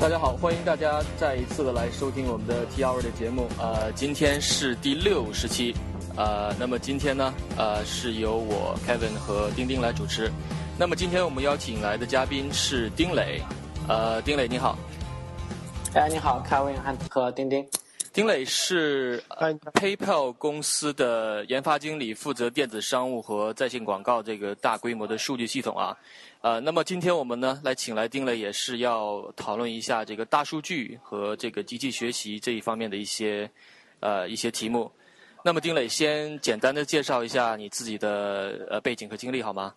[0.00, 3.46] 大家好，欢迎大家再一次的来收听我们的 TR 的节目。
[3.58, 5.74] 呃，今天是第六十期，
[6.16, 10.32] 呃，那么今天呢，呃，是由我 Kevin 和丁丁来主持。
[10.78, 13.42] 那么今天我们邀请来的嘉宾是丁磊，
[13.88, 14.78] 呃，丁磊你好。
[15.92, 16.76] 哎，你好，Kevin
[17.10, 17.62] 和丁丁。
[18.12, 19.22] 丁磊是
[19.74, 25.96] PayPal 公司的研发经理，负责电子商务和在线广告这个大规模的数据系统啊。
[26.40, 33.48] 呃，那么今天我们呢来请来丁磊，也是要讨论一下这个大数据和这个机器学习这一方面的一些
[34.00, 34.90] 呃一些题目。
[35.44, 39.72] 那么丁磊先简单的介绍一下你自己的呃背景和经历好吗？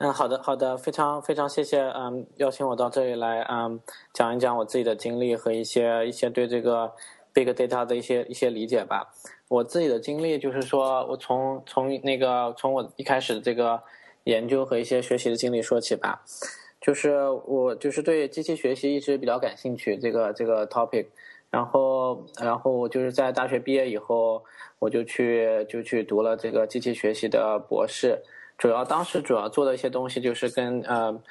[0.00, 3.80] 嗯，好的，好的，非常非常谢谢，嗯，邀请我到这里来，嗯，
[4.12, 6.92] 讲一讲我自己的经历和一些一些对这个
[7.32, 9.12] big data 的一些一些理解吧。
[9.48, 13.82] 我自己的经历就是说，我从从那个从我一开始这个
[14.22, 16.24] 研究和一些学习的经历说起吧。
[16.80, 21.06] 就是我就是对机器学习一直比较感兴趣，这个这个 topic。
[21.50, 24.44] 然后然后我就是在大学毕业以后，
[24.78, 28.22] 我就去就去读了这个机器学习的博士。
[28.58, 31.22] 主要当时主要做的一些东西就是跟呃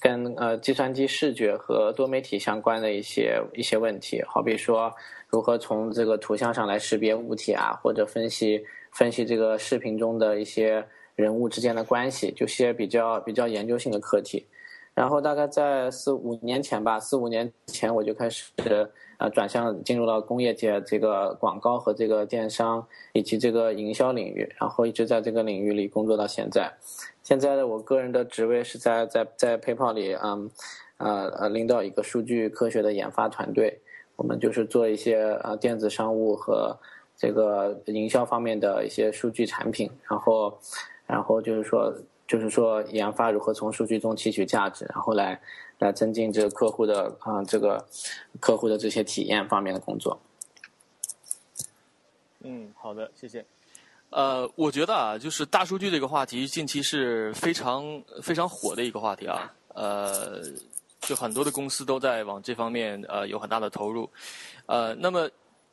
[0.00, 4.90] 跟呃计算机视觉和多媒体相关的一些一些问题，好比说
[5.28, 10.82] 如何从这个图像上来识别物体啊，或者分析分析这个视频中的一些
[11.14, 14.46] 人物之间的关系，就些比较比较研究性的课题。
[14.94, 18.50] 然后大概在四五年前吧，四五年前我就开始。
[19.20, 26.72] 呃，转向进入到工业界，这个广告和这个电商以及这个营销领域，然后一直在这个领域里工作到现在。
[27.22, 30.50] 现在的我个人的职位是在在在 PayPal 里，嗯，
[30.96, 33.78] 呃呃，领导一个数据科学的研发团队。
[34.16, 36.74] 我们就是做一些呃电子商务和
[37.14, 40.58] 这个营销方面的一些数据产品，然后
[41.06, 41.94] 然后就是说
[42.26, 45.38] 就是说研发如何从数据中提取价值，然后来。
[45.80, 47.84] 来增进这个客户的啊，这个
[48.38, 50.20] 客户的这些体验方面的工作。
[52.42, 53.44] 嗯，好的，谢谢。
[54.10, 59.50] 呃，我觉得啊，就是大数据这个话题近期是非常非常火的一个话题啊。
[59.68, 60.42] 呃，
[61.00, 64.08] 就很多的公司都在往这方面呃有很大的投入。
[64.66, 65.30] 呃，那么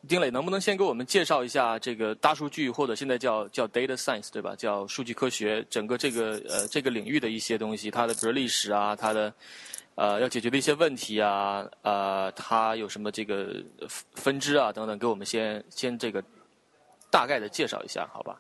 [0.08, 4.56] 丁磊能不能先给我们介绍一下这个大数据或者现在叫叫 data science 对吧？
[4.56, 9.34] 叫数据科学，整个这个呃这个领域的一些东西，它的比如历史啊，它的。
[9.98, 13.48] 呃，要解决的一些问题啊，呃，它有什么这个
[14.14, 16.24] 分支啊等等，给我们先先这个
[17.10, 18.40] 大概的介绍一下，好吧？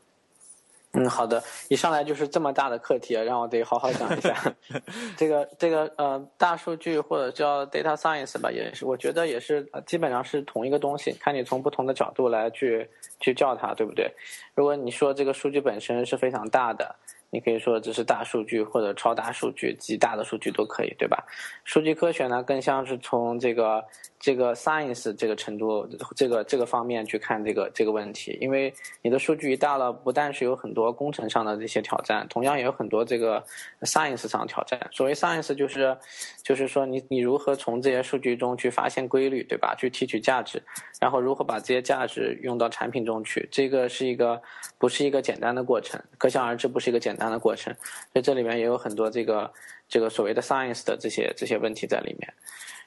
[0.93, 1.43] 嗯，好的。
[1.67, 4.35] 一上来就是这么大的课题，让我得好好讲一下。
[5.17, 12.87] 这个这个呃，大数据或者叫 data science 吧，也是我觉得也是基本上是同一个东西，看你从不同的角度来去
[13.19, 14.13] 去叫它，对不对？
[14.53, 16.95] 如果你说这个数据本身是非常大的。
[17.29, 21.25] 你可以说这是大数据或者超大数据、极大的数据都可以，对吧？
[21.65, 23.83] 数据科学呢，更像是从这个
[24.17, 28.37] 这个 science 这个程度、这个这个方面去看这个这个问题。
[28.39, 33.43] 因为你的数据一大了，不但是有很多工程上的这些挑战，同样也有很多这个
[33.81, 34.79] science 上挑战。
[34.93, 35.97] 所谓 science 就是
[36.41, 39.75] 就是说你你如何从这些数据中去发现规律，对吧？
[39.77, 40.63] 去提取价值，
[41.01, 44.41] 然后如何把这些价值用到产品中去，这个是一个
[44.77, 47.16] 不是一个简单的过程，可想而知，不是一个简。
[47.17, 47.73] 难的过程，
[48.13, 49.51] 所以这里面也有很多这个
[49.89, 52.33] 这个所谓的 science 的这些这些问题在里面。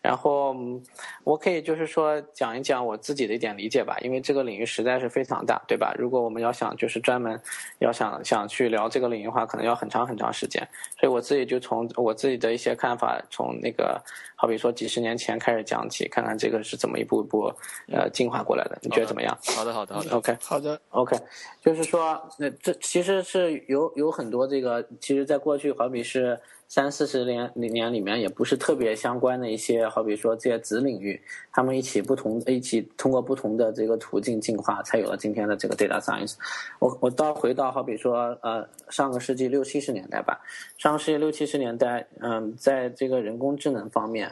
[0.03, 0.57] 然后
[1.25, 5.95] 我可以就是说讲一讲我自己的一点理解吧，因为这个领域实在是非常大，对吧？
[5.99, 7.39] 如果我们要想就是专门
[7.81, 10.67] 要想想去聊这个领域的话，可能要很长很长时间。
[10.99, 14.03] 所以我自己就从我自己的一些看法，从那个
[14.41, 17.53] 好比说几十年前开始讲起，看看这个是怎么一步一步
[17.93, 18.79] 呃进化过来的。
[18.81, 19.37] 你觉得怎么样？
[19.55, 20.17] 好的，好的，好的。
[20.17, 21.15] OK，好的，OK，
[21.63, 26.41] 就是说那这其实是有有很多这个，其实在过去好比是。
[26.73, 31.21] 三四十年里年里面也不是特别相关的一些，好比说这些子领域，
[31.53, 36.37] 他们一起不同一起通过不同的这个途径进化，才有了今天的这个 data science。
[36.79, 40.41] 我我倒回到好比说呃上个世纪六七十年代吧，
[40.79, 44.30] 上个世纪六七十年代，嗯，在这个人工智能方面，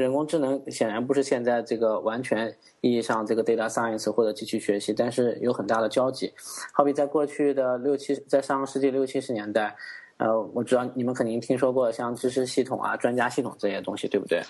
[0.00, 6.32] 人工智能显然不是现在这个完全意义上这个 data science 或者机器学习，但是有很大的交集。
[6.72, 9.76] 好比在过去的六七，在上个世纪六七十年代。
[10.18, 14.42] 呃，我知道你们肯定听说过像知识系统啊、专家系统这些东西，对不对？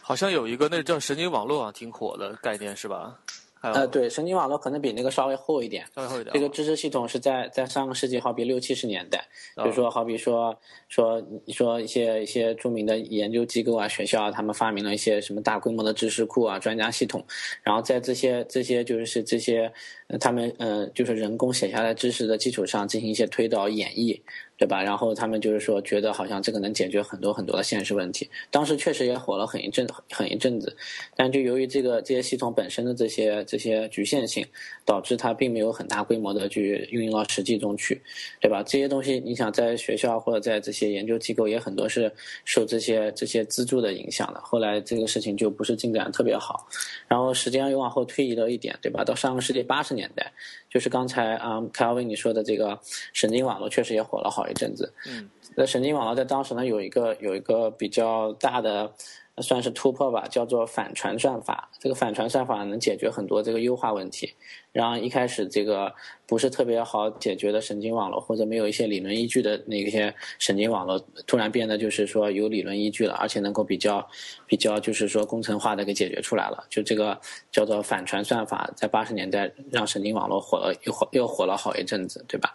[0.00, 3.16] 好像有一个那叫神经网络啊，挺火的概念是吧？
[3.62, 5.84] 呃，对，神经网络可能比那个稍微厚一点。
[5.94, 6.34] 稍微厚一点。
[6.34, 9.24] 这个知识系统是在在上个世纪，好比六七十年代，
[9.56, 10.56] 比如说好比说
[10.88, 17.24] 说你说一些一些著名的研究机构啊、学校啊，他们发明了一些什么大规模的知识库啊、专家系统，
[17.62, 19.72] 然后在这些这些就是这些
[20.18, 24.20] 他们呃就是人工写下来知识的基础上进行一些推导演绎。
[24.58, 24.80] 对吧？
[24.80, 28.30] 然后他们就是说，觉得好像这个能解决很多很多的现实问题。
[28.48, 30.76] 当时确实也火了很一阵，很一阵子。
[31.16, 34.46] 但就由于这个这些系统本身的这些这些局限性，
[34.84, 38.00] 导致它并没有很大规模的去运用到实际中去，
[38.40, 38.62] 对吧？
[38.62, 42.12] 这些东西你想在学校或者在这些研究机构也很多是
[42.44, 44.40] 受这些这些资助的影响的。
[44.42, 46.68] 后来这个事情就不是进展特别好。
[47.08, 49.02] 然后时间又往后推移了一点，对吧？
[49.02, 50.32] 到上个世纪八十年代，
[50.70, 52.78] 就是刚才啊凯尔文你说的这个
[53.12, 54.92] 神经网络确实也火了好一阵子。
[55.08, 58.92] 嗯，那神经网络在当时呢有一个有一个比较大的
[59.38, 61.70] 算是突破吧，叫做反传算法。
[61.78, 64.34] 这个反传算法能解决很多这个优化问题。
[64.72, 65.92] 然后一开始这个
[66.26, 74.08] 不是特别好解决的神经网络，或者没有一些理论依据的那些神经网络，突然变得就是说有理论依据了，而且能够比较
[74.46, 76.64] 比较就是说工程化的给解决出来了。
[76.70, 77.20] 就这个
[77.50, 82.54] 叫做反传算法，在八十年代让神经网络火了，又火又火了好一阵子，对吧？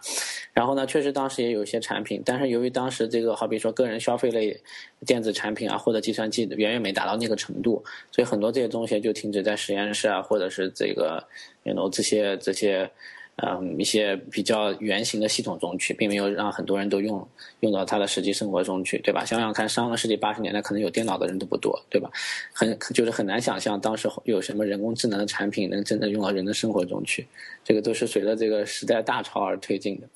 [0.52, 4.60] 然后呢，确实当时也有一些产品，但是由于当时这个好比说个人消费类
[5.06, 11.22] 电子产品啊，或者计算机远远没达到那个程度，所以很多这些东西就停止在实验室啊，或者是这个。
[11.68, 12.90] 然后这些这些，
[13.36, 17.26] 嗯，一些比较原型的系统中去，并没有让很多人都用
[17.60, 19.24] 用到他的实际生活中去，对吧？
[19.24, 22.10] 想想看，上个世纪八十年代可能有电脑的人都不多，对吧？
[22.52, 27.26] 很就是很难想象当时有什么人工智能的产品能真的用到人的生活中去，
[27.62, 30.08] 这个都是随着这个时代大潮而推进的。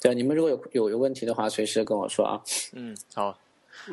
[0.00, 2.42] 对，你们如果有有有问题的话，随时跟我说啊。
[2.72, 3.38] 嗯，好。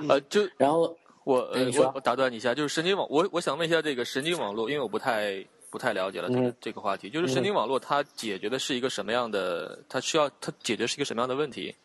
[0.10, 5.46] 呃，就然后我呃我我打断你一下，就是神经网，我我想问一下这个神经网络，因为我不太。
[5.74, 9.80] 不太了解了这个这个话题，就是神经网络它解决的是一个什么样的？
[9.90, 11.76] 它需要它解决是一个什么样的问题？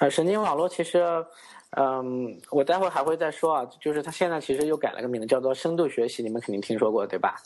[0.00, 1.24] 呃，神经网络其实，
[1.76, 3.64] 嗯，我待会儿还会再说啊。
[3.80, 7.36] 就是它现在其实又改了个名字，叫做深度学习，你们肯定听说过对吧？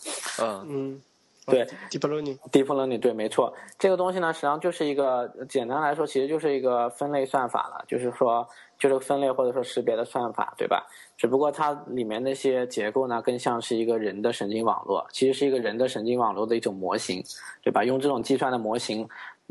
[0.41, 1.03] 嗯嗯，
[1.45, 3.55] 对，deep learning，deep learning，对，没错。
[3.79, 8.49] 这个东西呢，实际上就是一个简单来说，其实就是一个分类算法了，就是说。
[8.83, 10.85] 就是分类或者说识别的算法，对吧？
[11.17, 17.23] 只不过它里面那些结构呢，更像是一个人的神经网络，其实是一个人的神经网络的一种模型，
[17.63, 17.85] 对吧？
[17.85, 19.09] 用这种计算的模型，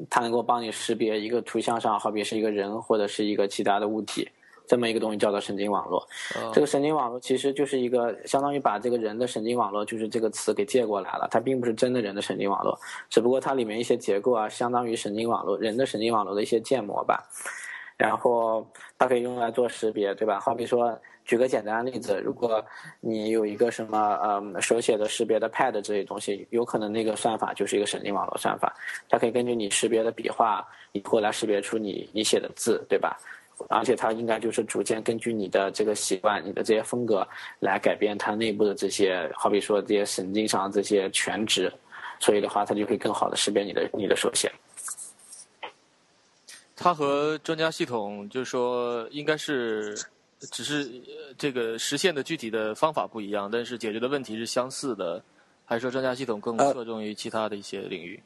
[0.10, 4.28] 它能够帮你识别一个图像上，好比是一个人或者是一个其他的物体，
[4.68, 6.06] 这么一个东西叫做神经网络。
[6.52, 12.78] 这个神经网络其实就是一个相当于把这个人的神经网络，就是这个词给借过来了，它并不是真的人的神经网络，
[13.10, 17.24] 只不过它里面一些结构啊，相当于神经网络人的神经网络的一些建模吧。
[18.02, 18.68] 然后
[18.98, 20.40] 它可以用来做识别，对吧？
[20.40, 22.66] 好比说，举个简单的例子，如果
[23.00, 28.76] 你有一个什么嗯手写的识别的 pad 这些东西，有可能那个算法就是一个神经网络算法，
[29.08, 33.16] 它可以根据你识别的笔画，以后来识别出你你写的字，对吧？
[33.70, 37.28] 而且它应该就是逐渐根据你的这个习惯、你的这些风格
[37.60, 41.72] 来改变它内部的这些，好比说这些神经上这些全值，
[42.20, 44.52] 所以的话，它就可以更好的识别你的你的手写。
[46.84, 49.96] 它和专家系统就是说，应该是
[50.40, 50.92] 只是
[51.38, 55.24] 这个实现的具体的方法不一样，但是解决的问题是相似的，
[55.64, 58.20] 还是说专家系统更侧重于其他的一些领域？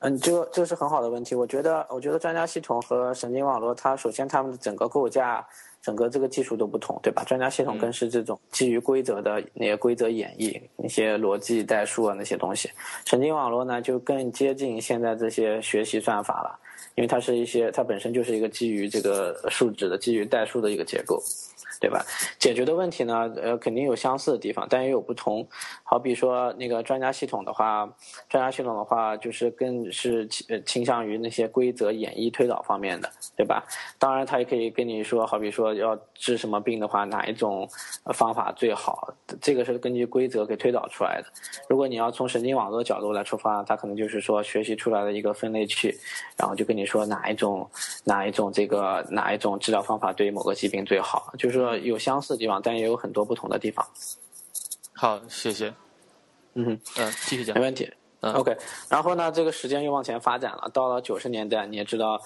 [0.00, 1.36] 嗯，这个这是很好的问题。
[1.36, 5.46] 我觉得，我觉得专家系统和神经网络，它首先它们的整个构架、
[5.80, 7.22] 整个这个技术都不同，对吧？
[7.22, 12.68] 专家系统更是这种基于规则的那些规则演绎、那些逻辑代数啊那些东西。
[13.04, 16.58] 神经网络呢，就更接近现在这些学习算法了。
[16.94, 21.22] 因为它是一些，它本身就是一个基于这个数值的、基于代数的一个结构。
[21.82, 22.00] 对吧？
[22.38, 25.44] 解决的问题呢，呃，肯定有相似的地方，但也有不同。
[25.82, 27.92] 好比说那个专家系统的话，
[28.28, 33.64] 专家系统的话，就是更是倾倾向于那些规则演绎推导方面的，对吧？
[33.98, 37.68] 当然，它也可以跟你说，好比说要治什么病的话，哪一种
[38.14, 39.12] 方法最好？
[39.40, 41.26] 这个是根据规则给推导出来的。
[41.68, 45.92] 如果你要从神经网络角度来出发，它可能就是说学习出来的一个分类器，
[46.36, 47.68] 然后就跟你说哪一种
[48.04, 51.71] 哪一种这个哪一种治疗方法对于某个疾病最好，就是说。
[51.78, 53.86] 有相似的地方，但也有很多不同的地方。
[54.92, 55.72] 好，谢谢。
[56.54, 57.92] 嗯，嗯，继续讲，没问题。
[58.20, 58.56] 嗯，OK。
[58.88, 62.20] 然后呢，这个时间又往前发展了，到了九十年代，你也知道，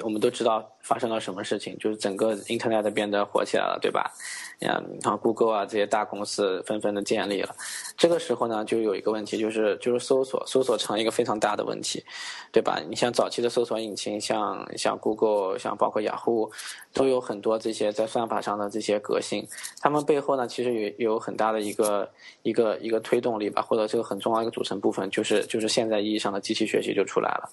[0.00, 4.12] 我们都知道发生了什么事情，就是整个 Internet 变得火起来了，对吧？
[4.60, 4.68] 嗯，
[5.02, 7.54] 然后 Google 啊这些大公司纷纷的建立了。
[7.96, 12.04] 这个时候呢，就有一个问题，就是就是搜索，搜索成了一个非常大的问题，
[12.52, 12.80] 对吧？
[12.88, 16.50] 你像早期的搜索引擎，像像 Google，像包括雅虎。
[16.94, 19.46] 都有很多这些在算法上的这些革新，
[19.80, 22.10] 他们背后呢，其实有有很大的一个
[22.42, 27.48] 一个一个推动力吧，或者这个很重要一个组成部分，就是就是现在意义上的机器学习就出来了。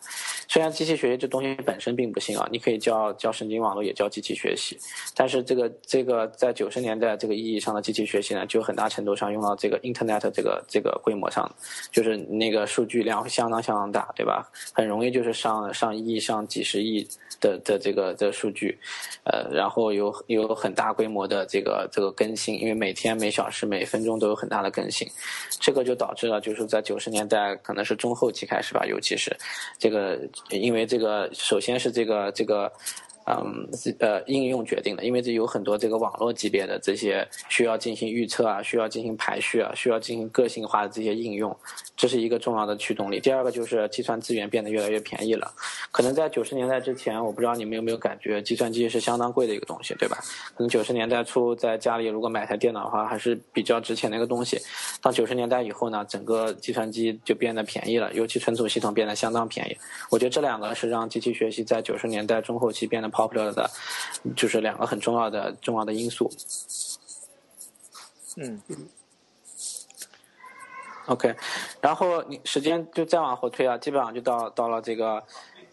[0.47, 4.77] 虽然机器学习这东西本身并不新，啊，你可以叫叫神经网络，也叫机器学习。
[5.15, 11.49] 但是这个这个在九十年代这个意义上的机器学习呢，就很大程度上用到这个 Internet 这个这个规模上，
[11.91, 14.49] 就是那个数据量相当相当大，对吧？
[14.73, 17.07] 很容易就是上上亿、上几十亿
[17.39, 18.77] 的的这个的数据，
[19.23, 25.07] 呃，然后有有很大规模的这个这个更新，因为每天每小时每分钟都有很大的更新，
[25.59, 29.35] 这个就导致了就是在九十年代可能是中后期开始吧，尤其是
[29.77, 30.19] 这个。
[30.49, 32.71] 因为这个，首先是这个这个。
[33.27, 33.67] 嗯，
[33.97, 41.55] 呃，应用决定的，因为这有很多这个网络级别的这些需要进行预测啊，需要进行排序啊，需要进行个性化的这些应用，
[41.97, 43.19] 这是一个重要的驱动力。
[43.19, 45.51] 第二个就是计算资源变得越来越便宜了。
[45.91, 50.19] 可能在九十年代之前，我不知道你们有没有感觉，计算机是相当贵的一个东西，对吧？
[50.55, 54.59] 可能九十年代初在家里如果买台电脑的话，还是比较值钱的一个东西。
[55.01, 59.75] 到九十年代以后呢，整个计算机就变得便宜了，尤其存储系统变得相当便宜。
[60.11, 63.09] 我觉得这两个是让机器学习在九十年代中后期变得。
[63.15, 63.69] Popular 的，
[64.35, 66.29] 就是两个很重要的重要的因素。
[68.35, 68.61] 嗯
[71.05, 71.33] ，OK，
[71.79, 75.23] 然后你时间就再往后推啊，基本上就到到了这个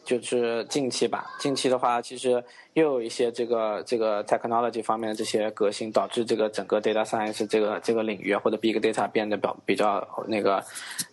[0.05, 1.31] 就是近期吧。
[1.39, 2.43] 近期的话，其实
[2.75, 10.63] 又有一些这个这个 technology 方面的这些革新，导致这个整个 data science 这个这个领域或者 big data 变得比较比较那个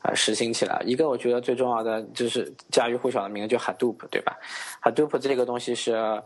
[0.01, 0.81] 呃实行起来。
[0.85, 4.37] 一个我觉得最重要的就是家喻户晓的名字就 Hadoop，对吧
[4.83, 6.21] ？Hadoop 这个东西是。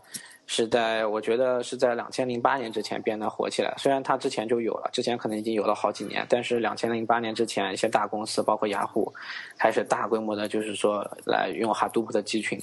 [0.46, 3.74] 是在我觉得是在两千零八年之前变得火起来。
[3.78, 9.12] 虽然它之前就有了，之前可能已经有了好几年，但是两千零八年之前，一些大公司包括雅虎，
[9.58, 12.58] 开始大规模的，就是说来用 Hadoop 的集群，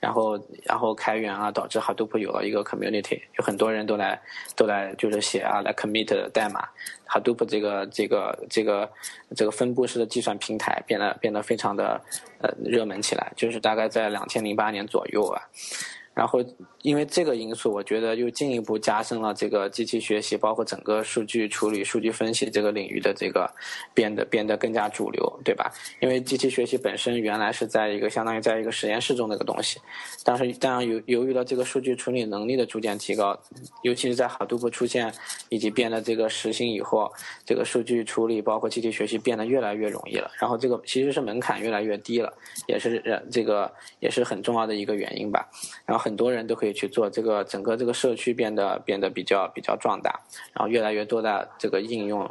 [0.00, 4.20] 然后然后开源啊，导致 Hadoop 有了一个 community，有很多人都来
[4.54, 6.66] 都来就是写啊，来 commit 代码。
[7.08, 8.90] Hadoop 这个这个这个
[9.36, 12.00] 这个分布式的计算平台变得变得非常的
[12.40, 15.40] 呃热门起来，就是大概在两千零八年左右啊。
[16.16, 16.42] 然后，
[16.80, 23.46] 因为这个因素，我觉得又进一步加深了这个机器学习，包括整个数据处理、数据分析这个领域的这个
[23.92, 25.70] 变得变得更加主流，对吧？
[26.00, 29.78] 因为机器学习本身原来是在一个相当于在一个实验室中的一个东西，
[30.24, 33.38] 但是当然由由于了这个数据处理能力的逐渐提高，
[33.82, 35.12] 尤其是在 Hadoop 出现
[35.50, 37.12] 以及变得这个实行以后，
[37.44, 40.30] 这个数据处理包括机器学习变得越来越容易了。
[40.40, 42.32] 然后这个其实是门槛越来越低了，
[42.66, 43.70] 也是这个
[44.00, 45.46] 也是很重要的一个原因吧。
[45.84, 46.05] 然后。
[46.06, 50.20] 很多人都可以去做这个，整个这个社区变得变得比较比较壮大，
[50.52, 52.22] 然后越来越多的这个应用，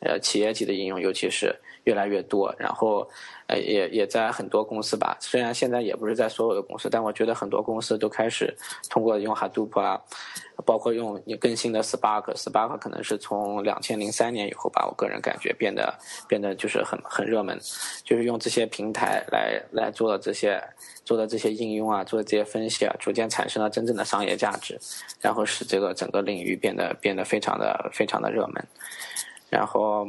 [0.00, 3.08] 呃，企业级的应用，尤其是越来越多，然后。
[3.56, 8.56] 也也在很多公司吧，虽然现在也不是在所有的公司，但我觉得很多公司都开始
[8.88, 10.00] 通过用 Hadoop 啊，
[10.64, 15.92] 包括用更新的 Spark，Spark 可能是从两千零三年以后吧，我个人感觉变得
[16.28, 17.58] 变得就是很很热门，
[18.04, 20.62] 就是用这些平台来来做的这些
[21.04, 24.78] 做的这些应用啊，做的这些分析啊，逐渐产生了真正的商业价值，
[25.20, 28.64] 然后使这个整个领域变得变得非常的非常的热门。
[29.50, 30.06] 然后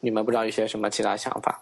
[0.00, 1.60] 你们不知道有些什么其他想法？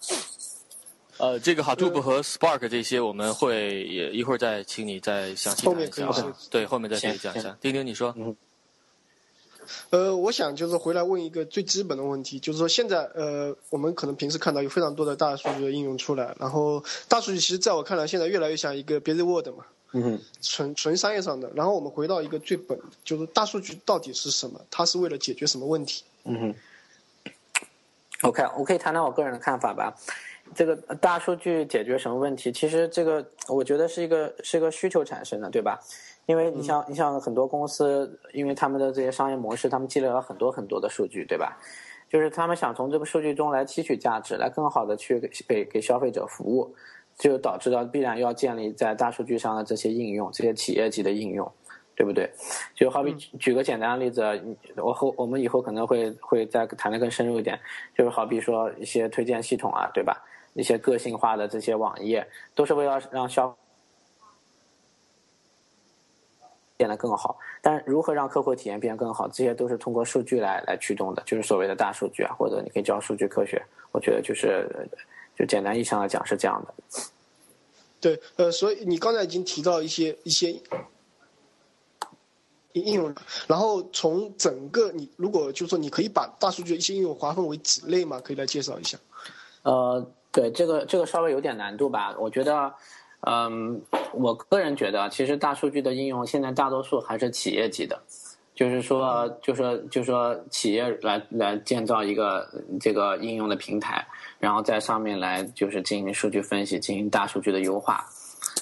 [1.24, 6.34] 呃，这个 Hadoop 和 Spark 这些，我们会也一会儿再请你再详细讲一下。
[6.50, 7.56] 对，后面再可以讲一下。
[7.62, 8.14] 丁丁，你说。
[8.18, 8.36] 嗯。
[9.88, 19.64] 呃，我想就是回来问一个最基本的问题，就是说现在呃，我们可能平时看到有非常多的大数据的应用出来，然后大数据其实在我看来现在越来越像一个 busy word 嘛。
[19.92, 20.20] 嗯。
[20.42, 24.60] 纯纯商业上的，然后我们回到一个最本，就是大数据到底是什么？
[24.70, 26.04] 它是为了解决什么问题？
[26.24, 26.54] 嗯哼。
[28.20, 29.94] OK，我可以谈谈我个人的看法吧。
[30.54, 32.52] 这个大数据解决什么问题？
[32.52, 35.78] 其实这个我觉得是一个是一个需求产生的，对吧？
[36.26, 41.58] 因为你像你像很多公司，因为他们的这些商业模式，他们积累了很多很多的数据，对吧？
[42.08, 45.18] 就是他们想从这个数据中来提取价值，来更好的去
[45.48, 46.74] 给给消费者服务，
[47.18, 51.50] 就导致了必然要建立在大数据上的这些应用，这些企业级的应用，
[51.96, 52.30] 对不对？
[52.74, 54.22] 就好比举个简单的例子，
[54.76, 57.58] 我后我们以后可能会会再谈的更深入一点，
[57.98, 60.22] 就是好比说一些推荐系统啊，对吧？
[60.54, 63.56] 一些个性化的这些网页，都是为了让消
[66.76, 67.38] 变得更好。
[67.60, 73.64] 但如何让客户体验变得更好，这些都是通过数据来来驱动的，就是所谓的大数据啊，或者你可以叫数据科学。
[73.90, 74.88] 我觉得就是，
[75.36, 76.74] 就简单意义上来讲是这样的。
[78.00, 80.52] 对，呃，所以你刚才已经提到一些一些
[82.72, 83.14] 应用，
[83.46, 88.98] 然后从整个你如果就是说你可以把大数据的一些应用划分为几类嘛，可以来介绍一下。
[89.62, 90.06] 呃。
[90.34, 92.74] 对这个这个稍微有点难度吧，我觉得，
[93.20, 93.80] 嗯，
[94.12, 98.02] 我个人觉得，其实大数据的应用现在大多数还是企业级的，
[98.54, 102.46] 就是说，就说，就说企业来来建造一个
[102.80, 104.04] 这个应用的平台，
[104.38, 108.04] 然后在上面来就是进行数据分析，进行大数据的优化。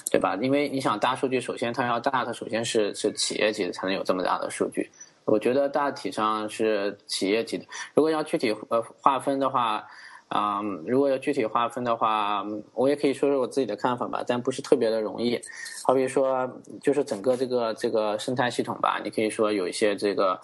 [0.09, 0.37] 对吧？
[0.41, 4.89] 因为你想大数据，首先它要大，它首先是是企业级的才能有这么大的数据。
[5.25, 7.65] 我觉得大体上是企业级的。
[7.95, 9.83] 如果要具体呃划分的话，
[10.27, 15.39] 啊，如果要具体划分的话，我也可以说说我自己的看法吧，但不是特别的容易。
[15.83, 16.49] 好比说，
[16.81, 20.39] 就是整个这个这个生态系统吧，你可以说有一些这个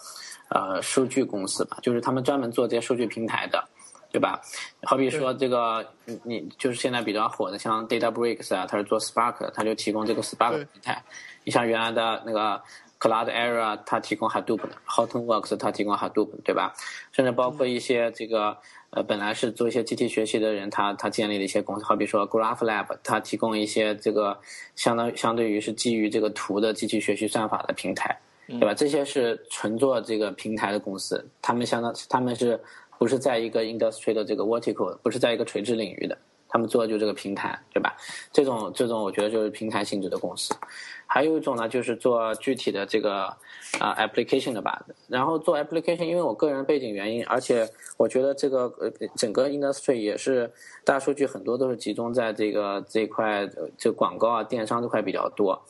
[0.48, 3.62] 呃数据公司吧，就是他们专门做这些数据平台的。
[4.12, 4.40] 对吧？
[4.82, 11.00] 好比说这个，你你就是现在比较火的，像 DataBricks 啊，它是做 Spark 的，它就提供这个 Spark 平台。
[11.44, 12.60] 你像原来的那个
[12.98, 16.74] Cloudera，它提供 Hadoop 的；HortonWorks 它提供 Hadoop，对吧？
[17.12, 18.58] 甚至包括一些这个
[18.90, 24.38] 呃，本来是做一些机器学习的人，他他建立的一些公司，好比说 GraphLab，它提供一些这个
[24.76, 28.74] 相当相对于是基于这个图的机器学习算法的平台，对吧？
[28.74, 32.60] 这些是纯做这个平台的公司，他们相当他们是。
[33.00, 37.96] 不是在一个 industry 的这个 vertical，不是在一个垂直领域的，他们做的就这个平台，对吧？
[38.30, 40.54] 这种这种我觉得就是平台性质的公司。
[41.12, 43.24] 还有一种呢，就是做具体的这个
[43.80, 44.80] 啊 application 的吧。
[45.08, 50.48] 然后做 application，因为我个人背景原因，而且我觉得这个呃整个 industry 也是
[50.84, 55.60] 大数据很多都是集中在这个这块，就广告啊电商这块比较多。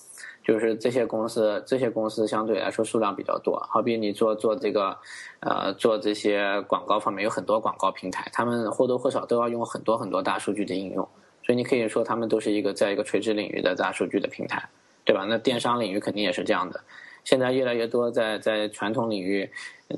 [0.42, 3.58] 就是这些公司，这些公司相对来说数量比较多。
[3.70, 4.96] 好比你做做这个，
[5.40, 11.06] 呃，做这些广告方面有很多广告平台，他们或多或少都要用很多很多大数据的应用。
[11.44, 14.68] 所以你可以说他们都是一个在一个垂直领域的大数据的平台，
[15.04, 15.24] 对吧？
[15.28, 16.80] 那电商领域肯定也是这样的。
[17.24, 19.48] 现在越来越多在在传统领域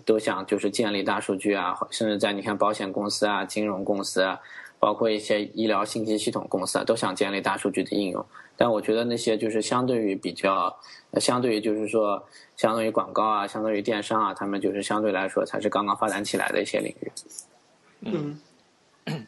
[0.05, 4.41] 都想就是建立大数据啊，甚至在你看保险公司啊、金融公司啊，
[4.79, 8.25] 包括一些医疗信息系统公司啊，都想建立大数据的应用。
[8.57, 10.77] 但我觉得那些就是相对于比较，
[11.15, 12.23] 相对于就是说，
[12.57, 17.13] 相当于广告啊，相当于电商啊，他们就是相对来说才是刚刚发展起来的一些领域。
[18.01, 18.39] 嗯，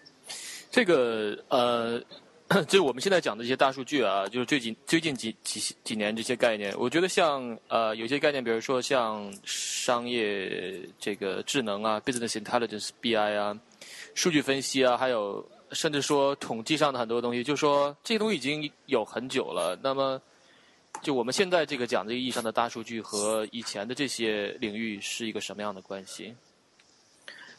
[0.71, 2.00] 这个呃，
[2.69, 13.59] 就是我们现在讲的一些大数据啊，就是最近最近几几几年这些概念，我觉得像呃有些概念，比如说像商业这个智能啊，business intelligence BI 啊，
[14.15, 15.45] 数据分析啊，还有。
[15.73, 19.77] 甚至说统计上的很多东西，就说这些东西已经有很久了。
[19.83, 20.23] 那么，
[21.03, 26.33] 就我们现在这个讲这个意义上的大数据和以前的这些领域是一个什么样的关系？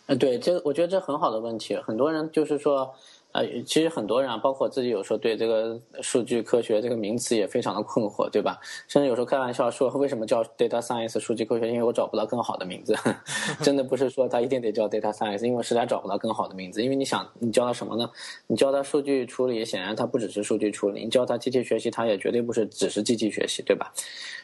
[0.06, 1.76] 嗯，对，这我觉得这很好的问题。
[1.76, 2.96] 很多人就是说。
[3.36, 8.58] 呃，其实很多人啊，包括自己，有时候对这个数据科学这个名词也非常的困惑，对吧？
[8.88, 11.68] 甚至有时候开玩笑说，为什么叫 data science 数据科学？
[11.68, 12.96] 因为我找不到更好的名字。
[13.62, 16.82] 真的不是说它一定得叫 data science，因为实在找不到更好的名字。
[16.82, 18.10] 因为你想，你教它什么呢？
[18.48, 23.92] 你教它数据处理，显然它不只是数据处理；你教它机器学习，它也绝对不是只是机器学习，对吧？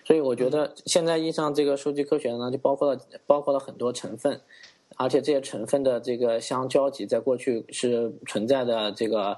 [0.03, 4.41] 所以我觉得现在意义上这个数据科学呢，就包括了包括了很多成分。
[5.01, 9.35] 而且这些成分的这个相交集，在过去是存在的，这个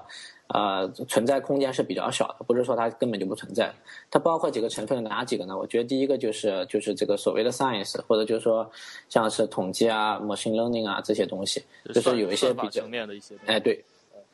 [0.48, 3.72] 呃存在空间是比较小的，不是说它根本就不存在。
[4.10, 5.56] 它包括几个成分，哪几个呢？
[5.56, 8.70] 我觉得第一个就是就是这个所谓的 science，或者就是说
[9.08, 13.82] 像是统计啊、machine learning 啊这些东西，就是有一些比较层面的一些哎对。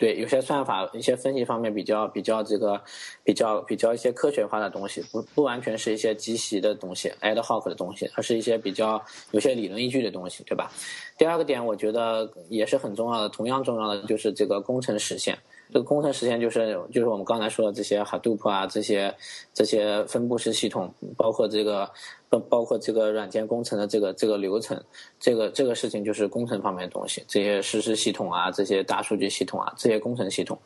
[0.00, 2.80] 对，有些算法、一些分析方面比较比较这个
[3.22, 10.72] 比较比较一些科学化的东西，不不完全是一些机器的东西、ad hoc 的东西，而是一些比较有些理论依据的东西，对吧？
[11.18, 15.38] 第二个点，我觉得也是很重要的，同样重要的就是这个工程实现。
[15.72, 19.14] 这个工程实现就是就是我们刚才说的这些 Hadoop 啊，这些
[19.54, 21.88] 这些分布式系统，包括这个
[22.28, 24.82] 包包括这个软件工程的这个这个流程，
[25.20, 27.24] 这个这个事情就是工程方面的东西。
[27.28, 30.58] 这些实时系统啊，这些大数据系统啊，这些工程系统，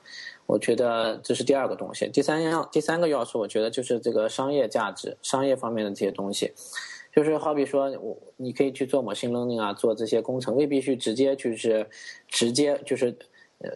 [0.47, 2.09] 我觉得这是第二个东西。
[2.09, 6.51] 第三样第三个要素，我觉得就是这个商业价值、商业方面的这些东西，
[7.15, 11.87] 就是好比说我你可以去做某 n g 啊，做这些工程，未必去直接就是
[12.27, 13.15] 直接就是。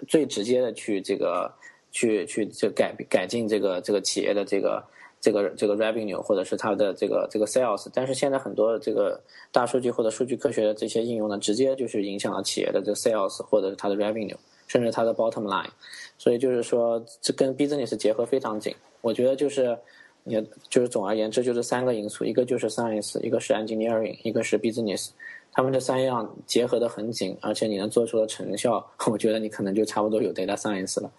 [0.07, 1.53] 最直接的去这个
[1.91, 4.85] 去去这改改进这个这个企业的这个
[5.21, 14.37] 这个这个 revenue 或者是它的这个这个 sales，但是现在很多这个大数据或者数据科学的这些应用呢，直接就是影响了企业的这个 sales 或者是它的 revenue，
[14.67, 15.71] 甚至它的 bottom line。
[16.19, 18.75] 所以就是说，这跟 business 结合非常紧。
[19.01, 19.79] 我觉得就是
[20.25, 25.11] 也就是总而言之，就是三个因素：一个就是 science，一个是 engineering，一个是 business。
[25.53, 31.11] 他们这三样结合的很紧，而且你能做出的成效， 我觉得你可能就差不多有 data science 了。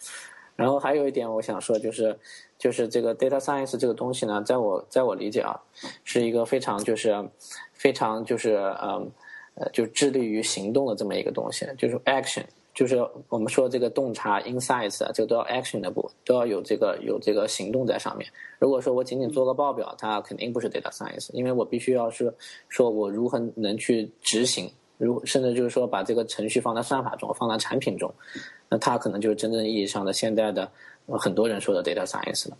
[0.56, 2.18] 然后还有一点我想说，就是
[2.58, 5.60] 就是这个 data science 这个东西呢，在我在我理解啊，
[6.04, 7.30] 是一个非常就是
[7.74, 9.10] 非常就是嗯
[9.56, 12.44] 呃就致力于行动的这么一个东西，就是 action。
[12.80, 18.26] 就是我们说这个洞察 insights 啊，这个都要 action 的部都要有这个有这个行动在上面。
[18.58, 22.34] 如果说我仅仅做个报表，它肯定不是 data science，因为我必须要是
[22.70, 28.10] 说我如何能去执行，如甚至就是说把这个程序放在算法中，放在产品中，
[28.70, 30.72] 那它可能就是真正意义上的现在的
[31.20, 32.58] 很多人说的 data science 了。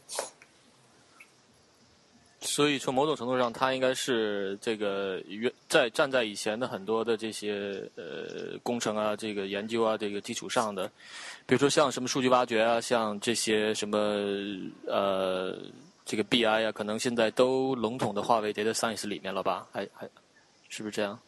[2.42, 10.88] 所以从某种程度上，它应该是这个原在站在以前的很多的这些呃工程啊、这个研究啊这个基础上的，
[11.46, 13.98] 比如说像什么数据挖掘啊，像这些什么
[14.88, 15.58] 呃
[16.06, 19.68] 这个 BI 啊，可能现在都笼统的划为 data science 里面了吧？
[19.74, 20.10] 还还
[20.70, 21.20] 是不是这样？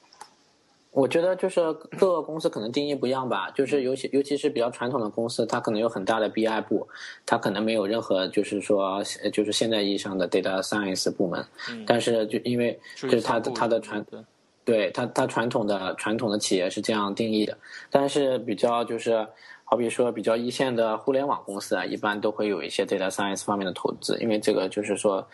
[0.91, 1.61] 我觉得就是
[1.97, 6.85] 各个公司可能定义不一样吧，就是尤其尤其是比较传统的公司，它可能有很大的 BI 部，
[7.25, 9.01] 它可能没有任何就是说
[9.31, 11.45] 就是现代意义上的 data science 部门，
[11.87, 14.05] 但是就因为就是它的它的传
[14.65, 17.57] 对它它传统的传统的企业是这样定义的，
[17.89, 19.25] 但是比较就是
[19.63, 25.25] 好比说比较一线的互联网公司啊，一般都会有一些 data science 方面的投资，因为这个就是说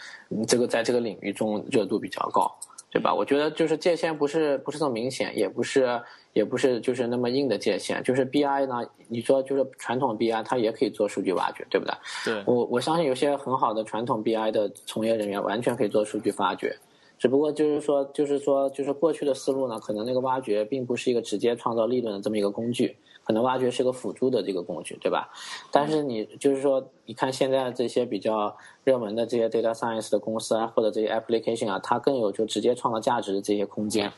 [0.48, 2.56] 这个在这个领域中热度比较高。
[2.90, 3.14] 对吧？
[3.14, 6.02] 我觉得就是界限不是不是那么明显，也不是
[6.34, 8.02] 也不是就是那么硬的界限。
[8.02, 11.94] 就是 BI 呢，你说就是传统 BI，它也可以做数据挖掘，对不对？
[12.26, 12.44] 对。
[12.48, 16.76] 我我相信有些很好的传统 BI 的从业人员完全可以做数据发掘，
[17.20, 22.96] 只不过就是说就是说就是过去的思路呢，可能那个挖掘并不是一个直接创造利润的这么一个工具。
[23.28, 25.30] 可能挖掘是个辅助的这个工具，对吧？
[25.70, 34.10] 但是你就是说，你看现在这些比较热门的这些 data science 的公司啊，或者这些 application 啊，它更有就直接创造价值的这些空间。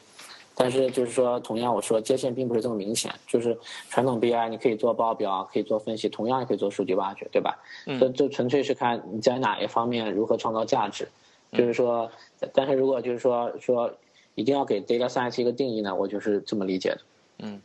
[0.54, 3.12] 但是就是说，同样我说界限并不是这么明显。
[3.26, 3.58] 就是
[3.90, 7.58] 传统 BI 你可以做报表，可以做分析，同样也可以做数据挖掘，对吧？
[7.98, 11.08] 这这纯粹是看你在哪一方面如何创造价值。
[11.54, 12.12] 就是说，
[12.54, 13.92] 但是如果就是说说
[14.36, 17.00] 一定要给 data science 一个定义呢，我就是这么理解的。
[17.40, 17.60] 嗯。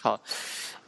[0.00, 0.20] 好，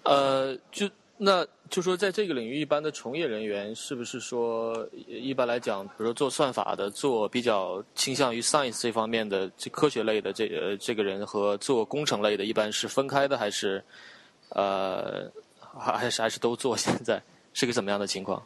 [0.04, 13.84] 呃，就那就说，在这个领域，一般的从业人员是不是说，一般来讲，比如说做算法的，做比较倾向于 science 这方面的这科学类的这呃这个人和做工程类的，一般是分开的，还是
[14.50, 15.30] 呃
[15.76, 16.76] 还还是还是都做？
[16.78, 17.20] 现在
[17.52, 18.40] 是个怎么样的情况？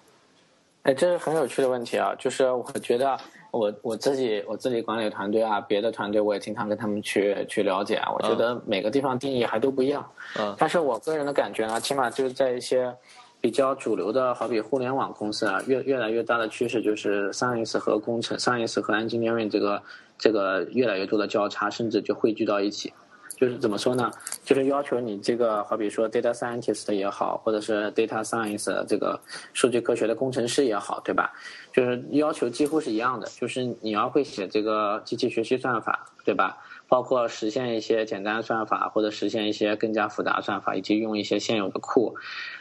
[0.85, 2.15] 哎，这是很有趣的问题啊！
[2.19, 3.21] 就是我觉得。
[3.59, 8.13] 我我自己我自己管理团队啊，别的团队我也经常跟他们去去了解啊。
[8.13, 10.05] 我觉得每个地方定义还都不一样。
[10.39, 10.55] 嗯。
[10.59, 12.93] 但是我个人的感觉呢，起码就是在一些
[13.41, 19.83] 比较主流的，好比互联网公司啊，越越来越大的趋势就是 science 和工程，science 和 engineering 这个
[20.19, 22.93] 这个越来越多的交叉，甚至就汇聚到一起。
[23.37, 24.11] 就是怎么说呢？
[24.45, 29.19] 就是要求你这个，好比说 data scientist 也好，或者是 data science 这个
[29.53, 31.33] 数据科学的工程师也好，对吧？
[31.73, 36.59] 就是要求几乎是一样的，就是你要会写这个机器学习算法，对吧？
[36.87, 42.15] 包括实现一些简单算法，或者实现一些更加复杂算法，以及用一些现有的库。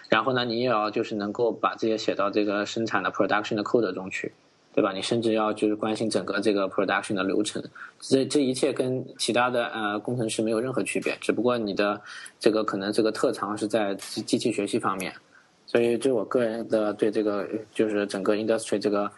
[0.09, 4.33] 然后呢，你也要就是能够把这些写到这个生产的 production 的 code 中去。
[4.73, 4.91] 对吧？
[4.91, 7.63] 你甚至要就是关心整个这个 production 的流程，
[7.99, 12.01] 这这一切跟其他的呃工程师没有任何区别，只不过你的
[12.39, 15.13] 这个可能这个特长是在机器学习方面，
[15.67, 19.11] 所以这我个人的对这个就是整个 industry 这个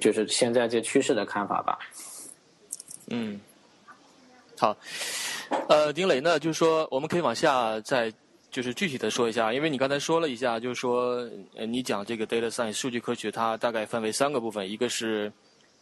[0.00, 1.78] 就是现在这趋势的看法吧。
[3.08, 3.40] 嗯，
[4.58, 4.76] 好，
[5.68, 8.12] 呃，丁磊呢，就是说我们可以往下再。
[8.56, 15.30] 就是具体的说一下，因为你刚才说了一下，就是说，呃，你讲这个 data science 数据科学，它大概分为三个部分，一个是，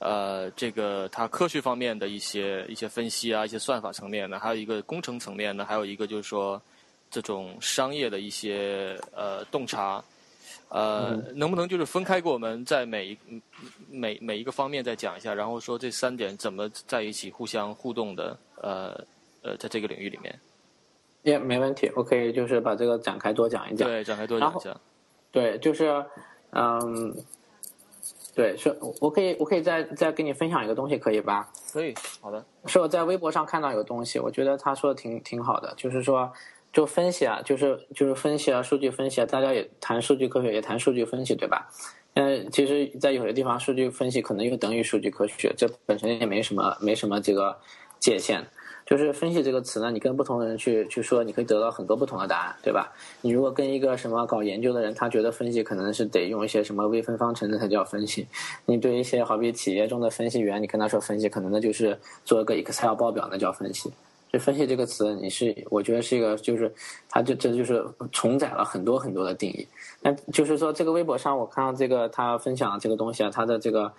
[0.00, 6.60] 呃，这个它科学方面的一些一些分析啊，一些算法层面的，还有一个工程层面的，还有一个就是说，
[7.12, 10.02] 这种商业的一些呃洞察，
[10.68, 13.18] 呃，能不能就是分开给我们在每一
[13.88, 19.00] 每每一个方面再讲一下，然后说这三点怎么在一起互相互动的，呃
[19.42, 20.36] 呃，在这个领域里面。
[21.24, 23.88] 也没问题，我可以就是把这个展开多讲一讲。
[23.88, 24.80] 对，展开多讲一讲。
[25.32, 26.04] 对，就是，
[26.52, 27.12] 嗯，
[28.34, 31.50] 对，是，我可以，我可以再再跟你分享一个东西，可以吧？
[31.72, 32.44] 可以，好的。
[32.66, 36.30] 是我在微博上看到有东西，我觉得他说的挺挺好的，就是说，
[36.72, 41.68] 就分析啊，就是就是分析啊，数据分析啊，大家也谈数据科学，也谈数据分析，对吧？
[42.14, 47.58] 嗯，其实，在有些地方，数据分析可能又等于数据科学，这本身也没什么没什么这个
[47.98, 48.46] 界限。
[48.86, 52.92] 就是分析这个词呢，你跟不同的人去去说，你可以得到很多不同的答案，对吧？
[53.22, 58.26] 你如果跟一个什么搞研究的人，他觉得分析可能是得用一些什么微分方程的才叫分析。
[58.66, 63.90] 你对一些好比企业中的分析员，你跟他说分析，可能那就是做一个 Excel 报表，那叫分析。
[64.30, 66.70] 就分析这个词，你是我觉得是一个，就是
[67.08, 69.66] 它就这就是重载了很多很多的定义。
[70.02, 73.90] 那就是说，这个微博上我看到这个他分享这个东西啊，他的这个。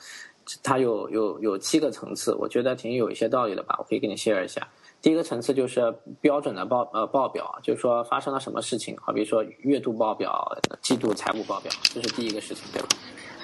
[0.63, 4.67] 它有有有七个层次，我觉得挺有一些道理的吧，我可以给你 share 一下。
[5.01, 12.87] 第一个层次就是标准的报呃报表，就是说发生了什么事情，好比说月度报表、季度财务报表，这是第一个事情，对吧？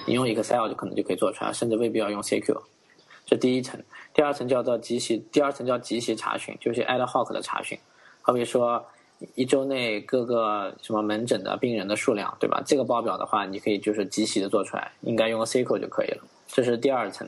[0.08, 2.56] 你用 Excel 就可能就可以做出来，甚至未必要用 CQ。
[3.26, 3.80] 这第一层，
[4.14, 7.78] 第二层叫做即时，第二层叫即时查询，就是 ad hoc 的查询，
[8.22, 8.84] 好比说
[9.36, 12.62] 一周内各个什么门诊的病人的数量，对吧？
[12.66, 16.24] 这个报表的话，你可以就是即时的做出来，应该用个 SQL 就可以了。
[16.52, 17.28] 这是第二层。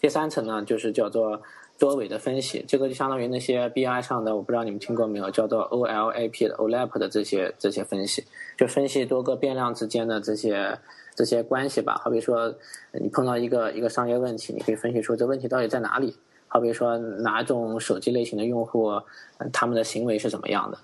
[0.00, 1.42] 第三层呢，就是叫做
[1.78, 8.24] 多维的分析，这个就相当于那些 BI 上的，我不知道你们听过没有，叫做 OLAP 的 OLAP 的这些这些分析，
[8.56, 10.78] 就分析多个变量之间的这些
[11.14, 12.00] 这些关系吧。
[12.02, 12.54] 好比说，
[12.92, 16.16] 你碰到一个一个商业问题，你可以分析出这问题到底在哪里。
[16.46, 19.00] 好比说，哪种手机类型的用户，
[19.52, 20.78] 他们的行为是怎么样的？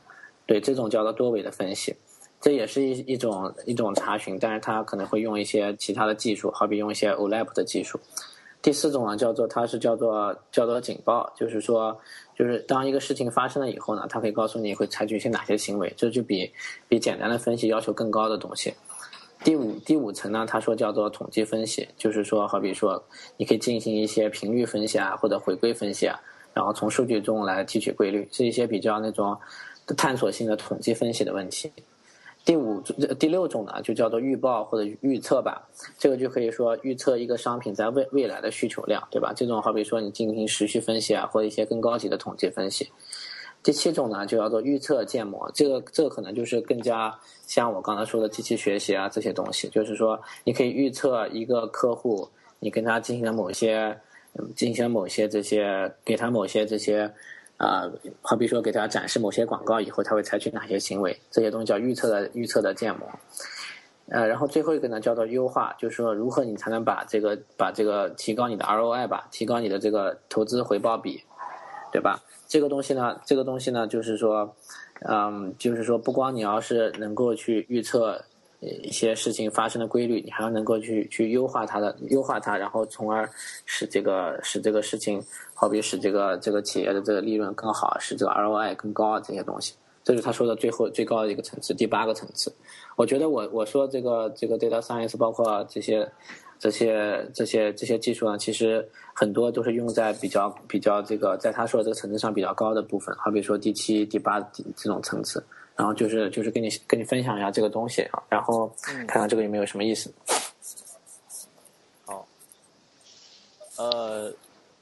[0.46, 1.96] 对，这种叫做多维的分析，
[2.44, 7.98] 这也是一一种一种查询，但是它可能会用一些其他的技术，好比用一些 OLAP 的技术。
[8.60, 11.98] 第四种呢，叫做它是叫做叫做警报，就是说，
[12.36, 16.52] 就是当一个事情发生了以后呢，它可以告诉你会采取一些哪些行为，这就比
[16.86, 18.74] 比简单的分析要求更高的东西。
[19.42, 23.02] 第五第五层呢，他说叫做统计分析，就是说，好比说，
[23.38, 26.20] 你可以进行一些频率分析啊，或者回归分析啊，
[26.52, 29.34] 然后从数据中来提取规律，是一些比较那种
[29.96, 31.72] 探索性的统计分析的问题。
[32.44, 32.78] 第五、
[33.18, 35.66] 第六种呢，就叫做预报或者预测吧。
[35.98, 39.32] 这个就可以说预测一个商品在未未来的需求量，对吧？
[39.34, 42.90] 这种好比说你进行时序分析啊，或者一些更高级的统计分析。
[43.62, 45.50] 第七种呢，就叫做预测建模。
[45.54, 52.28] 这个这个可能就是更加像我刚才说的机器学习啊这些东西，就是说你可以预测一个客户，
[52.58, 53.98] 你跟他进行了某些
[54.54, 57.10] 进行了某些这些，给他某些这些。
[57.56, 57.90] 啊，
[58.20, 61.18] 好比说给大家展示某些广告以后，他会采取哪些行为？
[61.30, 63.08] 这些东西叫预测的预测的建模。
[64.08, 71.22] 呃，然后最后一个呢叫做优化，就是说如何你才能把这个把这个提高你的 ROI 吧，提高你的这个投资回报比，
[71.90, 72.20] 对吧？
[72.46, 74.54] 这个东西呢，这个东西呢，就是说，
[75.08, 78.24] 嗯，就是说不光你要是能够去预测。
[78.82, 83.28] 一些事情发生的规律，你还要能够去去优化它的优化它，然后从而
[83.66, 85.22] 使这个使这个事情，
[85.54, 92.52] 好比使这个这个企业的这个利润更好，使这个 ROI 更高啊这些东西，这是他说的最后最高的一个层次，第八个层次。
[92.96, 96.08] 我觉得我我说这个这个 data science 包括这些
[96.58, 104.40] 这些这些这些技术呢，其实很多都是用在比较比较这个在他说的这个层次上比较高的部分，好比说第七、第八
[104.76, 105.44] 这种层次。
[105.76, 110.12] 然后就是就是跟你跟你分享一下这个东西啊，然后看看这个有没有什么意思。
[112.04, 112.26] 好，
[113.76, 114.32] 呃，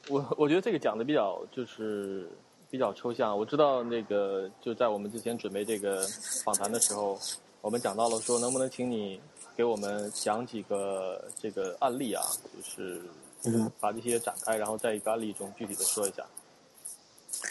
[0.09, 2.28] 我我觉得这个讲的比较就是
[2.70, 3.37] 比较抽象。
[3.37, 6.07] 我知道那个就在我们之前准备这个
[6.44, 7.18] 访谈的时候，
[7.62, 9.18] 我们讲到了说能不能请你
[9.57, 12.22] 给我们讲几个这个案例啊，
[12.55, 13.00] 就是
[13.81, 16.22] 把这些展开，然后在一个案例中具体的说一下。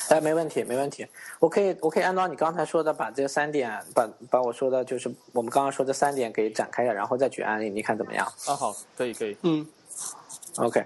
[0.10, 1.06] 哎，没问题，没问题。
[1.40, 8.26] 我可以，我可以按照你刚才说的，把这三点，把把我说的，就是我们刚刚说这三点给展开一下，然后再举案例，你看怎么样？
[8.48, 9.38] 啊，好，可以，可以。
[9.44, 9.66] 嗯。
[10.58, 10.86] OK，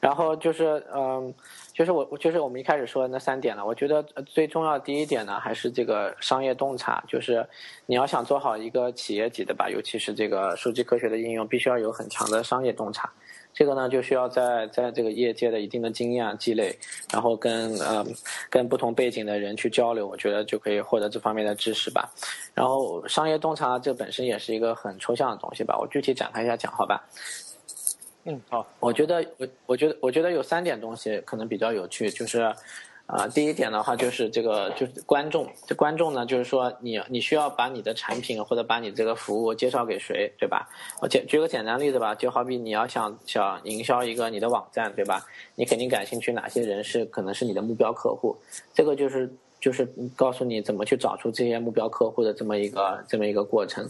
[0.00, 1.32] 然后就是，嗯，
[1.72, 3.64] 就是我，就是我们一开始说的那三点了。
[3.64, 7.46] 我觉得最重要的第一点呢，还是这个商业洞察，就是
[7.86, 13.10] 你要想做好一个企业级的吧，尤其是这个数据科学的应用，必须要有很强的商业洞察。
[13.52, 16.78] 这个呢，就需要在在这个业界的一定的经验积累，
[17.12, 18.06] 然后跟呃
[18.48, 22.08] 跟不同背景的人去交流，我觉得就可以获得这方面的知识吧。
[22.54, 27.04] 然后商业洞察这本身也是一个很抽象的东西吧，我具体展开一下讲，好吧？
[28.24, 28.66] 嗯，好。
[28.78, 32.54] 我觉得我我觉得我觉得有三点东西可能比较有趣，就是。
[33.08, 35.50] 啊，第一点的话就是这个，就是观众。
[35.66, 40.68] 这观众呢，就是说你你需要把你的产品或者把你这个服务介绍给谁，对吧？
[41.00, 45.24] 我举举个简单例子吧，就好比你要想想营销一个你的网站，对吧？
[45.54, 48.36] 你肯定感兴趣哪些人是可能是你的目标客户，
[48.74, 53.88] 这个就是就是告诉你怎么去找出这些目标客户的这么一个这么一个过程。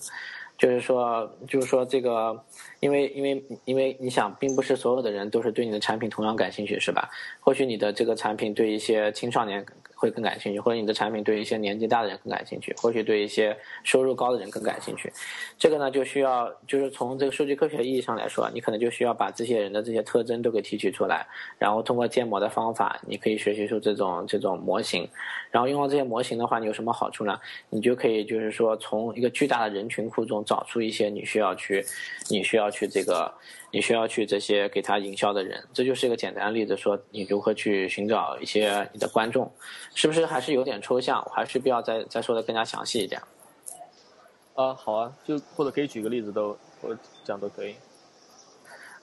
[0.59, 2.39] 就是说，就是说，这个，
[2.81, 7.09] 因为，因为，因为你想，并不是所有的人都是对你的产品同样感兴趣，是吧？
[7.41, 9.65] 或许你的这个产品对一些青少年。
[9.99, 15.13] 会更感兴趣，或者你的产品对一些年纪大的人更感兴趣，或许对一些收入高的人更感兴趣。
[15.59, 21.27] 这个呢，就需要就是从这个数据科学意义上来说，你可能就需要把这些人的这些特征都给提取出来，
[21.59, 25.09] 然后通过建模的方法，你可以学习出这种这种模型。
[25.51, 27.37] 然后用到这些模型的话，你有什么好处呢？
[27.71, 31.85] 你就可以就是说从一个巨大的人群库中找出一些你需要去，
[32.31, 33.35] 你需要去这个。
[33.71, 39.53] 你需要去这些给他营销的人，这就是一个简单的例子，说你如何去寻找一些你的观众，
[39.95, 41.23] 是不是还是有点抽象？
[41.27, 43.21] 我还是必要再再说的更加详细一点。
[44.55, 47.75] 啊，好啊，就或者可以举个例子都，我讲都可以。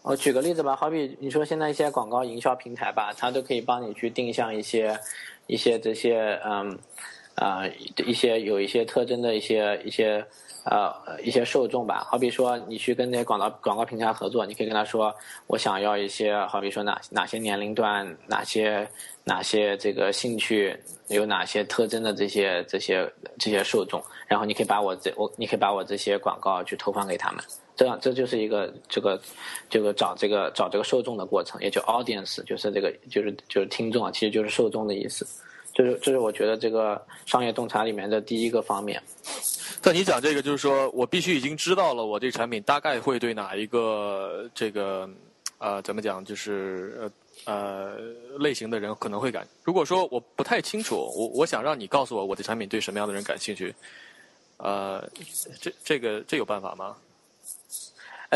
[0.01, 4.99] 我举个例子吧，好比你说现在一些广告营销平台吧，它都可以帮你去定向一些
[5.45, 6.77] 一些这些嗯
[7.35, 7.61] 啊
[8.05, 10.25] 一些有一些特征的一些一些。
[10.65, 15.13] 呃，一些受众吧，好比说你去跟那些广告广告平台合作，你可以跟他说，
[15.45, 18.89] 我想要一些，好比说哪哪些年龄段，哪些
[19.23, 20.75] 哪些这个兴趣
[21.09, 27.43] 有哪些特征的这些这些这些受众，然后你可以把我这我你可以把我这些广告去投放给他们，
[27.75, 29.21] 这样这就是一个这个
[29.69, 35.27] 这个找这个找这个受众的过程，也就 audience，就是这个就是就是听众啊，其实就是受众的意思。
[35.75, 38.99] 这是这是我觉得这个商业洞察里面的第一个方面。
[39.81, 45.07] 但你讲这个，就是说我必须已经知道了，我这产品大概会对哪一个这个
[45.57, 47.11] 呃怎么讲，就是
[47.45, 47.97] 呃呃
[48.39, 49.45] 类型的人可能会感。
[49.63, 53.75] 如果说我不太清楚，我我想让你告诉我我的产品对什么样的人感兴趣，
[54.57, 55.07] 呃，
[55.59, 56.95] 这这个这有办法吗？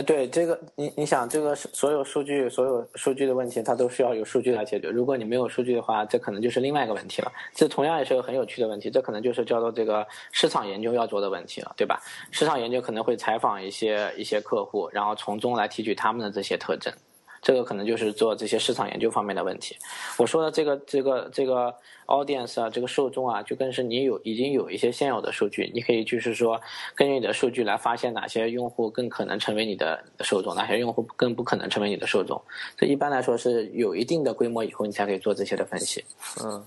[0.02, 4.90] 对这个，你你想，这个所有数据、所有数据的问题，它都需要有数据来解决。
[4.90, 7.32] 如果你没有数据的话，这可能就是另外一个问题了。
[7.54, 12.02] 这同样也是个很有趣的问题，这可能就是叫做这个市场研究要做的问题了，对吧？
[12.32, 16.94] 市场研究可能会采访一些一些客户，然后从中来提取他们的这些特征。
[17.42, 19.76] 这个可能就是做这些市场研究方面的问题。
[20.18, 21.74] 我说的这个这个这个
[22.08, 26.60] audience 啊，这个受众啊，就更是你有已经有一些现有的数据，你可以就是说
[26.96, 32.42] 根据你的数据来发现哪些用户更可能成为你的受众，哪些用户更不可能成为你的受众。
[32.78, 36.04] 这一般来说是有一定的规模以后，你才可以做这些的分析。
[36.44, 36.66] 嗯，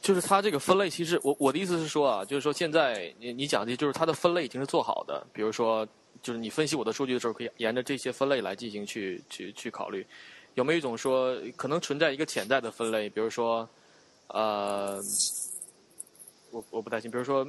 [0.00, 5.86] 就是它这个分类，其实我我的意思是说啊，就是说现在你你讲的，就是它的分类已经是做好的，比如说。
[6.22, 10.06] 就是你分析我的数据的时候，可以沿着这些分类来进行去去去考虑，
[10.54, 13.10] 有没有一种说可能存在一个潜在的分类？
[13.10, 13.68] 比如说，
[14.28, 15.02] 呃，
[16.50, 17.46] 我我不担心，比如说，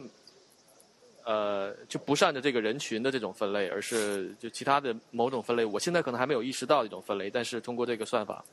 [1.24, 8.44] 呃，就不是按照这个人群的这种分类，而是就其他的某种分类，我现在可能还没有意识到一种分类，但是通过这个算法。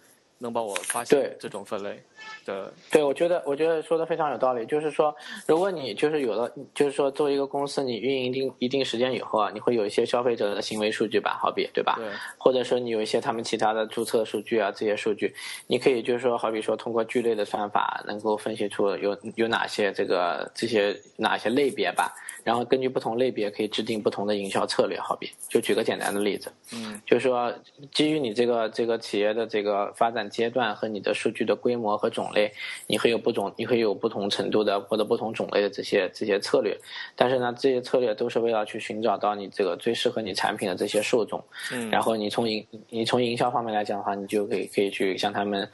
[0.43, 2.03] 能帮我发现这种分类
[2.47, 4.65] 的，对，我觉得我觉得说的非常有道理。
[4.65, 5.15] 就是说，
[5.47, 11.97] 如果你就是有了，就是说作为一个公司，你运营一定一定时间以后啊，你会有一些消费者的行为数据吧，好比对吧？
[11.99, 12.09] 对。
[12.39, 15.35] 或者说你有一些他们其他的注册数据啊，这些数据，
[15.67, 22.15] 你可以就是说，好比说通过聚类的算法，能够分析出有有哪些这个这些哪些类别吧。
[22.45, 24.99] 然后根据不同类别，可以制定不同的营销策略。
[24.99, 27.53] 好比，就举个简单的例子，嗯，就是说，
[27.93, 32.53] 基于你这个这个企业的这个发展阶段和你的数据的规模和种类，
[32.87, 36.77] 你会有不同，你会有不同程度的或者不同种类的这些这些策略。
[37.15, 41.43] 但是呢，这些策略都是为了去寻找到你这个最适合你产品的这些受众。
[41.73, 45.69] 嗯，然后你从营你从营销方面来讲的话，你就可以可以去向他们。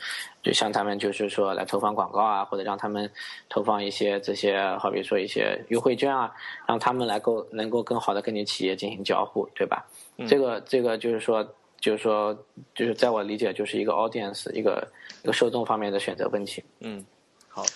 [0.47, 3.11] 就像他们就是说来投放广告啊，或者让他们
[3.49, 6.33] 投放一些这些，好比说一些优惠券啊，
[6.69, 9.85] 让他们来够能够更好的跟你企业进行交互，对吧？
[10.29, 11.45] 这个这个就是说，
[11.81, 12.33] 就是说，
[12.77, 14.87] 就是在我理解，就是一个 audience 一个
[15.25, 16.63] 一个受众方面的选择问题。
[16.79, 17.05] 嗯，
[17.49, 17.67] 好，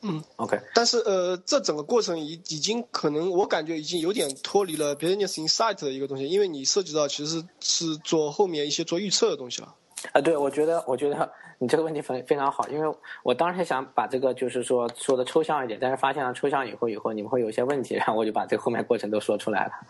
[0.00, 0.58] 嗯，OK。
[0.74, 9.76] 但是呃，这整个过程已已经可能我感觉已经有点脱离了 business insight 的一个东西，因为你涉及到其实是做后面一些做预测的东西了。
[10.12, 19.72] 啊，对，我觉得，我觉得 你这个问题非非常好，因为我当时想把这个就是说说的抽象一点，但是发现了抽象以后，以后你们会有一些问题，然后我就把这个后面过程都说出来了。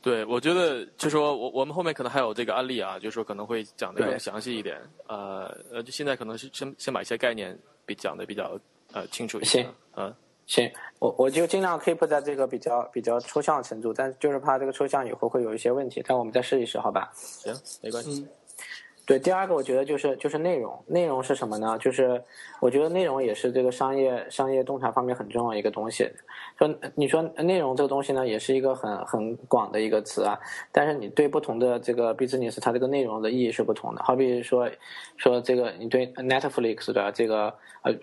[0.00, 4.80] 对，我觉得就说我我们后面可能还有这个案例啊，就是说可能会讲的更详细一点。
[5.08, 8.58] 呃呃，就现在可能是先先把一些概念比讲的比较
[8.92, 9.62] 呃清楚一些。
[9.62, 10.14] 行，嗯。
[10.48, 17.12] 行，我我就尽量 keep 在这个比较比较抽象的程度，但就是怕这个抽象以后会有一些问题，但我们再试一试，好吧？
[17.14, 18.26] 行，没关系。
[19.08, 21.78] 对，第二个我觉得就是就是内容，内容是什么呢？
[21.80, 22.22] 就是
[22.60, 26.06] 我觉得内容也是这个商业商业洞察方面很重要一个东西。
[26.58, 30.38] 说你说内容这个东西呢，也是一个很很广的一个词啊。
[30.70, 34.02] 但是你对不同的这个 business，它这个内容的意义是不同的。
[34.02, 34.68] 好比说
[35.16, 37.94] 说这个你对 Netflix 的这个呃，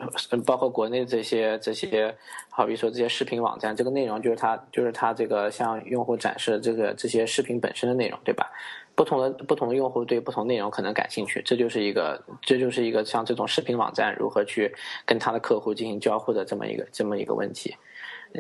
[0.44, 2.16] 包括国内这些这些，
[2.50, 8.52] 好比说这些视频网站，这个内容就是它就是它这个向用户展示这个这些视频本身的内容，对吧？
[8.96, 14.74] 不同的不同的用户对不同内容可能感兴趣，这就是一个这就是一个像这种视频网站如何去
[15.06, 17.76] 跟他的客户进行交互的这么一个这么一个问题。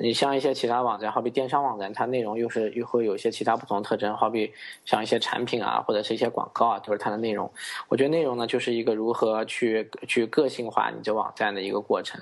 [0.01, 4.51] 你像一些其他网站，好比电商网站，它内容又是又会有一些其他不同的特征，好比
[4.83, 7.49] 像一些产品啊或者是一些广告啊，都是它的内容。
[7.87, 12.19] 我觉得内容呢就是一个如何去去个性化你这网站的一个过程，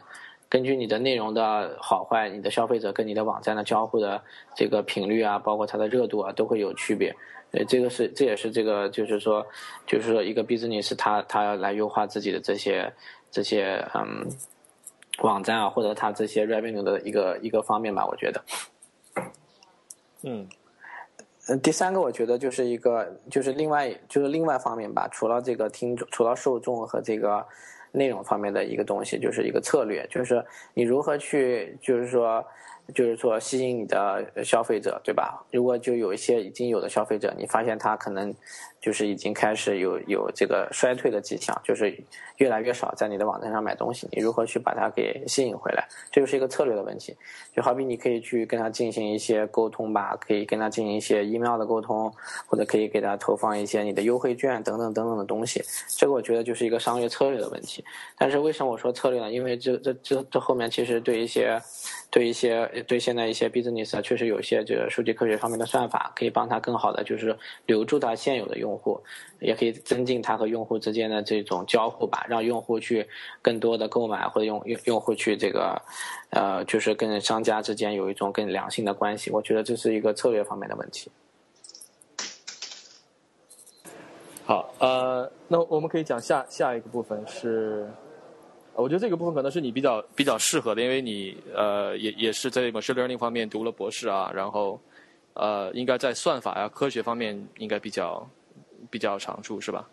[0.50, 4.22] 根据你的内容的好坏，你的消费者跟你的网站的交互的
[4.56, 7.16] 这个频率啊，包括它的热度啊，都会有区别。
[7.54, 9.46] 呃，这个是，这也是这个，就是说，
[9.86, 12.92] 就是说，一个 business，他他要来优化自己的这些
[13.30, 14.28] 这些嗯
[15.22, 18.44] 网站啊，或者他这些 revenue 的一个一个方面吧，我觉得。
[20.24, 20.50] 嗯。
[21.48, 27.46] 嗯，第三个我觉得就是一个，就是另外就是另外方面吧，除了这个听众，除了受众和这个
[27.92, 30.44] 内容方面的一个东西，就是一个策略，就是
[30.74, 32.44] 你如何去，就是说。
[32.94, 35.46] 就是说吸引你的消费者，对吧？
[35.52, 38.34] 如果就有一些已经有的消费者，你发现他可能
[38.82, 41.96] 就是已经开始有有这个衰退的迹象，就是
[42.38, 45.88] 越来越少在你的网站上买东西，你如何去把它给吸引回来？
[46.12, 47.16] 这就是一个策略的问题。
[47.56, 52.12] 就好比你可以去跟他进行一些沟通吧，可以跟他进行一些 email 的沟通，
[52.48, 55.64] 或者可以给他投放一些你的优惠券等等等等的东西。
[55.88, 57.84] 这个我觉得就是一个商业策略的问题。
[58.18, 59.32] 但是为什么我说策略呢？
[59.32, 61.62] 因为这这这这后面其实对一些
[62.10, 69.00] 对一些对现在一些 business 啊，确实有一些这个数据科学方面的算法，可以帮他更好的就是留住他现有的用户，
[69.40, 73.08] 也可以增进他和用户之间的这种交互吧，让用户去
[73.42, 75.82] 更多的购买，或者用用用户去这个
[76.32, 79.30] 呃，就是跟商家之间有一种更良性的关系。
[79.32, 81.12] 我觉得这是一个策略方面的问题。
[84.46, 87.88] 好，呃，那我们可以讲下下一个部分是。
[88.76, 94.80] 我觉得这个部分可能是你比较比较适合的，因为你呃也也是在 machine learning 方面读了博士啊，然后
[95.34, 98.28] 呃应该在算法呀科学方面应该比较
[98.90, 99.88] 比较长处是吧？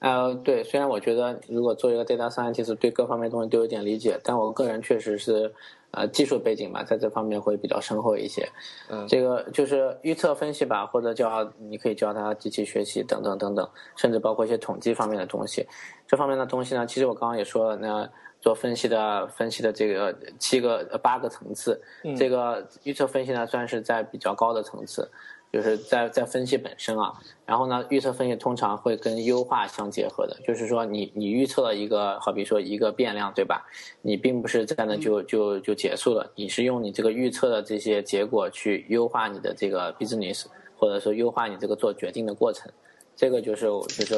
[0.00, 5.52] 呃，对，虽然我觉得如果做一个 data scientist 对各方面东西都有点理解，但我个人确实是。
[5.90, 8.46] 呃，技术背景吧，在这方面会比较深厚一些。
[8.90, 15.66] 嗯，这个就是预测分析吧，或者叫你可以叫它机器学习等等等等，甚至包括一些统计方面的东西。
[16.06, 18.06] 这方面的东西呢，其实我刚刚也说了，那
[18.38, 21.80] 做分析的分析的这个七个八个层次，
[22.18, 25.10] 这个预测分析呢，算是在比较高的层次。
[25.50, 27.14] 就是在在分析本身啊，
[27.46, 33.66] 然后呢，预测分析通常会跟优化相结合的，就是说你你预测了一个，好比说一个变量，对吧？
[34.02, 40.44] 你并不是在那就就就结束了，你是用你这个预测的这些结果去优化你的这个 business，
[40.76, 42.70] 或者说优化你这个做决定的过程。
[43.16, 44.14] 这个就是就是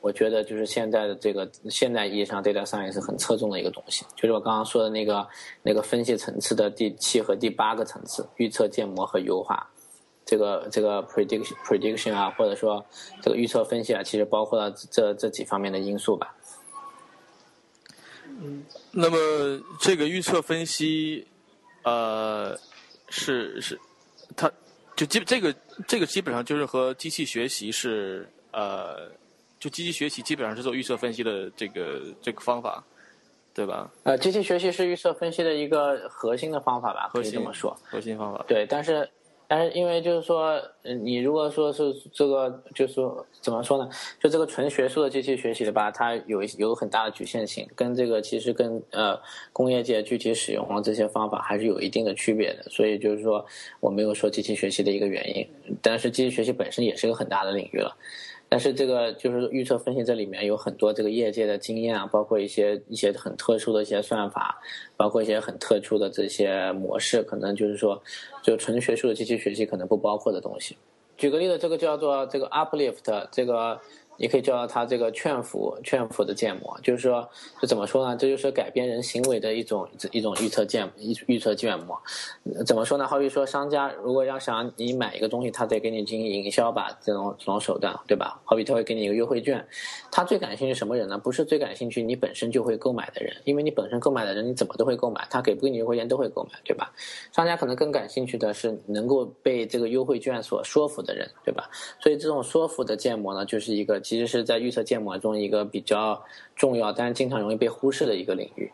[0.00, 5.26] 我觉得就是现在的这个现代意义上 data science 很侧重的一个东西，就是我刚刚说的那个
[5.62, 9.70] 那个分析层次的第七和第八个层次，预测建模和优化。
[10.26, 12.84] 这个这个 prediction prediction 啊，或者说
[13.22, 16.34] 这个预测分析啊，其实包括了这这几方面的因素吧。
[18.24, 19.16] 嗯，那么
[19.80, 21.24] 这个预测分析，
[21.84, 22.58] 呃，
[23.08, 23.78] 是是，
[24.34, 24.50] 它
[24.96, 25.54] 就基这个
[25.86, 29.08] 这个基本上就是和机器学习是呃，
[29.60, 32.84] 就机器学习基本上是做预测分析的这个这个方法，
[33.54, 33.88] 对吧？
[34.02, 37.78] 呃，机器学习是预测分析的一个核心的方法吧，可以这么说。
[37.84, 38.44] 核心方法。
[38.48, 39.08] 对，但是。
[39.48, 40.60] 但是因为就是说，
[41.02, 43.88] 你如果说是这个，就是说怎么说呢？
[44.20, 49.18] 就这个纯学术的机器学习的吧，它有有很大的局限性，跟这个其实跟呃
[49.52, 52.64] 工业界具体使用这些方法还是有一定的区别的。
[52.70, 53.44] 所以就是说，
[53.80, 55.46] 我没有说机器学习的一个原因，
[55.80, 57.96] 但是机器学习本身也是一个很大的领域了。
[58.48, 64.60] 但是这个就是预测分析，这里面有很多这个业界的经验啊，包括一些一些很特殊的一些算法，
[64.96, 68.02] 包括一些很特殊的这些模式，可能就是说，
[68.42, 70.76] 就纯学术的机器学习可能不包括的东西。
[71.16, 73.80] 举个例子，这个叫做这个 uplift，这个。
[74.18, 77.28] 你可以叫它这个劝服劝服的建模，就是说，
[77.60, 78.16] 就怎么说呢？
[78.16, 81.96] 这就是改变人行为的一种一种预测建预预测建模。
[82.64, 83.06] 怎么说呢？
[83.06, 88.40] 好比说，商家如果要想你买一个东西，他得给你进行营销吧，这种这种手段，对吧？
[88.44, 89.62] 好比他会给你一个优惠券，
[90.10, 91.18] 他最感兴趣什么人呢？
[91.18, 96.90] 不是最感兴趣你本身就会购买的人，因为你本身购买的人你怎么都会购买，他给不给你优惠券都会购买，对吧？
[97.32, 101.68] 商家可能更感兴趣的是能够被这个优惠券所说服的人，对吧？
[102.00, 104.00] 所以这种说服的建模呢，就是一个。
[104.06, 106.22] 其实是在预测建模中一个比较
[106.54, 108.70] 重要，但是经常容易被忽视的一个领域。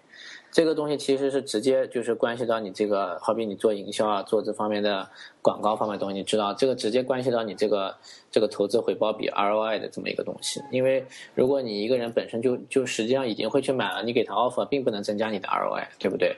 [0.50, 5.08] 这个东西其实是直接就是关系到你这个，好比你做营销啊，做这方面的
[5.40, 7.96] 广告方面东西，你知道这个直接关系到你这个
[8.30, 10.60] 这个投资回报比 ROI 的这么一个东西。
[10.70, 16.36] 因为如果你一个人本身就就实际上已经会去买了，你给他 offer 并不能增加你的 ROI，对不对？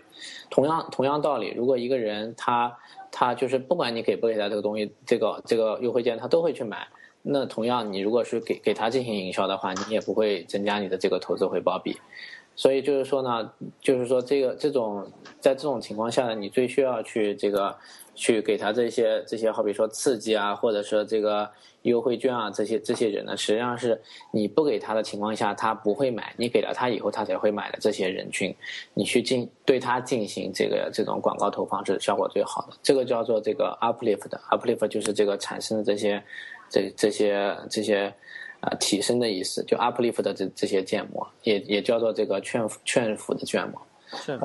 [0.48, 2.78] 同样同样道理，如果一个人他
[3.10, 6.86] 他就是不管你给不给他这个东西，这个这个优惠券他都会去买。
[7.26, 11.96] 那同样，你如果是给给他进行营销的话，你也不会增加你的这个投资回报比。
[12.54, 13.50] 所以就是说呢，
[13.80, 15.10] 就是说这个这种
[15.40, 17.74] 在这种情况下呢，你最需要去这个
[18.14, 21.50] 去给他这些这些，好比说刺激啊，或者说这个
[21.82, 24.00] 优惠券啊，这些这些人呢，实际上是
[24.30, 28.54] 你不给他的情况下，他不会买；你给了他以后，他才会买的这些人群，
[28.92, 32.76] 你去进对他进行这个这种广告投放是效果最好的。
[32.82, 36.22] 这个叫做这个 uplift，uplift 就是这个产生的这些。
[36.74, 38.12] 这这些这些
[38.58, 43.80] 啊提升的意思，就 uplift 的这这些建模，也也叫做这个劝服劝服的建模，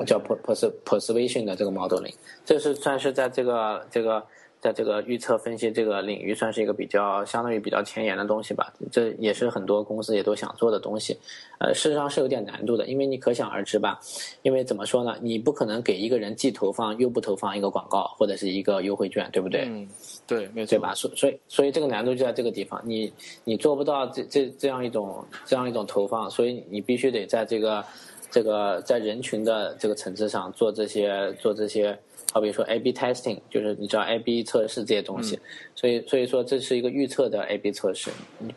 [0.04, 2.14] 叫 pers persuasion 的这个 modeling，
[2.44, 4.24] 这是算是在这个这个
[4.60, 8.70] 在这个预测分析这个领域算是一个比较相当于比较前沿的东西吧。
[8.92, 11.16] 这也是很多公司也都想做的东西。
[11.58, 13.98] 呃，事实上是有点难度的，因为你可想而知吧。
[14.42, 15.16] 因为怎么说呢？
[15.22, 19.62] 你不可能给一个人既投放又不投放一个广告或者是一个优惠券，对不对？
[19.66, 19.88] 嗯，
[20.26, 20.94] 对，没错，对吧？
[20.94, 23.10] 所所以所以这个难度就在这个地方，你
[23.44, 27.82] 你做不到这这这样一种这样一种投放，所以你必须得在这个
[28.30, 31.98] 这个在人群的这个层次上做这些做这些。
[32.32, 35.38] 好比说 A/B testing，就是你知道 A/B 测试这些东西，
[35.74, 38.10] 所以所以说这是一个预测的 A/B 测试，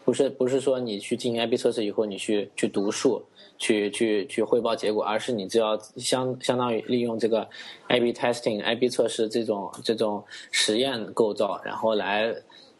[0.06, 3.24] 不是不是说你去进行 A/B 测试以后你去去读数，
[3.58, 7.50] 去去去汇报结果，而是你只要相相当于利用这个
[7.88, 12.34] A/B testing、A/B 测试这种这种实验构造，然后来。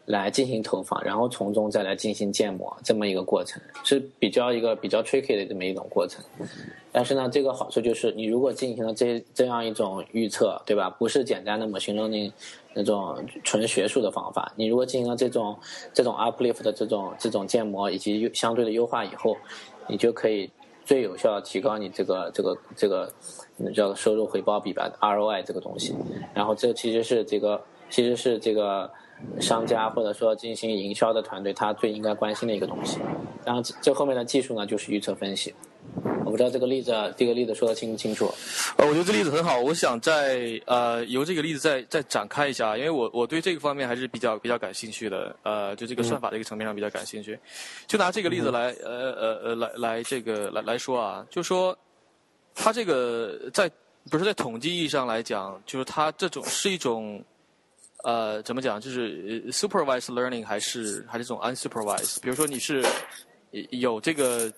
[0.06, 6.22] 来进行投放，然后从中再来进行建模，这么一个过程是比较一个比较 tricky 的这么一种过程。
[6.92, 10.90] 但是呢，这个好处就是你如果进行了这这样一种预测，对吧？
[10.90, 12.30] 不是简单的 machine learning
[12.74, 15.56] 那种纯学术的方法，你如果进行了这种
[15.94, 19.34] 这种 uplift 的这种这种建模以及相对的优化以后，
[19.88, 20.50] 你就可以
[20.84, 23.10] 最有效提高你这个这个这个
[23.74, 25.94] 叫收入回报比吧 ROI 这个东西。
[26.34, 28.90] 然后这其实是这个其实是这个。
[29.40, 32.98] 商家或者说进行营销的团队，他最应该关心的一个东西。
[33.44, 35.54] 然后这后面的技术呢，就是预测分析。
[36.24, 38.32] 我不知道这个例子，这个例子说的清不清楚？
[38.78, 45.36] 呃，我觉得这例子很好，我想再呃由这个例子再再展开一下，因为我我对这个方面还是比较比较感兴趣的。
[45.42, 47.38] 呃，就这个算法这个层面上比较感兴趣。
[47.86, 51.76] 就拿这个例子来呃呃呃来来这个来来说啊，就说
[52.54, 53.70] 它这个在
[54.10, 57.22] 不是在统计意义上来讲，就是它这种是一种。
[58.04, 58.78] 呃，怎么讲？
[58.78, 62.20] 就是 supervised learning 还是还是这种 unsupervised？
[62.20, 62.84] 比如说你是
[63.70, 64.52] 有这个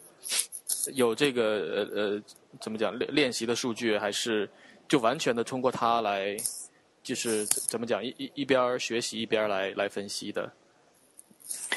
[0.95, 2.23] 有这个呃呃
[2.61, 4.51] 怎么讲练练习的数据，还是
[4.89, 6.37] 就完全的通过它来
[7.05, 10.51] 就是怎么讲一一一边学习一边来来分析的？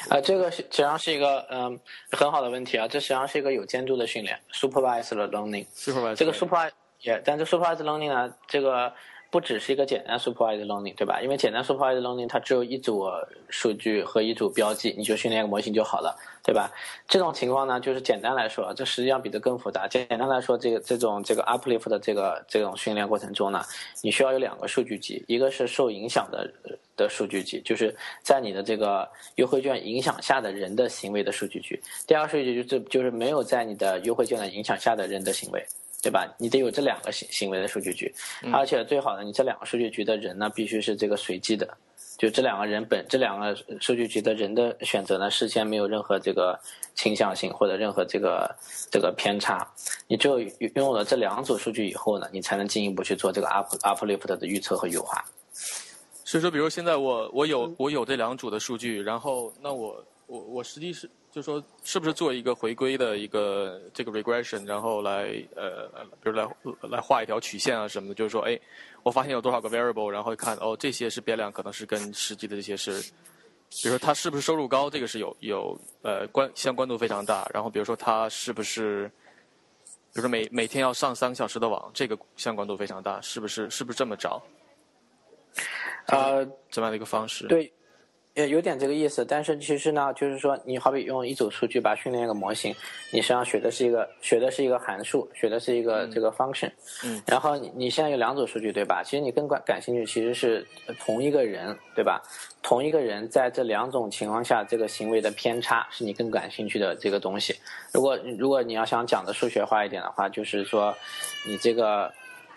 [0.09, 1.79] 啊，这个实际上是一个嗯
[2.11, 5.67] 很好的问题啊，这实际上是一个有监督的训练，supervised learning。
[5.75, 8.91] supervised 这个 supervised 也，但这 supervised learning 呢，这个。
[9.31, 11.21] 不只是一个简单 supervised learning，对吧？
[11.21, 13.05] 因为简单 supervised learning 它只有一组
[13.49, 16.71] 数据和一组标记，你就训练一个模型就好了，对吧？
[17.07, 19.87] 这种情况呢，就是简单来说，这实际上比这更复杂。
[19.87, 23.61] 简单来说，这个这种这个 uplift 的这个这种训练过程中呢，
[24.01, 26.51] 你需要有两个数据集，一个是受影响的
[26.97, 31.77] 的数据集，就是在你的这个优惠券影响下的人的行为的数据集；
[32.07, 35.63] 第二个数据集就是就是没有在你的优惠券的影响下的人的行为。
[36.01, 36.25] 对吧？
[36.37, 38.13] 你得有这两个行行为的数据局，
[38.53, 41.67] 而且最好呢，你这两个数据局的人呢，必须是这个随机的，
[42.17, 46.57] 就这两个人本这两个数据局的人的选择呢，事先没有任何这个
[46.95, 48.55] 倾向性或者任何这个
[48.89, 49.67] 这个偏差。
[50.07, 55.23] 你只有拥有了这两组数据以后呢，你才能进一步去做这个 up uplift 的预测和优化。
[56.23, 61.09] 所以说，比如现在我我有我有这两组的数据，然后那我我我实际是。
[61.31, 65.25] 就说是不是做一个回归的一个这个 regression，然后来
[65.55, 65.87] 呃，
[66.23, 66.43] 比如来
[66.89, 68.59] 来画一条曲线啊什么的，就是说，哎，
[69.03, 72.99] 我发现有多少个 variable，然后看哦，这些是变量，可能是跟实际的这些是，
[73.69, 77.47] 比如说他是不是收入高，这个是有有呃关相关度非常大。
[77.53, 79.07] 然后比如说他是不是，
[80.11, 84.41] 比如说每每天要上三个小时的网，这个相关度非常大，是不是是不是这么找？
[86.07, 87.45] 呃，怎么样的一个方式？
[87.45, 87.71] 对。
[88.39, 92.73] 也有点这个意思，但是其实呢，就是说，你好比用一组数据吧训练一个模型，
[93.11, 96.71] 你实际上学的是一个学的是一个函数，学的是一个这个 function，
[97.03, 99.03] 嗯，然后你你现在有两组数据对吧？
[99.03, 100.65] 其实你更感感兴趣其实是
[100.99, 102.21] 同一个人对吧？
[102.63, 107.53] 同一个人在这两种情况下这个行为的偏差是你更感兴趣的这个东西。
[107.93, 110.95] 如果如果你要想讲的数学化一点的话，就是说
[111.45, 112.09] 你这个。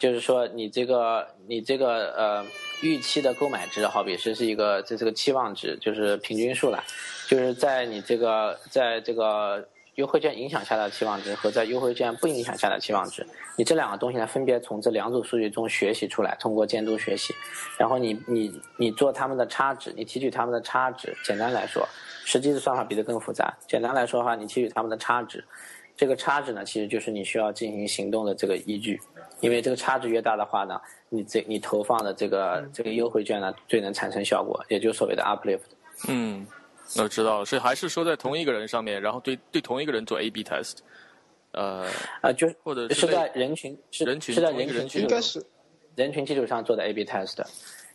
[0.02, 2.44] 就是说，你这个你这个呃
[2.82, 6.82] 预期的购买值，好比是是一个这是个期望值，就是平均数了。
[7.28, 13.24] 就是在你这个在这个优惠券影响下的期望值和在优惠券不影响下的期望值，
[13.56, 17.32] 你这两个东西呢，分别从这两组数据中学习出来，通过监督学习，
[17.78, 21.16] 然后你你你做他们的差值，你提取他们的差值。
[21.22, 21.88] 简单来说，
[22.24, 23.56] 实际的算法比这更复杂。
[23.68, 25.44] 简单来说的话，你提取他们的差值，
[25.96, 29.00] 这个差值呢，其实就是你需要进行行动的这个依据。
[29.42, 35.60] 因为这个差值越大的话呢，你这你投放的这个这个优惠券呢，最能产生效果，也就是所谓的 uplift。
[36.08, 36.46] 嗯，
[36.96, 40.78] 我知道了，所以还是说在同一个人上面，然后对对同一个人做 A/B test。
[41.50, 41.86] 呃，
[42.22, 45.44] 啊，就或者是在人群是人群是在人群应该是
[45.96, 47.44] 人群基础上做的 A/B test。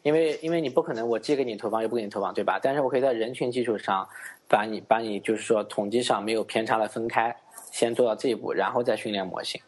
[0.03, 2.59] 因为因为你不可能我既给你投放又不给你投放，对吧？
[2.61, 4.07] 但是我可以在人群基础上
[4.47, 7.35] 把你把你就是说统计上没有偏差的分开，
[7.71, 9.59] 先做到这一步，然后再训练模型。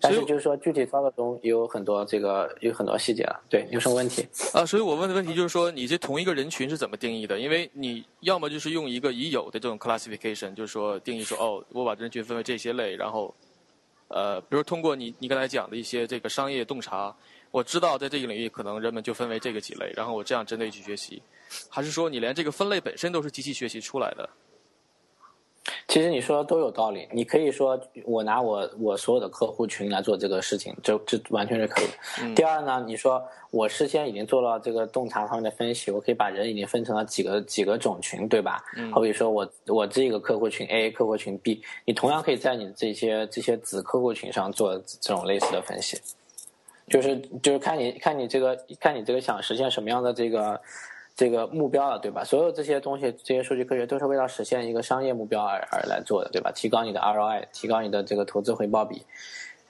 [0.00, 3.42] 但是就是说具体操作中有很多这个有很多细节了。
[3.48, 4.26] 对，有什么问题？
[4.52, 7.38] 啊，所以我问的问题就是说，你这同一个人群是怎么定义的？
[7.38, 13.34] 因为你要么就是用一个已有的这种 classification，就是说定义说，哦，我把人群分为这些类，然后，
[14.08, 17.14] 呃，比如通过你你刚才讲的一些这个商业洞察，
[17.50, 21.22] 我知道在这个领域可能人们就分为这个几类，然后我这样针对去学习，
[21.68, 24.28] 还是说你连这个分类本身都是机器学习出来的？
[25.88, 32.34] 其实你说的都有道理，你可以说我拿我我所有的客户群来做这个事情，这这完全是可以的。
[32.34, 38.62] 第二呢，你说我事先已经做了这个洞察方面的分析，我可以把人已经分成了几个几个种群，对吧？
[38.92, 45.98] 好比说我我这个客户群 A 客户群 B，你同样可以在你这些这些子客户群上做这种类似的分析，
[46.88, 50.60] 就是就是看你看你这个看你这个想实现什么样的这个。
[51.16, 52.24] 这个目标了，对吧？
[52.24, 56.50] 所有这些东西，这些数据科学都是为了实现一个商业目标而而来做的，对吧？
[56.54, 59.02] 提高你的 ROI，提高你的这个投资回报比。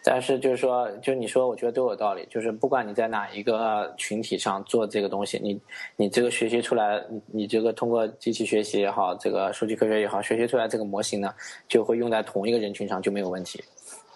[0.06, 2.26] 但是就是说，就你说，我觉得都有道理。
[2.30, 5.58] 就是不管你在哪一个群体上做这个东西，你
[5.96, 11.34] 你这个学习出来，你你这个通过机器学习也好，这个数据科学也好，学习出来这个模型呢，
[11.68, 13.64] 就会用在同一个人群上就没有问题。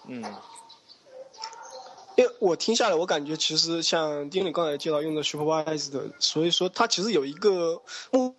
[0.09, 0.23] 嗯。
[2.19, 8.35] 因为我听下来，我感觉其实像丁磊刚才介绍用的 supervised 的，所以说它其实有一个目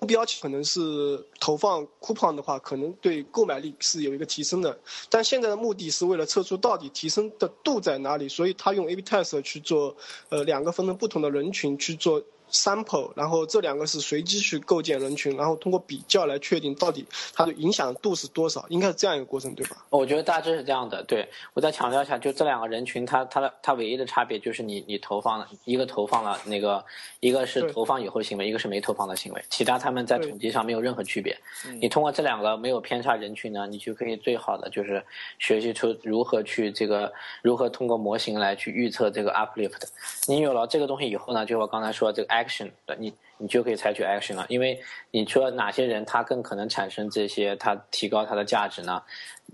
[0.00, 4.76] 目标，可能是投放 coupon 的话，可能对购买力是有一个提升的。
[5.08, 9.96] 但现在的目的是为了测出到底提升的度在哪里，所以他用 A/B test 去做，
[10.30, 12.24] 呃，两个分成不同的人群去做。
[12.50, 19.76] sample，然后这两个是随机去构建人群，然后通过比较来确定到底它的影响度是多少，应该是这样一个过程，对吧？
[19.90, 21.02] 我觉得大致是这样的。
[21.04, 26.84] 对我再强调一下，就这两个人群，它它的它唯一的差别就是你你投放了一个投放了那个
[27.20, 31.36] 一个是投放以后行为，一个是没投放的行为，其他他们在统计上没有任何区别。
[31.80, 35.04] 你通过这两个没有偏差人群呢，你就可以最好的就是
[35.38, 39.82] 学习出如何去这个如何通过模型来去预测这个 uplift。
[40.26, 42.39] 你有了这个东西以后呢，就我刚才说这个。
[42.42, 44.80] Action 对你，你就可以采取 action 了，因为
[45.10, 49.02] 你说哪些人他更可能产生这些，他提高他的价值呢？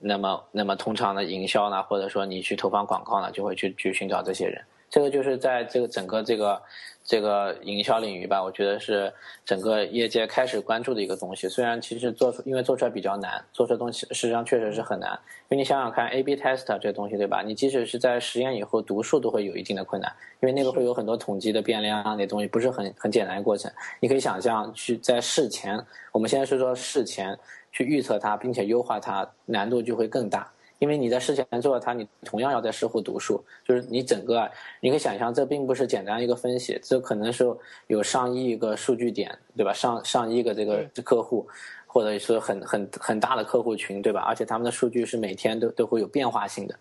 [0.00, 4.62] 那么，那么通常的营销呢，或者说你去投放广告呢，就会去去寻找这些人。
[4.88, 6.62] 这个就是在这个整个这个。
[7.06, 9.12] 这个营销领域吧，我觉得是
[9.44, 11.48] 整个业界开始关注的一个东西。
[11.48, 15.12] 虽然其实做出，因为做出来比较难，做出东西实际上确实是很难。
[15.48, 17.42] 因为你想想看，A/B test 这东西，对吧？
[17.42, 23.70] 你即使是在实验以后读数都会有一定的困难，因为那个会有很多统计的变量那东西，不是很很简单的过程。
[24.00, 25.80] 你可以想象，去在事前，
[26.10, 27.38] 我们现在是说事前
[27.70, 30.50] 去预测它，并且优化它，难度就会更大。
[30.78, 34.50] 因为你在事前做了它，你同样要在事后读数，就是你整个，
[34.80, 37.44] 你可以想象，这并不是简单一个分析，这可能是
[37.86, 39.72] 有上亿个数据点，对吧？
[39.72, 41.48] 上上亿个这个客户，
[41.86, 44.20] 或者是很很很大的客户群，对吧？
[44.20, 46.74] 而且他们的数据是每天都都会有变化性的，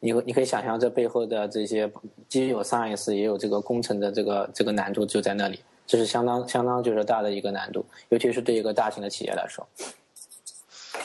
[0.00, 1.90] 你你可以想象这背后的这些
[2.28, 9.66] 既有 science 也有这个工程的这个这个难度就在那里，这是相当相当就是大的一个难度，尤其是对一个大型的企业来说。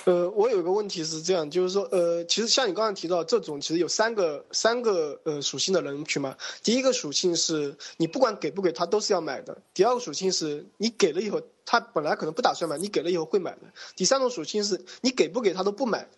[0.03, 6.35] 呃，我有一个问题是这样，就是说，呃，其实像你刚才提到这种，其实有三个三个呃属性的人群嘛。
[6.61, 9.61] 第一个属性是你不管给不给他都是要买的。
[9.73, 13.61] 第二个属性是你给了以后，他本来可能不打算买，你给了以后会买的。
[13.95, 16.09] 第三种属性是你给不给他都不买。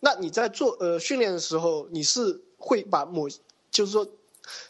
[0.00, 3.28] 那你在做呃训练的时候，你是会把某
[3.70, 4.06] 就是说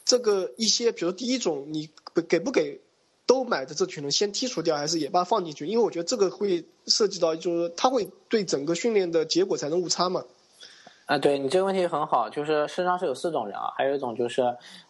[0.04, 1.90] 这个一些，比如第一种你
[2.28, 2.80] 给不给？
[3.26, 5.66] 都买的这群人先剔除掉，还是也把它放进去？
[5.66, 10.22] 因为我觉得这个会涉及到，就是他会对整个训练的结果产生误差嘛。
[11.06, 14.42] 啊，对你这个问题很好，就是实上是有四种人啊，还有一种就是，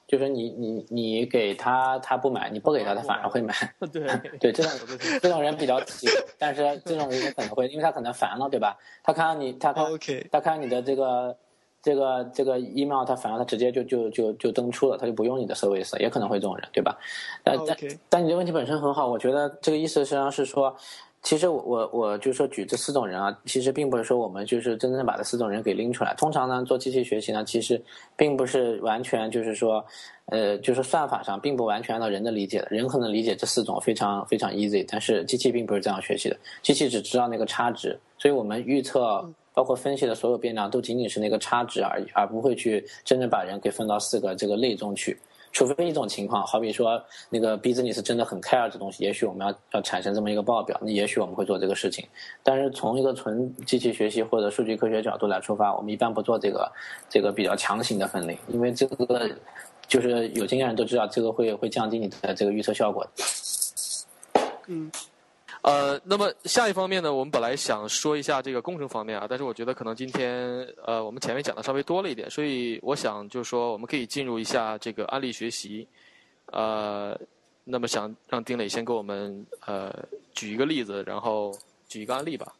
[0.06, 3.54] 就是你你你给他他不买，你不给他他反而会买。
[3.92, 4.06] 对
[4.38, 4.72] 对，这种
[5.20, 6.08] 这种人比较急，
[6.38, 8.76] 但是这种人可能会，因为他可能烦了，对吧？
[9.02, 9.84] 他看到你，他看
[10.30, 11.36] 他看到你的这个。
[11.84, 16.96] 这个这个 email 它反而它直接就就就就登出了，它就不用你的 service，也可能会这种人，对吧？
[17.42, 17.76] 但但
[18.08, 20.74] 但你这问题本身很好，我觉得这个意思实际上是说，
[21.22, 26.14] 其实我我我就说举这四种人啊，其实并不是说我们就是真正把这四种人给拎出来。
[26.14, 27.82] 通常呢，做机器学习呢，其实
[28.16, 29.84] 并不是完全就是说，
[30.26, 39.30] 呃，就是算法上并不完全按照人的理解的，人可能理解这四种非常非常 easy，但是机器并不是这样学习的，机器只知道那个差值，所以我们预测。
[39.54, 45.16] 包括分析的所有变量都仅仅是那个差值而已，而不会去真正把人给分到四个这个类中去。
[45.52, 47.00] 除非一种情况，好比说
[47.30, 52.04] 那个 business 真的很 care 这东西，也许我们要要产生这么一个报表，那也许我们会做这个事情。
[52.42, 56.72] 但是从一个纯机器学习或者数据科学角度来出发，我们一般不做这个
[57.08, 59.30] 这个比较强行的分类，因为这个
[59.86, 63.06] 就是有经验人都知道，这个会会降低你的这个预测效果。
[64.66, 64.90] 嗯。
[65.64, 75.88] 呃，那么下一方面呢，我们本来想说一下这个工程方面啊，但是我觉得可能今天呃我们前面讲的稍微多了一点，所以我想就是说我们可以进入一下这个案例学习。
[76.52, 77.18] 呃，
[77.64, 79.90] 那么想让丁磊先给我们呃
[80.34, 81.50] 举一个例子，然后
[81.88, 82.54] 举一个案例吧，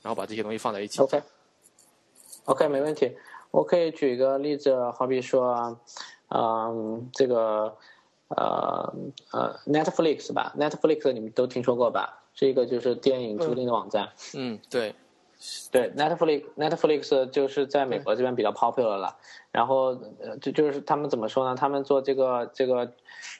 [0.00, 1.02] 然后把这些东西放在一起。
[1.02, 3.14] OK，OK，没问题。
[3.50, 5.78] 我可以举一个例子，好比说，
[6.28, 7.76] 嗯，这个
[8.28, 8.94] 呃
[9.32, 12.19] 呃 Netflix 吧，Netflix 你们都听说过吧？
[12.34, 14.08] 是一个就是电影租赁的网站。
[14.34, 14.94] 嗯，对，
[15.70, 19.16] 对，Netflix Netflix 就是在美国这边比较 popular 了。
[19.52, 21.54] 然后呃，就就是他们怎么说呢？
[21.54, 22.92] 他们做这个这个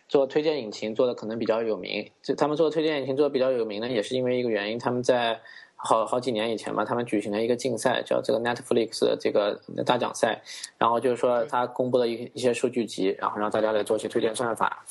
[0.09, 2.11] 做推荐引擎做的可能比较有名。
[2.23, 5.41] 就他们做推荐引擎做的比较有名呢，也是因为一个原因，他们在。
[5.83, 10.43] 好好几年以前吧，他们举行了一个竞赛，叫这个 Netflix 的这个大奖赛。
[10.77, 14.85] 然后就是说，他公布了一一些数据集，然后让大家来做一些推荐算法。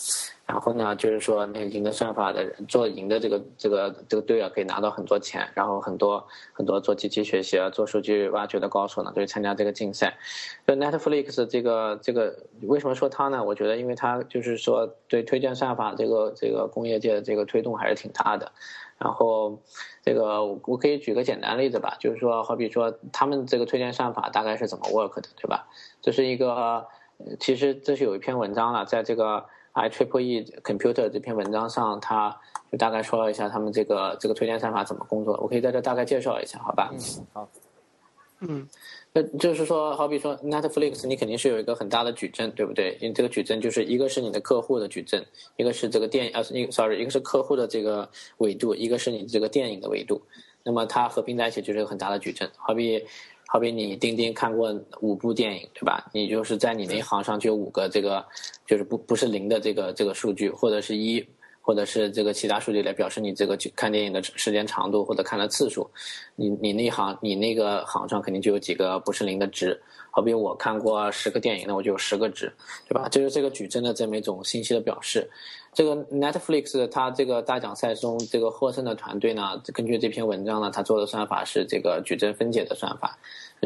[0.48, 5.48] 然后呢，就是说那个赢的算法的人，做赢的这个这个这个队啊，可以拿到很多钱。
[5.54, 10.18] 然后很多很多做机器学习啊、做数据挖掘的高手呢，都会参加这个竞赛。
[10.66, 13.44] 就 Netflix 这个这个为什么说它呢？
[13.44, 18.52] 我觉得，因为它就是说对推荐算法这个这个工业界的这个推动还是挺大的。
[19.00, 19.58] 然后，
[20.04, 25.68] 这个我可以举个简单例子吧，就是说，好比说他们这个推荐算法大概是怎么 work 的，对吧？
[26.02, 26.86] 这是一个，
[27.40, 32.38] 其实这是有一篇文章了，在这个 I Triple E Computer 这篇文章上，他
[32.70, 35.40] 就大概说了一下他们这个这个推荐算法怎么工作。
[35.42, 36.90] 我可以在这大概介绍一下，好吧？
[36.92, 37.00] 嗯，
[37.32, 37.50] 好。
[38.42, 38.68] 嗯。
[39.12, 42.96] 那就是说，好比说 Netflix，你肯定是有一个很大的矩阵，对不对？
[43.02, 45.26] 因为这个矩阵就是一个是你的客户的矩阵，
[45.58, 48.08] 一个是这个电影，呃，sorry，一个是客户的这个
[48.38, 50.22] 维度，一个是你这个电影的维度。
[50.64, 52.48] 那么它合并在一起就是一个很大的矩阵。
[52.56, 53.04] 好比，
[53.48, 56.06] 好比你钉钉看过五部电影，对吧？
[56.14, 58.24] 你就是在你那一行上就有五个这个，
[58.68, 61.26] 就是不不是零的这个这个数据，或者是一。
[61.70, 65.88] 或者是这个其他数据来表示你这个看电影的时间长度或者看的次数，
[66.36, 69.80] 你你那行你那个行上肯定就有几个不是零的值。
[70.10, 72.52] 好比我看过十个电影，那我就有十个值，
[72.88, 73.08] 对吧？
[73.08, 75.30] 就是这个矩阵的这么一种信息的表示。
[75.72, 83.16] 这个 Netflix 它这个大奖赛中这个获胜的团队呢，根据这篇文章呢，它做的算法是这个矩阵分解的算法。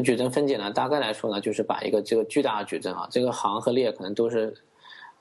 [0.04, 4.54] 矩阵分解呢，大概来说呢，就是把一个这个巨大的矩阵啊，这个行和列可能都是。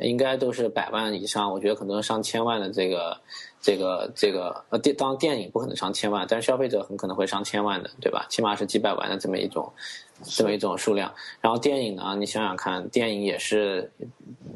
[0.04, 3.18] 应该都是百万以上，我觉得可能上千万的这个，
[3.62, 8.26] 这个这个呃电当电影不可能上千万，但是消费者很可能会上千万的，对吧？
[8.30, 9.72] 起码是几百万的这么一种，
[10.24, 11.14] 这么一种数量。
[11.42, 13.92] 然后电影呢，你想想看，电影也是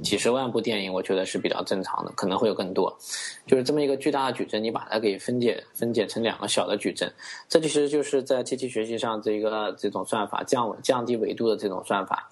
[0.04, 2.96] 几十万部电影，我觉得是比较正常的，可能会有更多。
[3.46, 7.12] 就是这么一个巨大的矩阵，你把它给分解分解成两个小的矩阵，
[7.48, 12.30] 这其实就是在机器学习上这一个这种算法降降低维度的这种算法。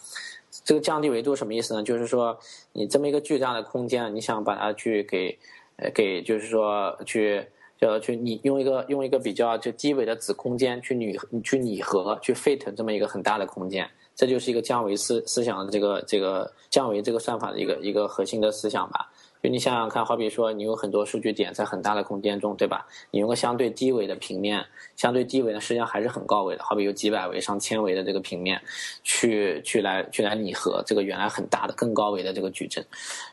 [0.65, 1.83] 这个降低维度什么意思呢？
[1.83, 2.37] 就是说，
[2.73, 5.37] 你这么一个巨大的空间，你想把它去给，
[5.75, 7.45] 呃，给就是说去，
[7.79, 19.11] 叫去拟用一个用一个比较就低维的子空间去拟去拟合去 fit 这么一个很大的空间，这就是一个降维思思想的这个这个降维这个算法的一个一个核心的思想吧。
[19.45, 22.83] 就你想想看，好比说你有很多数据点在很大的空间中，对吧？
[23.11, 24.65] 你用个相对低维的平面，
[24.95, 28.59] 相对低维呢，实际上还是很高维的，好比有几百维、上千维的这个平面，
[29.03, 32.83] 去去来去来拟合这个原来很大的、更高维的这个矩阵。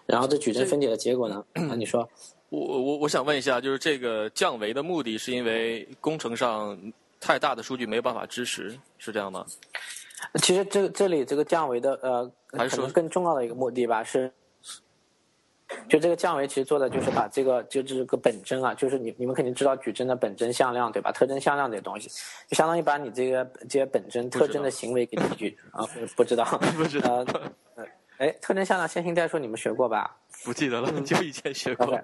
[0.04, 1.42] 然后这矩阵分解的结果呢？
[1.54, 2.06] 那你说，
[2.50, 6.78] 我我我想问一下，就是这个降维的目的是因为工程上
[7.18, 9.46] 太大的数据没有办法支持，是这样吗？
[10.42, 14.30] 其实这这里这个降维的呃，还是说更重要的一个目的吧是。
[15.89, 21.12] 就这个降维其实做的就是把这个就这个本真啊，就是你你们肯定知道矩阵的本真向量对吧？
[21.12, 22.09] 特征向量这些东西，
[22.49, 25.85] 就相当于把你这个这些本真特征的行为给提取啊，
[26.16, 26.45] 不知道
[26.77, 27.25] 不知道。
[28.18, 30.16] 哎，特征向量线性代数你们学过吧？
[30.45, 31.99] 不记得了，就以前学过。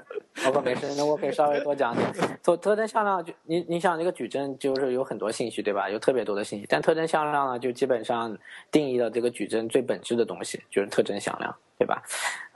[0.47, 2.07] OK，没事，那我可以稍微多讲点。
[2.43, 5.91] 特特征向量就你你想这个矩阵就是有很多信息对吧？
[5.91, 8.37] 有特别多的信息，但特征向量呢就基本上
[8.71, 12.03] 定义了这个矩阵最本质的东西，就是特征向量，对吧？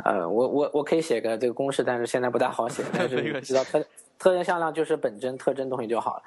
[0.05, 3.85] 呃，我我我可以写个这个公式，但是现在不大好写，但是 知道特
[4.23, 6.23] 特征向量就是本征特征东西就好了。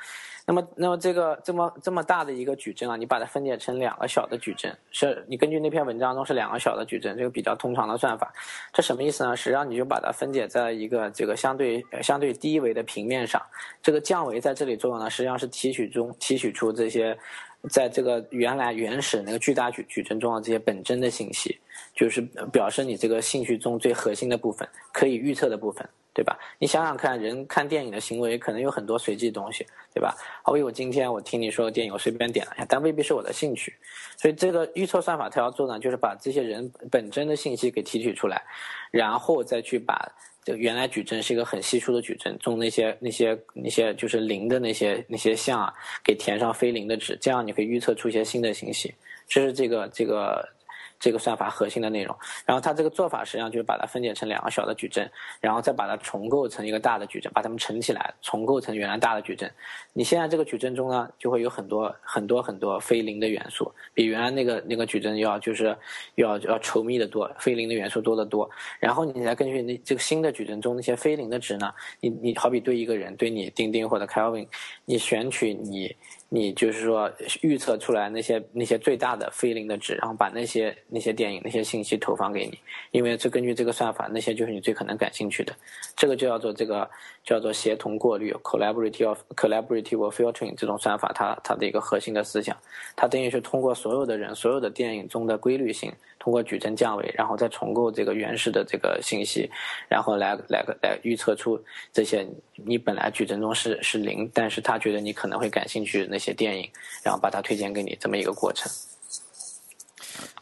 [0.46, 8.34] 那么，那么这个这么这么大的一个矩阵啊，你把它分解成两个小的矩阵，是你根据那篇文章中是两个小的矩阵，这个比较通常的算法。
[8.74, 9.34] 这什么意思呢？
[9.36, 13.42] 实际上你就把它分解在一个这个相对相对低维的平面上。
[13.82, 17.18] 这个降维在这里作用呢，实际上是提取中提取出这些
[17.70, 21.58] 在这个原来原始那个巨大矩矩阵中的这些本真的信息，
[21.96, 22.22] 就是
[22.52, 25.88] 表示你这个兴趣中最核心的部分，可以预测的部分。
[26.16, 26.40] 对吧？
[26.58, 30.16] 你想想看，人看电影的行为可能有很多随机东西，对吧？
[30.44, 33.76] 好比我今天我听你说的电影，我随便点了一下，但未必是我的兴趣。
[34.16, 38.42] 所以这个预测算法它要做呢，就是把这些人本真的信息给提取出来，
[38.92, 40.10] 然后再去把
[40.42, 48.96] 这原来矩阵是一个很稀疏的矩阵中那些那些那些就是零的那些那些项啊，给填上非零的值，这样你可以预测出一些新的信息。
[49.28, 50.48] 这是这个这个。
[51.00, 52.16] 这个算法核心的内容，
[52.46, 59.52] 然后它这个做法实际上就是把它分解成两个小的矩阵，然后再把它重构成一个大的矩阵，把它们乘起来，重构成原来大的矩阵。
[59.94, 65.76] 你现在这个矩阵中呢，就会有很多很多很多非零的元素，比原来那个那个矩阵要就是
[66.16, 68.50] 要要稠密的多，非零的元素多得多。
[68.80, 74.48] 然后你再根据那这个新的矩阵中那些非零的值呢，你你好比对一个人，对你钉钉或者 Kelvin，
[74.86, 75.96] 你选取你。
[76.30, 77.12] 你就是说
[77.42, 82.58] 预测出来那些那些最大的非零的值，然后把那些那些电影那些信息投放给你，
[82.92, 85.56] 因为这根据这个算法，那些就是你最可能感兴趣的，
[85.96, 86.90] 这个就叫做这个
[87.24, 92.58] 叫做协同过滤 （collaborative collaborative filtering） 这种算法，它它的一个核心的思想，
[92.96, 95.94] 它等于是通过所有的人所有的电影中的规律性。
[96.26, 99.48] 通过矩阵降维，然后再重构这个原始的这个信息，
[99.88, 101.64] 然后来来个来预测出
[101.94, 106.68] 这些你本来矩阵中是是零，但是他觉得你可能会感兴趣的那些电影，
[107.04, 108.68] 然后把它推荐给你这么一个过程。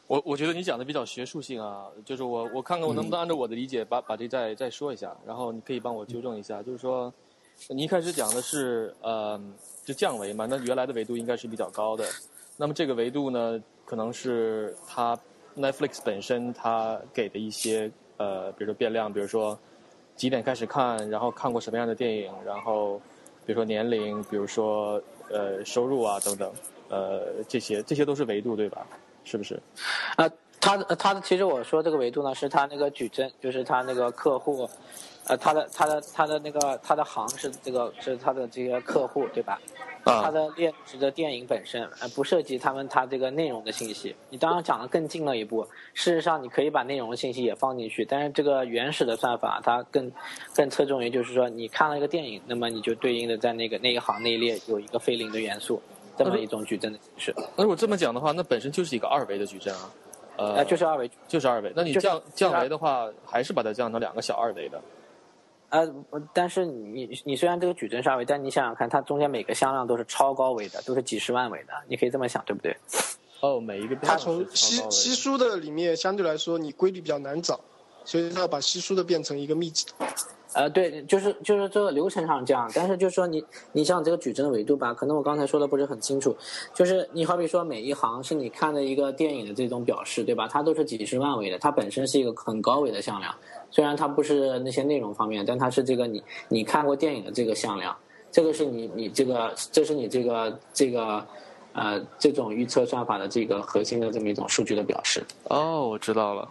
[0.08, 7.14] 我我觉得你讲的比较学术性啊，就是我我看看我能不能按照我的理解把把这再再说一下，然后你可以帮我纠正一下，就是说
[7.68, 9.38] 你一开始讲的是呃
[9.84, 12.08] 就降维嘛，那原来的维度应该是比较高的，
[12.56, 15.20] 那么这个维度呢可能是它。
[15.58, 19.58] Netflix 本身它给的一些呃，比如说变量，比如说
[20.16, 23.00] 几点开始看，然后看过什么样的电影，然后
[23.46, 26.52] 比如说年龄，比如说呃收入啊等等，
[26.90, 28.86] 呃这些这些都是维度对吧？
[29.24, 29.60] 是不是？
[30.18, 30.30] 啊，
[30.64, 34.70] 它它其实我说这个维度呢，是它那个矩阵，就是它那个客户。
[35.26, 39.58] 呃，他的他的他的那个他的行是这个是他的这些客户对吧？
[40.04, 40.22] 啊。
[40.22, 44.14] 他的链值的电影本身，呃，不涉及他们他这个内容的信息。
[44.30, 50.12] 你当然讲的更近了一步，事实上你可以把内容的信息也放进去，但是这个原始的算法它更
[50.54, 55.82] 更侧重于就是说你看了一个电影，那么你就对应的在那个那一行那一列有一个非零的元素，
[56.18, 57.34] 这么一种矩阵的形式。
[57.56, 59.90] 那如果这么讲的话，那本身就是一个二维的矩阵啊。
[60.38, 61.72] 呃，就是二维，就是二维。
[61.76, 64.82] 那你降降维的话，还是把它降成两个小二维的。
[65.70, 65.88] 呃，
[66.34, 72.76] 但是你你虽然这个矩阵是二维，但你想想看，它中间每个向量都是超高维的，都是几十万维的，你可以这么想，对不对？
[73.42, 77.60] 哦，每一个它从稀稀疏的里面相对来说，你规律比较难找，
[78.06, 80.06] 所以它要把稀疏的变成一个密集的。
[80.54, 86.36] 呃，对，就是就是这个流程上这样，但是就是说你你像这个矩阵的维度吧，可能我刚才说的不是很清楚，
[86.74, 90.48] 就是你好比说每一行是你看的一个电影的这种表示，对吧？
[90.48, 93.34] 它都是几十万维的，它本身是一个很高维的向量。
[93.72, 97.96] 虽然它不是那些内容方面，但它是这个你你看过电影的这个向量，
[98.32, 101.26] 这个是你你这个这是你这个这个
[101.74, 105.24] 呃这种预测算法的这个核心的这么一种数据的表示。
[105.46, 106.48] 哦，我知道了，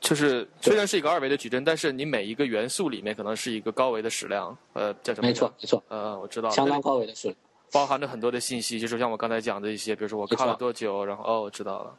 [0.00, 5.28] 就是虽然是一个二维的矩阵，但是你每一个元素里面可能是一个高维的矢量，呃叫什么？
[5.28, 5.82] 没错没错。
[5.88, 6.48] 呃，我知道。
[6.50, 7.36] 相当高维的矢量，
[7.70, 11.94] 包含着很多的信息，就是像我刚才讲的一些，比如说我看了多久，然后哦，我知道了。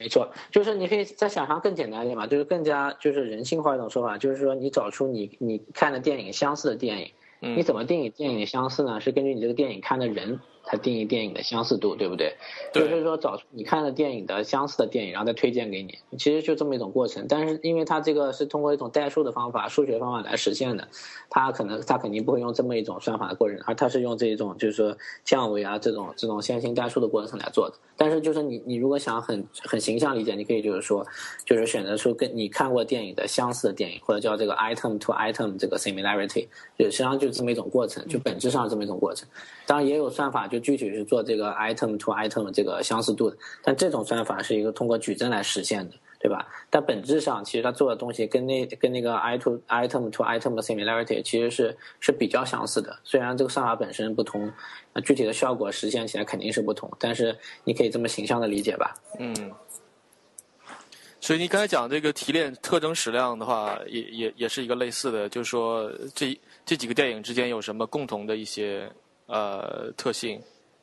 [0.00, 7.12] 没错，就是你可以再想象更简单一点嘛，就是更加就是人性化一种说法，就是说你找出你你看的电影相似的电影，
[7.56, 9.00] 你怎么定义电影相似呢？
[9.00, 10.40] 是根据你这个电影看的人。
[10.70, 12.36] 它定义电影的相似度，对不对？
[12.74, 17.24] 就是说找出你看的电影的相似的电影，然后再推荐给你，其实就这么一种过程。
[17.26, 20.86] 但是因为它这个是通过一种代数的方法、数学方法来实现的，
[21.30, 24.94] 它可能它肯定不会用这么一种算法的过程，而它是用这种就是说
[25.24, 27.76] 降维啊这种这种线性代数的过程来做的。
[27.96, 31.06] 但是就是你你如果想很很形象理解，你可以就是说
[31.46, 36.46] 就是选择出跟你看过电影的相似的电影，或者叫这个 item to item 这个 similarity，
[36.78, 39.26] 就实际上就这么一种过程，就本质上是这么一种过程。
[39.68, 40.58] 当然也有算法就。
[40.60, 46.46] 具体是做这个 item to item 这个相似度的，但这种算法是一个通过矩阵来实现的，对吧？
[46.68, 52.98] 但本质上其实它做的东西跟那跟那个 item item to item 的 similarity 其实是是比较相似的。
[53.04, 54.52] 虽然这个算法本身不同，
[54.92, 58.94] 那具体的效果实现起来肯定是不同，但是你可以这么形象的理解吧？
[59.18, 59.52] 嗯。
[61.20, 68.90] 所以你刚才讲这个提炼特征矢量的话，也也也是一个类似的，就是说这这几个电影之间有什么共同的一些。
[69.28, 70.42] 呃，特性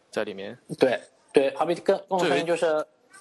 [0.10, 0.58] 在里面。
[0.80, 1.00] 对
[1.34, 2.74] 对，好比跟共同就是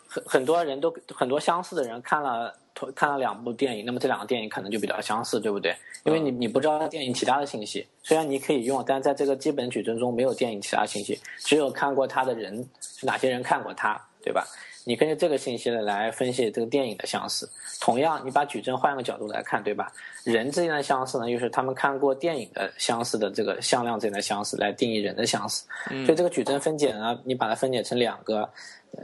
[0.06, 2.54] 很很多人都很多相似的人看了
[2.94, 5.76] 看了两部电影，那么这两个电影可能就比较相似，对不对？
[6.04, 14.46] 因为你你不知道电影其他的信息，虽然你可以用，但在这个基本矩阵中没有电影其他信息，只有看过他的人是哪些人看过他，对吧？
[14.84, 17.48] 你根据这个信息呢来分析这个电影的相似。
[17.80, 19.90] 同样，你把矩阵换个角度来看，对吧？
[20.24, 25.66] 人之间的相似呢，又是他们看过电影的相似的这个向量之间的相似来定义人的相似。
[25.88, 28.48] 所以这个矩阵分解呢，你把它分解成两个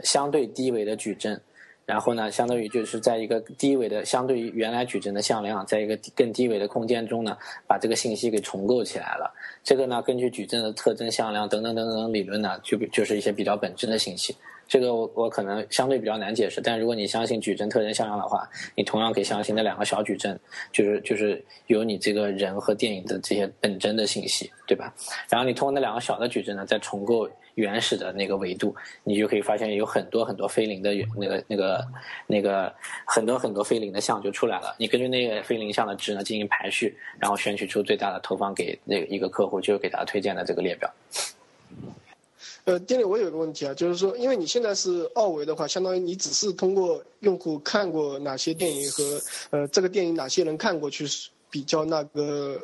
[0.02, 1.40] 相对低维的矩阵。
[1.90, 7.36] 然后呢，相当于就是在一个低维的，相对于原来矩阵的向量，在一个更低维的空间中呢，
[7.66, 9.34] 把这个信息给重构起来了。
[9.64, 14.36] 这个呢，根据矩阵的特征、向量等等等等理论呢，就就是一些比较本质的信息。
[14.68, 20.38] 这个我我可能相对比较难解释，但如果你相信矩阵特征向量的话，你同样可以相信那两个小矩阵，
[20.70, 24.94] 就是就是有你这个人和电影的这些本真的信息，对吧？
[25.28, 27.28] 然后你通过那两个小的矩阵呢，再重构。
[27.60, 31.86] 原始的那个维度，你就可以发现有很多很多非零的那个那个
[32.26, 32.72] 那个
[33.06, 34.74] 很多很多非零的项就出来了。
[34.78, 40.92] 你根据那个非零项的值呢进行排序，然后选取出最大的投放给那一个客户，就给他推荐的这个列表。
[42.64, 51.04] 呃，丁磊，我有一个问题啊，就是说，因为你现在是二维的话，相当于你只是通过用户看过哪些电影和呃这个电影哪些人看过去
[51.50, 52.60] 比较那个。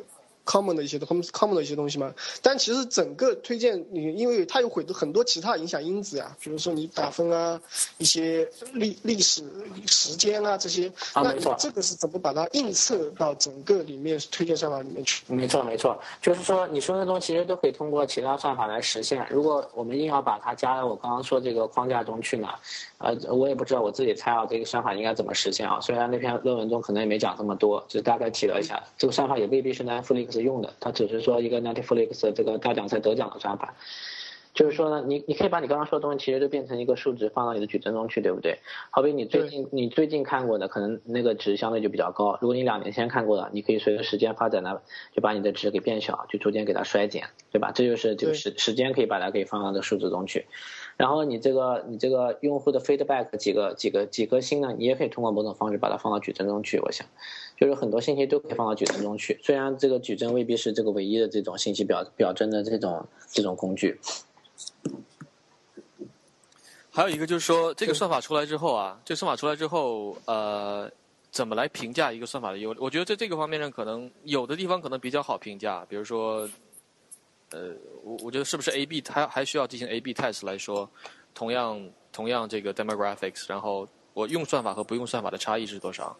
[0.47, 7.61] Common 的一些 common common 的一些东西嘛，但其实整个推荐你，因为它有很多很多其他影响因子呀，比如说你打分啊，
[7.97, 9.43] 一些历历史
[9.85, 15.23] 时间啊这些，啊，没错这个是怎么把它映射到整个里面推荐算法里面去？
[15.27, 19.27] 没错没错，就是说你说的东西其实都可以通过其他算法来实现。
[19.29, 22.47] 如果我们硬要把它加到我刚刚说这个框架中去呢？
[22.99, 25.79] 呃，我也不知道，我自己猜啊，这个算法应该怎么实现啊？
[25.81, 29.83] 虽然那篇论文中可能也没讲这么多，就大概提了一下，这个算法也未必是
[30.41, 33.75] 用的，它只是说一个 Netflix 这个大奖赛得奖的算法。
[34.53, 38.57] 就是说呢，你你可以把你刚刚说的东西，其实就变成一个数值放到你的矩阵中去，对不对？
[38.89, 42.39] 好比你最近你最近看过的，可能那个值相对就比较高。
[42.41, 44.81] 如果你两年前看过的，你可以随着时间发展呢，
[45.13, 47.71] 就把你的值给变小，就逐渐给它衰减，对吧？
[47.71, 50.47] 这就是就时时间可以把它给放到这数值中去。
[50.95, 54.73] 然后你这个你这个用户的 feedback 几个几个几颗星呢？
[54.75, 56.79] 你也可以通过某种方式把它放到矩阵中去。
[56.79, 57.05] 我想，
[57.57, 59.37] 就是很多信息都可以放到矩阵中去。
[59.43, 63.99] 虽然这个矩阵未必是这个唯一的这种信息表表征的这种这种工具。
[66.91, 70.89] 还有一个就是说，这个算法出来之后啊，这个算法出来之后，呃，
[71.31, 72.73] 怎么来评价一个算法的优？
[72.79, 76.47] 我觉得在这个方面上，可能有的地方可能比较好评价，比如说。
[77.51, 80.89] 呃，我我觉得是不是 A B 它还需要进行 A B test 来说，
[81.33, 86.13] 同样同样这个 demographics，然后我用算法和不用算法的差异是多少？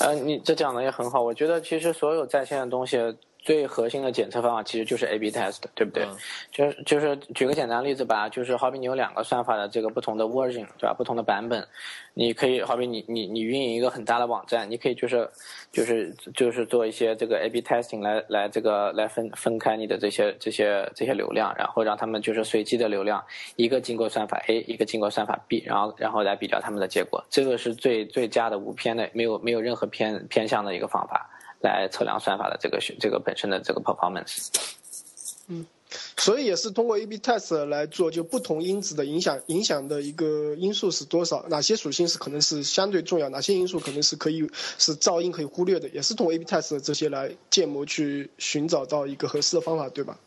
[0.00, 2.98] 呃，你这讲的也很好，我觉得其实所有在线的东西。
[3.44, 6.08] 最核心的检测方法其实就是 A/B test，对不对？
[6.50, 10.94] 就是就是举个简单例子吧，就是好比你有两个算法的这个不同的 version，对吧？
[10.96, 11.62] 不同的版本，
[12.14, 15.28] 你可以好比你你你运营一个很大的网站，你可以就是
[15.70, 23.22] 就是就是做一些这个 A/B testing 来来这个来分分开你的这些这些这些流量，然后让他们就是随机的流量，
[23.56, 31.28] 一个经过算法 A，一个经过算法 B，然后然后来比较他们的结果，这个是最最佳的无偏的，没有没有任何偏偏向的一个方法。
[31.70, 34.48] 来测量算法的这个这个本身的这个 performance。
[35.48, 35.66] 嗯，
[36.16, 44.48] 所以也是通过 A/B test 来做，就不同因子的影响影响的一个因素是多少，哪些属性是可能是相对重要，哪些因素可能是可以
[44.78, 50.18] 是噪音可以忽略的，也是通过 A/B test 这些来建模去寻找到一个合适的方法，对吧？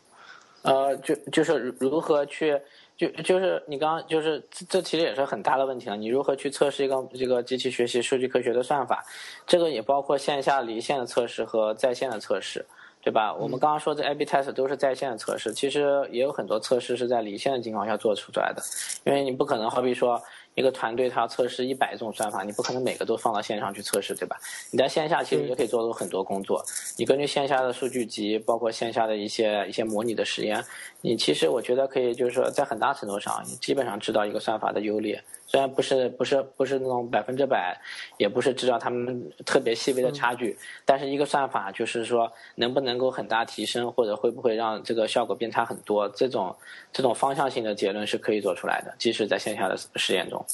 [0.62, 2.60] 呃，就就是如何去。
[2.98, 5.96] 就就是你刚刚就是这这其实也是很大的问题了。
[5.96, 9.04] 你如何去测试一个这个机器学习数据科学的算法？
[9.46, 12.66] 这个也包括线下离线的测试和在线的测试，
[13.00, 13.32] 对吧？
[13.32, 18.60] 我们刚刚说这 A/B test 都是在线的测试，其实也有很多测试是在离线的情况下做出来的，
[19.04, 20.20] 因为你不可能好比说。
[20.58, 24.36] 一个团队他要测试一百种算法，你不可能每个都放到线上去测试，对吧？
[24.72, 26.64] 你在线下其实也可以做出很多工作。
[26.96, 30.64] 你根据线下的数据集，包括线下的一些一些模拟的实验，
[31.00, 35.22] 你其实我觉得可以，就是说在很大程度上，你基本上知道一个算法的优劣。
[35.48, 37.80] 虽然不是不是不是那种百分之百，
[38.18, 46.54] 也不是知道他们特别细微的差距，但是一个算法就是说能不能够很大提升，或者会不会让这个效果变差很多，这种
[46.92, 50.44] 这种方向性的结论是可以做出来的，即使在线下的实验中。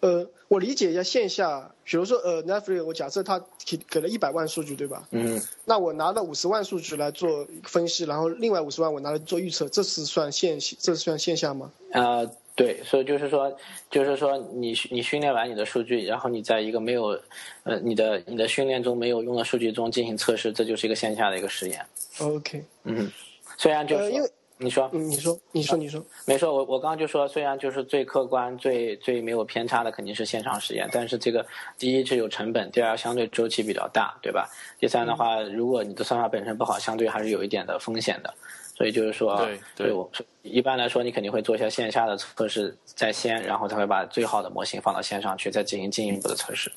[0.00, 5.08] 呃，我理解一下线下，比如说呃，Netflix，我假设他给给了一百万数据，对吧？
[5.12, 5.40] 嗯。
[5.64, 11.72] 那我拿了五十万数据来做分析，然后另外五十万我拿来做预测，这是算线，这是算线下吗？
[11.92, 12.30] 呃。
[12.58, 13.56] 对，所以就是说，
[13.88, 17.16] 就是说，你你训练完你的数据，然后你在一个没有，
[17.62, 21.86] 呃，你的你的训练中没有用的数据中进行测试，这就是一个线下的一个实验。
[22.20, 23.08] OK，嗯，
[23.56, 31.46] 虽然就是因为你说，你说，你说，你说，没错，我我刚刚就说，虽然就是最客观、最最没有偏差的肯定是线上实验，但是这个
[31.78, 34.50] 第一是有成本，第二相对周期比较大，对吧？
[34.80, 38.34] 第三的话，如果你的算法本身不好，相对还是有一点的风险的。
[38.78, 40.08] 所以就是说，对对我
[40.42, 46.70] 一般来说，你肯定会做一些线下的测试在先，然后才会把最好的模型放到线上去，再进行进一步的测试。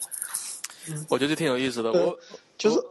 [1.07, 1.91] 我觉得挺有意思的。
[1.91, 2.17] 我
[2.57, 2.83] 就是，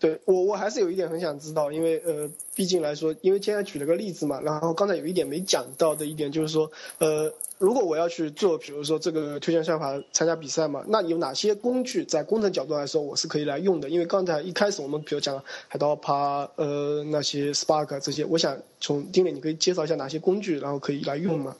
[0.00, 13.88] 对我我还是有一点很想知道，因为呃，毕竟来说，因为今天举了个例子嘛，然后刚才有一点没讲到的一点就是说，呃，如果我要去做，比如说这个推荐算法参加比赛嘛，那有哪些工具在工程角度来说我是可以来用的？
[13.88, 21.56] 因为刚才一开始我们比如讲海盗趴，呃，那些 Spark 这些，我想从丁磊你可以介绍一下哪些工具，然后可以来用吗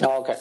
[0.00, 0.34] ？OK，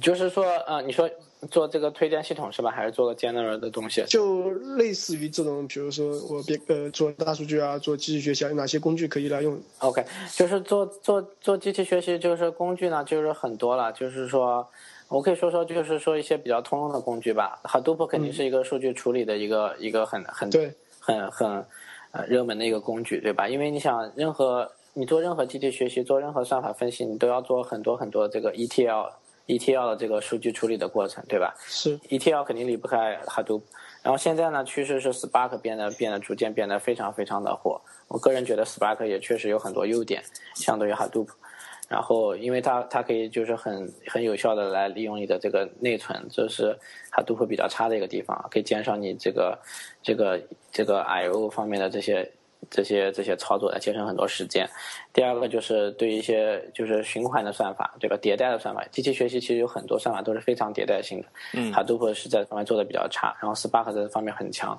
[0.00, 1.10] 就是说，啊，你说
[1.48, 2.70] 做这个推荐系统是吧？
[2.70, 4.04] 还是做个 general 的东西？
[4.08, 13.92] 就类似于这种，比如说我别呃做大数据啊，做机器学习啊，有哪些工具可以来用？OK，就是做做做机器学习，就是工具呢，就是很多了。
[13.92, 14.66] 就是说，
[15.08, 17.58] 我可以说说，就是说一些比较通用的工具吧。
[17.64, 21.64] Hadoop 肯定是一个数据处理的一个、一个很很对，很很
[22.12, 23.48] 呃热门的一个工具，对吧？
[23.48, 29.10] 因为你想，任何你做任何机器学习，做任何算法分析，你都要做很多很多这个 ETL
[29.46, 31.54] ETL 的这个数据处理的过程，对吧？
[31.66, 33.62] 是 ETL 肯定离不开 Hadoop，
[34.02, 37.80] 然后现在呢，趋势是 Spark 变得变得逐渐变得非常非常的火。
[38.08, 40.22] 我个人觉得 Spark 也确实有很多优点，
[40.54, 41.28] 相对于 Hadoop。
[41.88, 46.76] 然后，因为它它可以就是很很有效的来利用你的这个内存，这是
[47.12, 49.56] Hadoop 比较差的一个地方，可以减少你这个
[50.02, 50.40] 这个
[50.72, 52.28] 这个 I/O 方面的这些
[52.70, 54.68] 这些这些操作，来节省很多时间。
[55.12, 58.16] 第二个就是对于一些就是循环的算法，对吧？
[58.16, 61.26] 迭代的算法，机器学习其实有很多算法都是非常迭代性的。
[61.54, 64.78] 嗯，Hadoop 是在这方面做的比较差，然后 Spark 在这方面很强。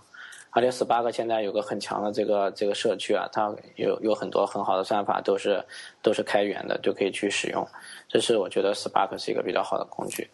[0.52, 5.64] 而且 Spark 现在有个很强的这个这个社区啊，它有有很多很好的算法都是
[6.02, 7.68] 都是开源的，就可以去使用。
[8.08, 10.28] 这是我觉得 Spark 是一个比较好的工具。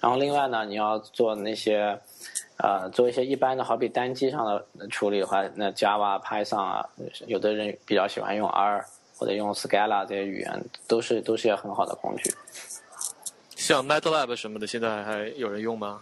[0.00, 1.98] 然后另外呢，你要做那些
[2.56, 6.88] 呃做一些一般的，好比单机上的处理的话，那 Java、Python 啊，
[7.26, 8.84] 有的人比较喜欢用 R
[9.16, 12.32] 或者用 Scala 这些语言，都是都是一些很好的工具。
[13.54, 16.00] 像 MATLAB 什么的，现在还有人用吗？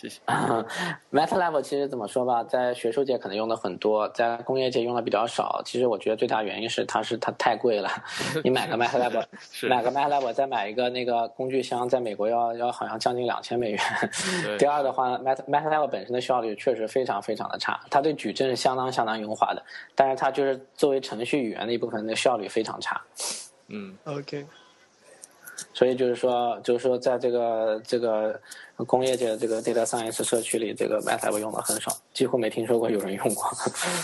[0.00, 0.18] 谢谢。
[1.12, 5.60] MATLAB 其实怎么说吧，在学术界可能用的很多，在工业界用的比较少。
[5.62, 7.90] 其实我觉得最大原因是它是它太贵了。
[8.42, 9.22] 你买个 MATLAB，
[9.52, 13.80] 是买个 MATLAB 再买一个那个工具箱，在美国要要好像将近两千美元。
[14.58, 19.62] 第二的话，Mat MATLAB 本身的效率确实非常非常的差，它对矩阵是相当相当优化的，
[19.94, 22.98] 但是它就是作为程序语言的一部分，那效率非常差。
[23.68, 24.46] 嗯，OK，
[25.72, 28.40] 所以就是说，就是说，在这个这个
[28.86, 33.44] 工业界的这个 data science 社区里，这个 MATLAB 用的很少，几乎没听说过有人用过。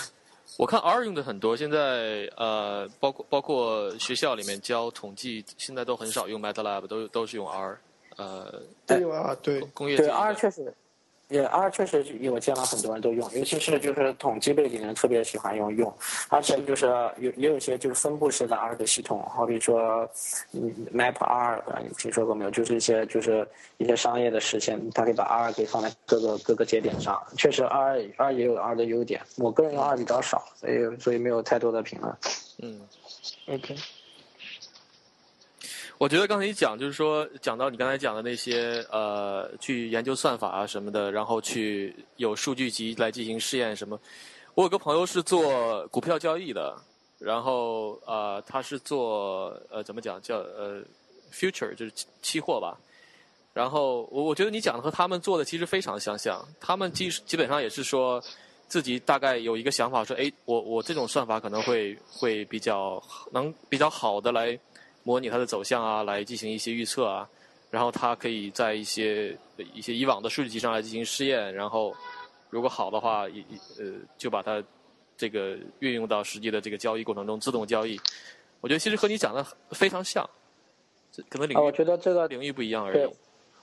[0.59, 7.79] 我看 R 用的很多，现在呃，包括包括学校里面教统计，现在都很少用 MATLAB，都都是用 R。
[8.17, 10.73] 呃，对啊，对，对工业界 R 确实，
[11.29, 15.93] 也 R 确实我见了很多人都用，尤其是就是统计背景的人特别喜欢用用，
[16.29, 16.87] 而且就是
[17.19, 20.09] 有也有一些就是分布式的 R 的系统，好比说
[20.53, 22.51] 嗯 Map R，呃你听说过没有？
[22.51, 23.47] 就是一些就是
[23.79, 27.21] 一些商业的实现，它可以把 R 给放在各个各个节点上。
[27.37, 32.15] 确实 R R 也有 R 的优点，我个人用 R 比较少，所以所以没有太多的评论。
[32.63, 32.81] 嗯
[33.49, 33.75] ，OK，
[35.99, 43.99] 我觉得刚才你讲就是说，讲到你刚才讲的那些呃，去研究算法啊什么的，然后去有数据集来进行试验什么。
[44.55, 46.77] 我有个朋友是做股票交易的，
[47.19, 50.83] 然后呃，他是做呃怎么讲叫呃
[51.33, 52.79] future 就是期期货吧。
[53.55, 58.23] 然后我我觉得你讲的和他们做的其实非常相像，他们基基本上也是说
[58.69, 64.59] 自己大概有一个想法，说哎，我我这种算法可能会会比较能比较好的来
[65.07, 67.29] 模拟它的走向啊，来进行一些预测啊，
[67.71, 69.39] 然后它可以在一些
[69.73, 71.95] 一些以往的数据集上来进行试验，然后
[72.51, 73.23] 如果好的话，
[73.79, 74.61] 呃就把它
[75.17, 77.97] 这个运用到实际的这个交易过程中自动交易。
[78.61, 80.29] 我觉得其实和你讲的非常像，
[81.13, 83.09] 这可能领啊，我域觉得这个领域不一样而已。，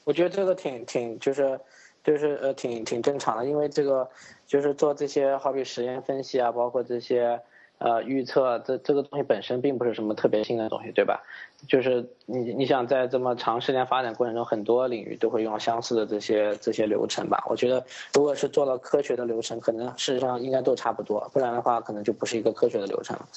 [0.06, 1.60] 我觉得这个挺挺就是
[2.06, 4.10] 就是呃挺挺正常的，因为这个
[4.48, 7.38] 就是做这些好比实验分析啊，包括这些
[7.84, 11.22] 呃预测，这这个东西本身并不是什么特别新的东西，对吧？
[11.68, 17.44] 就是你你想在这么长时间发展过程中，很多领域都会用相似的这些这些流程吧。
[17.50, 23.28] 我觉得如果是做了科学的流程，可能事实上应该都差不多，不然的话可能就不是一个科学的流程了。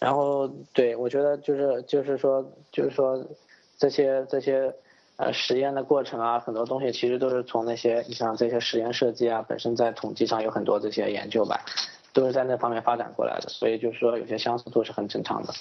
[0.00, 3.24] 然后对我觉得就是就是说就是说
[3.78, 4.74] 这些这些
[5.16, 11.64] 呃实验的过程啊，很多东西其实都是从那些你像这些实验设计啊，本身在统计上有很多这些研究吧，
[12.14, 15.52] 都是在那方面发展过来的，所以就是说有些相似度是很正常的。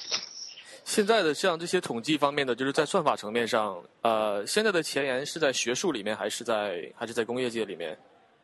[0.86, 7.98] 现在的像这些统计方面的，就是在算法层面上，呃，现在的前沿是在学术里面，还是在还是在工业界里面？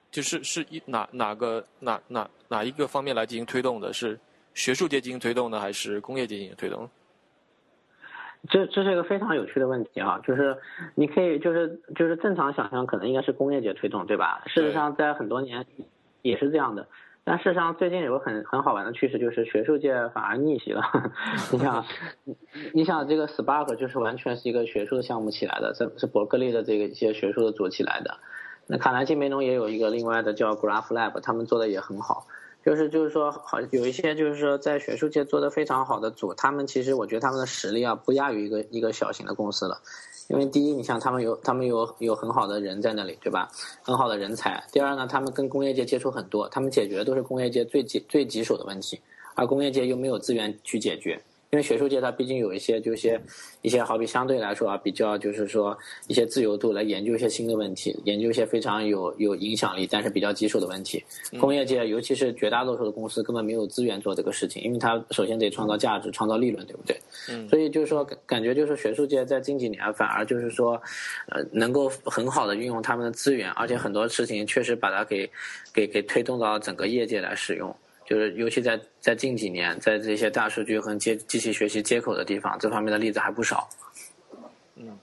[0.09, 3.93] 就是是一哪哪个哪哪哪一个方面来进行推动的？
[3.93, 4.19] 是
[4.55, 6.89] 学术界进行推动呢，还是工业界进行推动？
[8.49, 10.57] 这这是一个非常有趣的问题啊，就是
[10.95, 14.41] 你可以就是就是正常想象，可能应该是工业界推动，对吧？
[14.47, 15.65] 事实上，在很多年
[16.21, 16.87] 也是这样的。
[17.23, 20.81] 但事实上，最近有个很很好玩的趋势，就是学术界反而逆袭了。
[21.51, 21.85] 你想，
[22.73, 28.17] 你想这个 Spark 就是完全是一个学术的项目起来的，这是伯克利的这个一些学术的组起来的。
[28.67, 32.25] 那卡耐基梅隆也有一个另外的叫 Graph Lab，他们做的也很好。
[32.65, 39.81] 就是就是说，好有一些就是说在学术界做的非常好的组，他们其实我觉得他们的实力啊不亚于一个一个小型的公司了。
[40.27, 43.49] 因为第一，你像他们有他们有有很好的人在那里，对吧？
[43.81, 44.63] 很好的人才。
[44.71, 48.99] 第二呢，他们跟工业界接触很多，他们解决的都是工业界最棘最棘手的问题，
[49.33, 51.19] 而工业界又没有资源去解决。
[51.51, 53.19] 因为学术界它毕竟有一些，就一些
[53.63, 55.75] 一些好比相对来说啊，比较就是说
[56.07, 61.03] 一些自由度来研究一些新的问题，研究一些非常有有影响力但是比较棘手的问题。
[61.39, 66.95] 工业界尤其是绝大多数的公司根本没有资源做这个事情，因为它首先得创造价值、创造利润，对不对？
[67.29, 67.49] 嗯。
[67.49, 70.79] 所以就是说，感觉就是学术界在近几年反而就是说，
[71.29, 75.27] 呃，能够很好的运用他们的资源，而且很多事情确实把它给
[75.73, 77.75] 给给推动到整个业界来使用。
[78.09, 83.69] 就是尤其在在近几年，在这些大数据和接机器学习接口的地方，这方面的例子还不少。
[84.77, 84.97] 嗯，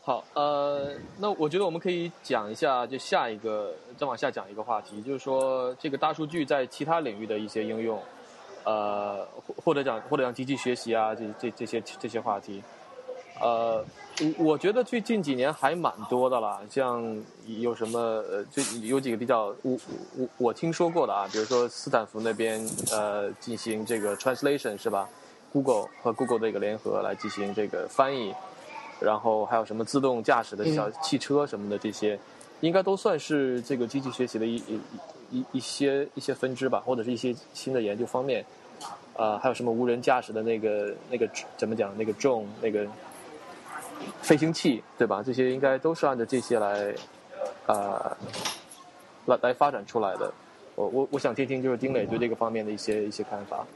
[0.00, 8.00] 好，呃，那我觉得我们可以讲一下，就下一个再往下讲一个话题，就是说这个大数据在其他领域的一些应用，
[8.62, 12.62] 呃，或或者讲或者讲机器学习啊，这这这些这些话题，
[13.42, 13.84] 呃。
[14.20, 17.02] 我我觉得最近几年还蛮多的了，像
[17.46, 19.78] 有什么呃，就有几个比较我
[20.16, 22.62] 我我听说过的啊，比如说斯坦福那边
[22.92, 25.08] 呃进行这个 translation 是吧
[25.50, 28.34] ？Google 和 Google 的一个联合来进行这个翻译，
[29.00, 32.18] 然后还有什么自动驾驶的小汽车什么的这些，
[32.60, 34.80] 应该都算是这个机器学习的一一
[35.30, 38.44] 一一些一些分支吧，或者是一些新的研究方面，
[39.16, 42.86] 啊，还有什么无人驾驶的那个那个怎么讲那个 drone 那个。
[44.22, 45.22] 飞行器对吧？
[45.24, 46.94] 这些应该都是按照这些来，
[47.66, 48.16] 啊，
[49.26, 50.32] 来来发展出来的。
[50.74, 53.66] 我我我想听听就是丁磊对这个方面的一些一些看法。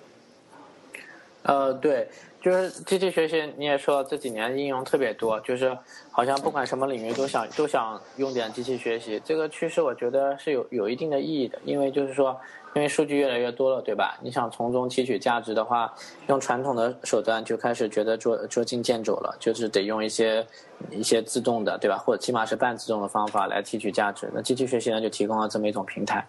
[1.47, 2.09] 呃，对，
[2.41, 5.77] 就是机器学习，你也说这几年应用特别多，就是
[6.11, 9.21] 好像不管什么领域都想都想用点机器学习。
[9.25, 12.39] 这个趋势我觉得是有有一定的意义的，因为就是说。
[12.75, 14.19] 因为数据越来越多了，对吧？
[14.23, 15.91] 你想从中提取价值的话，
[16.27, 20.47] 用传统的手段就开始觉得捉捉襟见肘了，就是得用一些
[20.91, 21.97] 一些自动的，对吧？
[21.97, 24.31] 或者起码是半自动的方法来提取价值。
[24.35, 26.23] 那机器学习呢，就提供了这么一种平台。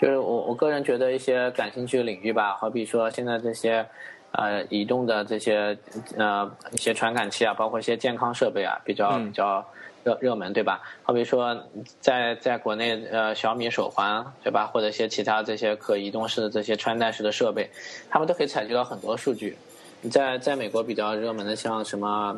[0.00, 3.84] 就是我我个人觉得一些感兴趣的领域吧，好比说现在这些
[4.32, 5.76] 呃移动的这些
[6.16, 9.64] 呃一些传感器啊，包括一些健康设备啊，比较比较。
[10.04, 10.82] 热热门对吧？
[11.04, 11.56] 好比说，
[12.00, 14.66] 在在国内，呃，小米手环对吧？
[14.66, 17.70] 或者一些其他这些可移动式的这些穿戴式的设备，
[18.10, 19.56] 他们都可以采集到很多数据。
[20.00, 22.36] 你在在美国比较热门的，像什么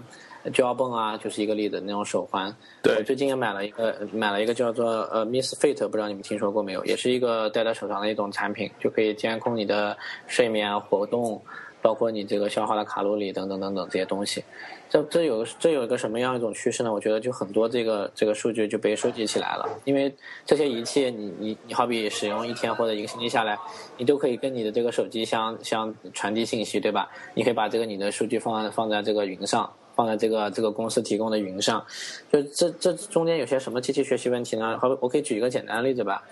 [0.53, 2.55] Jawbone 啊，就是一个例子，那种手环。
[2.83, 2.97] 对。
[2.99, 6.85] 我最近也买了一个，买了一个叫做呃 Miss Fit，不知道你们听说过没有？
[6.85, 9.97] 也是一个戴在手上的一种产品，就可以监控你的
[10.27, 11.41] 睡眠活动。
[11.85, 14.43] 包括你这个消耗的卡路里等等等等这些东西，
[14.89, 16.91] 这这有这有一个什么样一种趋势呢？
[16.91, 20.11] 我觉得就很多这个这个数据就被收集起来了，因为
[20.47, 23.59] 这些仪器你你你好比使用一天或者一个星期下来，
[23.99, 27.11] 你都可以跟你的这个手机相相传递信息，对吧？
[27.35, 31.85] 你可以把这个你的数据放放在这个云上，放在这个这个公司提供的云上，
[32.33, 34.79] 就这这中间有些什么机器学习问题呢？
[34.81, 36.25] 好，我可以举一个简单的例子吧。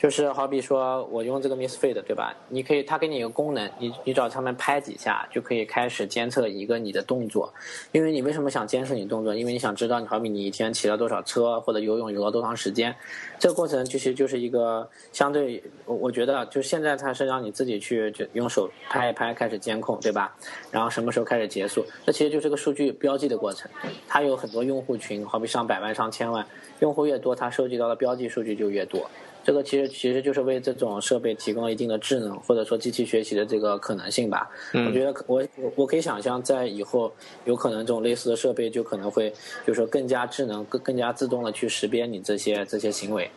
[0.00, 2.34] 就是好比说，我用这个 Misfit，对吧？
[2.48, 7.52] 你可以，它给你一个功能，你你找上面拍几下，就可以开始监测一个你的动作。
[7.92, 9.34] 因为你为什么想监测你动作？
[9.34, 12.96] 因为你想知道你好比你一天骑了多少车，或者游泳游了多长时间。
[13.38, 20.34] 这个过程其实就是一个相对，我我觉得就现在它是让你自己去就用手拍一拍，开始监控，对吧？
[20.70, 21.84] 然后什么时候开始结束？
[22.06, 23.70] 这其实就是个数据标记的过程。
[24.08, 26.46] 它有很多用户群，好比上百万、上千万
[26.78, 29.06] 用户越多，它收集到的标记数据就越多。
[29.50, 34.48] 这个其实其实就是为这种设备提供了一定的智能，或者说机器学习的这个可能性吧。
[34.72, 37.12] 我觉得我我我可以想象，在以后
[37.46, 39.28] 有可能这种类似的设备就可能会，
[39.66, 43.28] 就是说更加智能、更更加自动的去识别你这些这些行为。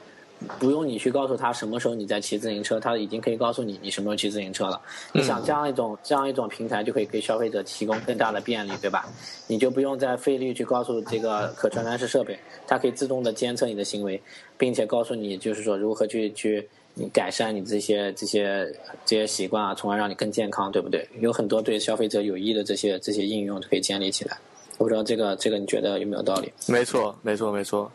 [0.59, 4.81] 不用你去告诉他什么时候你在骑自行车，他已经可以告诉你你什么时候骑自行车了。
[5.11, 9.05] 你想这样一种这样一种平台就可以给消费者提供更大的便利，对吧？
[9.47, 12.37] 你就不用再费力去告诉这个可传感式设备，
[12.67, 14.21] 它可以自动的监测你的行为，
[14.57, 18.71] 并且告诉你就是说如何去去你改善你这些这些
[19.05, 21.07] 这些习惯啊，从而让你更健康，对不对？
[21.19, 24.37] 有很多对消费者有益的这些这些应用可以建立起来。
[24.77, 26.51] 我不知道这个这个你觉得有没有道理？
[26.67, 27.91] 没错，没错，没错。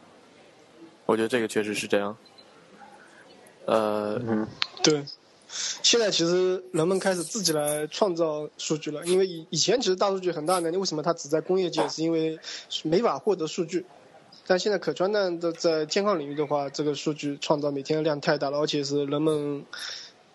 [1.07, 2.17] 我觉得这个确实是这样。
[3.69, 4.47] 呃，嗯，
[4.83, 5.05] 对。
[5.83, 11.87] 现在其实人们开始自己来创造数据了，因为以以前其实大数据很大能力，为什么它只在工业界？
[11.89, 12.39] 是因为
[12.83, 13.85] 没法获得数据。
[14.47, 19.65] 但现在可穿戴的在健康领域的话，这个数据创造每天的量太大了，而且是人们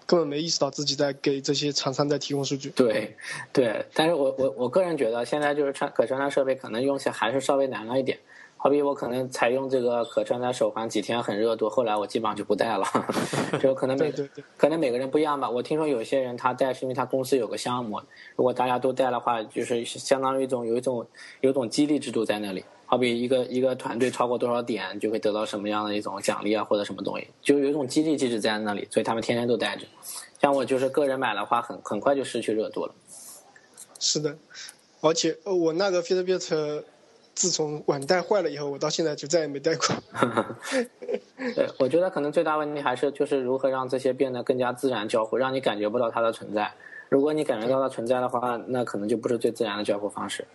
[0.05, 2.69] 根本没意识到自己在给这些厂商在提供数据。
[2.71, 3.15] 对，
[3.51, 3.85] 对。
[3.93, 8.19] 但是我我我个人觉得，现在就是穿可穿戴设备可能用起来还是稍微难了一点。
[8.63, 12.85] 好比我可能采用这个可穿戴手环几天很热度，后来我基本上就不戴了，
[13.59, 14.09] 就可能每
[14.55, 15.49] 可能每个人不一样吧。
[15.49, 18.01] 我听说有些人他戴是因为他公司有个项目，
[18.37, 21.05] 如果大家都戴的话，就是相当于一种有一种
[21.41, 22.63] 有一种激励制度在那里。
[22.85, 29.85] 好比一个一个团队超过多少点就会得到什么样的一种奖励啊或者什么东西，就有一种激励机制在那里，所以他们天天都戴着。
[30.39, 32.95] 像我就是个人买的话，很很快就失去热度了。
[33.99, 34.37] 是的，
[35.01, 36.85] 而且我那个 Fitbit。
[37.35, 39.87] 自从腕带坏了以后，我到现在就再也没戴过。
[41.55, 46.71] 对，我觉得可能最大问题还是就是如何让这些变得更加自然交互，让你感觉不到它的存在。
[47.09, 50.45] 如果你感觉到它存在的话，那可能就不是最自然的交互方式。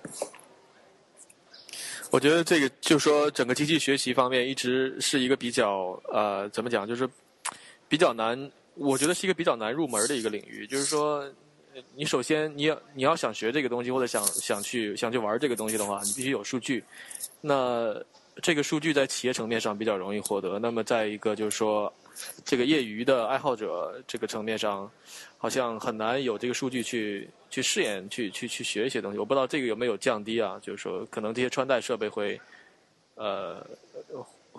[2.10, 7.08] 我觉得这个就说整个机器学习方面一直是一个比较呃怎么讲，就是
[7.88, 11.24] 比较难，我觉得是一个比较难入门的一个领域，就是说。
[11.94, 16.82] 你首先你要你要想学这个东西或者想想去想去玩这个东西的话，你必须有数据。
[17.40, 17.94] 那
[18.42, 20.58] 这个数据在企业层面上比较容易获得。
[20.58, 21.92] 那么再一个就是说，
[22.44, 24.90] 这个业余的爱好者这个层面上，
[25.36, 29.18] 好像很难有这个数据去去试验去去去学一些东西。
[29.18, 30.58] 我不知道这个有没有降低啊？
[30.62, 32.40] 就是说，可能这些穿戴设备会
[33.16, 33.66] 呃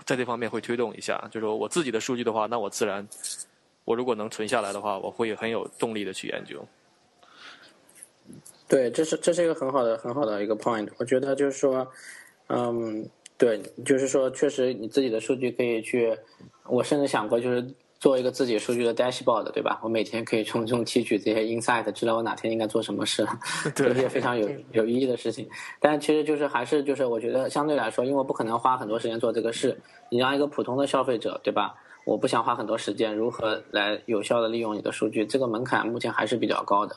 [0.06, 1.18] 在这方面会推动一下。
[1.32, 3.08] 就是说我自己的数据的话，那我自然
[3.86, 6.66] 我如果能存下来的话，我会很有动力的去研究。
[8.70, 10.88] 对，这是这是一个很好的很好的一个 point。
[11.00, 11.86] 我觉得就是说，
[12.48, 16.16] 嗯，对，就是说，确实你自己的数据可以去，
[16.68, 17.68] 我甚至想过就是
[18.00, 19.80] 做一个自己数据的 dashboard，对吧？
[19.84, 23.28] 我每天可以从中提取这些 insight，知道我哪天应该做什么事，
[23.74, 25.50] 这些非常有有意义的事情。
[25.80, 29.76] 但其实就是还是就是我觉得相对来说，因为我不可能花很多时间做这个事，
[30.12, 31.74] 你让一个普通的消费者，对吧？
[32.06, 35.26] 我不想花很多时间，如何来有效的利用你的数据？
[35.26, 36.96] 这个门槛目前还是比较高的。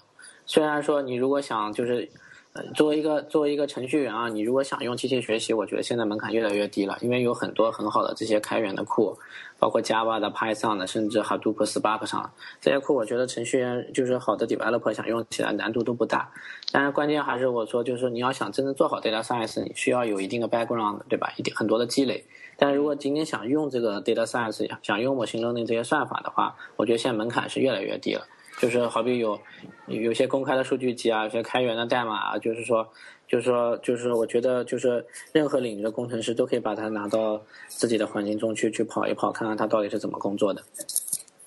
[0.52, 2.06] 虽然说你如果想就是，
[2.52, 9.16] 呃，作为一个作为一个程序员啊，你如果想用机器学习，我觉得现在门槛越来越低了，因为有很多很好的这些开源的库，
[9.58, 12.30] 包括 Java 的、Python 的，甚至 Hadoop、Spark 上
[12.60, 16.30] 这些库，我觉得程序员就是好的 developer 想用起来难度都不大。
[16.70, 21.32] 但是关键还是我说，就是你要想真正做好 data science，你需要有一定的 background，对吧？
[21.38, 22.22] 一定很多的积累。
[22.58, 28.26] 但是如果仅仅想用这个 data science，想用 machine learning 这些算法的话，我觉得现在门槛是越来越低了。
[28.62, 29.40] 就是好比有
[29.88, 32.88] 有些公开的数据集啊，有些开源的代码啊，就是说，
[33.26, 40.62] 就是说，就是我觉得，就是任何领域的工程师都可以把它拿到自己的环境中去去跑一跑，看看它到底是怎么工作的。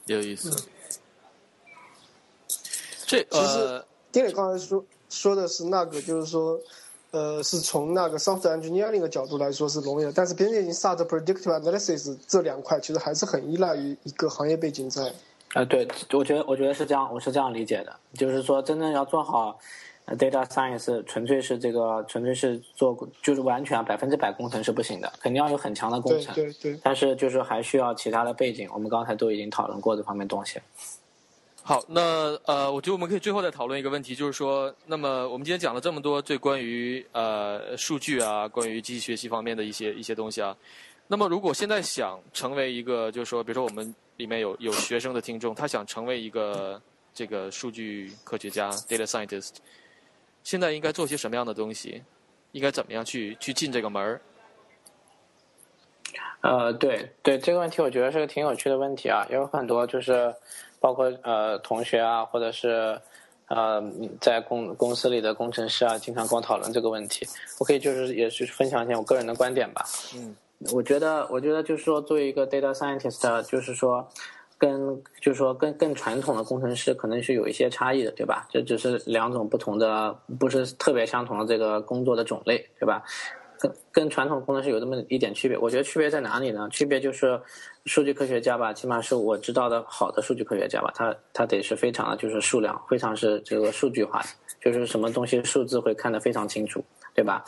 [0.08, 0.52] 有意思。
[3.06, 3.82] 这其实
[4.12, 6.60] 丁磊刚才说说的是那个，就是说，
[7.12, 15.14] 呃，是从那个 software engineering 的角度来说是容易的，但是边界 start predictive analysis 这两块其实还是很依赖于一个行业背景在。
[15.56, 19.58] 啊，对，我觉得我觉得是这样，我是这样理解的，就是说，真正要做好
[20.06, 26.78] data science，纯粹是这个，纯粹是做，就是完全百分之百工程是不行的，肯定要有很强的工程，对对。
[26.84, 30.60] 但是就是还需要其他的背景，我们刚才都已经讨论过这方面东西。
[31.64, 40.54] 好，那呃，我觉得我们可以最后再讨论一个问题，就是说，那么我们今天讲了这么多，最关于呃数据啊，关于机器学习方面的一些一些东西啊，
[41.08, 43.96] 那么如果现在想成为一个，就是说，比如说我们。
[44.18, 46.82] 里面有有学生的听众，他想成为一个
[47.14, 49.56] 这个数据科学家 （data scientist），
[50.44, 52.04] 现在应该做些什么样的东西？
[52.52, 54.22] 应该怎么样去去进这个门儿？
[56.40, 60.34] 呃，对对，这个问题我觉得是个挺有趣的问题啊，有很多就是
[60.80, 63.02] 包括呃同学啊，或者是
[63.48, 63.84] 呃
[64.22, 67.28] 在公公司里的工程师啊，经常跟我讨论这个问题。
[67.60, 69.84] 我可以就是也是分享一下我个人的观点吧。
[70.16, 70.34] 嗯。
[70.72, 74.08] 我觉得，我觉得就是说，作为一个 data scientist，就是说，
[74.58, 78.48] 跟就是说，跟更传统的工程师可能是有一些差异的，对吧？
[78.50, 83.04] 这只是两种不同的，不是特别相同的这个工作的种类，对吧？
[83.60, 85.58] 跟跟传统工程师有这么一点区别。
[85.58, 86.68] 我觉得区别在哪里呢？
[86.72, 87.40] 区别就是，
[87.86, 94.28] 数据科学家吧，起码是我知道的好的数据科学家吧，他他得是非常的就是数量，非常是这个数据化的，
[94.62, 96.84] 就是什么东西数字会看得非常清楚，
[97.14, 97.44] 对吧？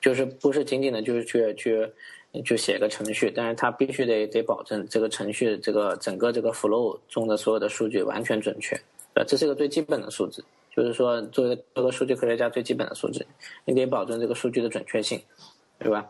[0.00, 1.90] 就是不是仅仅的就是去去。
[2.44, 8.80] 就写个程序，但是它必须得得保证这个程序这个整个这个 flow 中的所有的数据完全准确，
[9.14, 10.44] 呃，这是一个最基本的素质，
[10.74, 13.26] 就是说作为做个数据科学家最基本的素质，
[13.64, 15.20] 你得保证这个数据的准确性，
[15.78, 16.06] 对吧？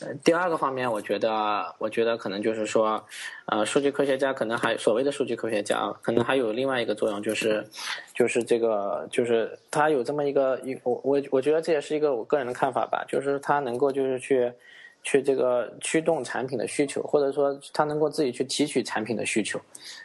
[0.00, 3.04] 呃第二个方面，我觉得，我觉得可能就是说，
[3.46, 7.64] 呃，数据科学家可能还所谓的数据科学家，可能还有另外一个作用，就是，
[8.12, 14.52] 就是这个，就是他有这么一个，我我我觉得这也是一个我个人的看法吧，就是他能够就是去，
[15.02, 19.60] 去这个驱动产品的需求，或者说他能够自己去提取产品的需求，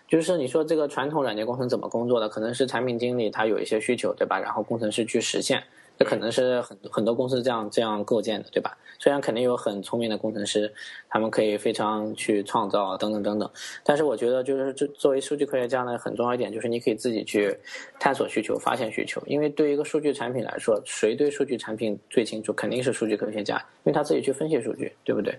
[0.08, 4.40] 就是你说这个传统软件工程怎么工作的，可能是产品经理他有一些需求，对吧？
[4.40, 5.64] 然后工程师去实现，
[5.98, 8.78] 这可能是很很多公司这样这样构建的，对吧？
[9.00, 10.74] 虽然肯定有很聪明的工程师，
[11.10, 13.50] 他们可以非常去创造等等等等，
[13.84, 17.56] 但是我觉得就是作作为数据科学家呢，很重要一点就是你可以自己去
[18.00, 19.22] 探索需求、发现需求。
[19.28, 22.52] 因为对于一个数据产品来说，谁对数据产品最清楚？
[22.54, 25.38] 肯定是数据科学家，因为他自己去分析数据，对不对？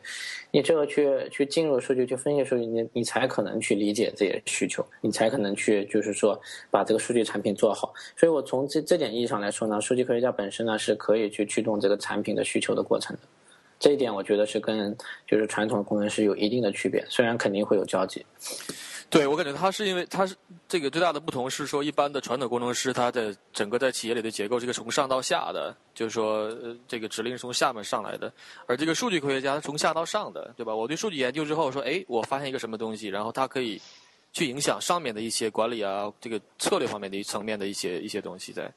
[0.53, 6.41] 你这个去去进入数据去分析数据，你你才可能去理解这些需求，你才可能去就是说
[6.71, 7.93] 把这个数据产品做好。
[8.17, 13.23] 所以我从这这点意义上来说呢，数据科学家本本身呢是可以去驱动这个产品的需求的过程的。
[13.79, 14.97] 这一点我觉得是跟
[15.27, 18.25] 就是传统的工程师有一定的区别，虽然肯定会有交集。
[19.11, 20.35] 对我感觉他是因为他是
[20.67, 26.51] 这个最大的不同是说，一般的传统工程师他的整个在企业里的结构是个从上到下的，就是说
[26.89, 28.33] 这个指令是从下面上来的，
[28.65, 30.75] 而这个数据科学家他从下到上的，对吧？
[30.75, 33.79] 我对数据研究之后说，哎，我发现一个什么东西，然后它可以
[34.33, 38.73] 去影响上面的一些管理啊，这个策略方面的一层面的一些一些东西在。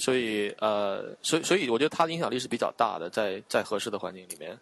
[0.00, 4.58] 所以，呃，所以，所以，我觉得他的影响力是比较大的，在在合适的环境里面。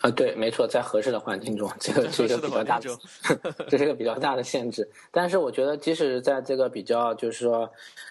[0.00, 2.88] 啊，对，没错，在合适的环境中，这个是一个比较大的，
[3.68, 4.88] 这是一个比较大的限制。
[5.10, 7.70] 但是，我觉得，即使在这个比较，就是说，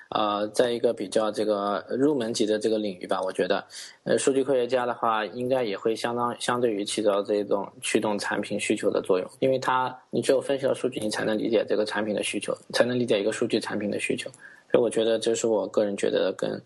[0.10, 3.66] 呃，在一个比较这个入门级的这个领域吧，我觉得，
[4.04, 14.30] 呃，数据科学家的话，应该也会相当相对于起到这种驱动产品需求的作用，因为他，你只有分析了数据，你才能理解这个产品的需求，才能理解一个数据产品的需求。
[14.72, 16.62] 所以我觉得这是我个人觉得跟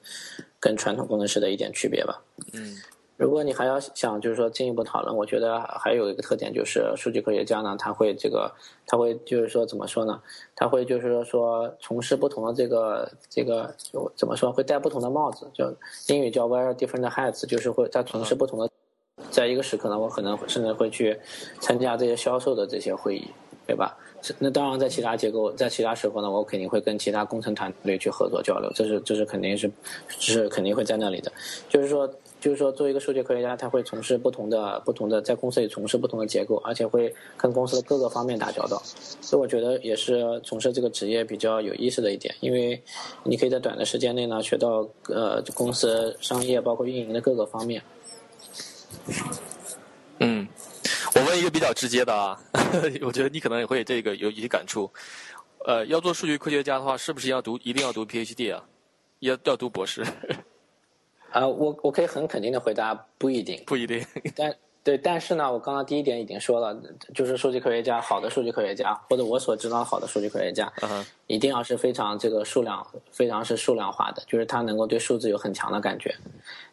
[0.60, 2.22] 跟传统工程师的一点区别吧。
[2.54, 2.78] 嗯，
[3.18, 8.52] 如果你还要想就是说进一步讨论，我觉得还有一个特点就是数据科学家呢，他会这个
[8.86, 10.22] 他会就是说怎么说呢？
[10.56, 13.74] 他会就是说从事不同的这个这个
[14.16, 14.52] 怎么说？
[14.52, 15.74] 会戴不同的帽子，就
[16.08, 18.70] 英语叫 wear different hats，就是会在从事不同的。
[19.30, 21.20] 在一个时刻呢，我可能甚至会去
[21.60, 23.28] 参加这些销售的这些会议，
[23.66, 23.98] 对吧？
[24.40, 29.70] 那当然，在其他结构，在其他时候呢，我肯定会跟其他工程团队去合作交流，这是这是肯定是，
[30.08, 31.32] 是肯定会在那里的。
[31.68, 32.08] 就是说，
[32.40, 38.82] 就是说，作为一个数据科学家，他会从事不同的、不同的，在公司里从事不同的结构，而且会跟公司的各个方面打交道。
[39.20, 42.82] 所以，我觉得也是从事这个职业比较有意思的一点，因为
[43.24, 47.82] 你可以在短的时间内呢，学到呃公司商业包括运营的各个方面。
[51.44, 51.46] 嗯。
[51.46, 52.40] 我问一个比较直接的啊，
[53.04, 54.90] 我觉得你可能也会这个有一些感触。
[55.66, 58.64] 呃，要做数据科学家的话，是不是要读一定要读 PhD 啊？
[59.20, 60.04] 要要读博士？
[61.32, 64.06] 啊，我我可以很肯定的回答，不一定，不一定。
[64.36, 64.54] 但
[64.84, 66.78] 对，但是呢，我刚刚第一点已经说了，
[67.16, 70.72] 就是数据科学家，好的数据科学家，或者我所知道好的数据科学家，
[71.28, 76.14] 一定要是非常这个数量，非常是数量化的，就是他能够对数字有很强的感觉。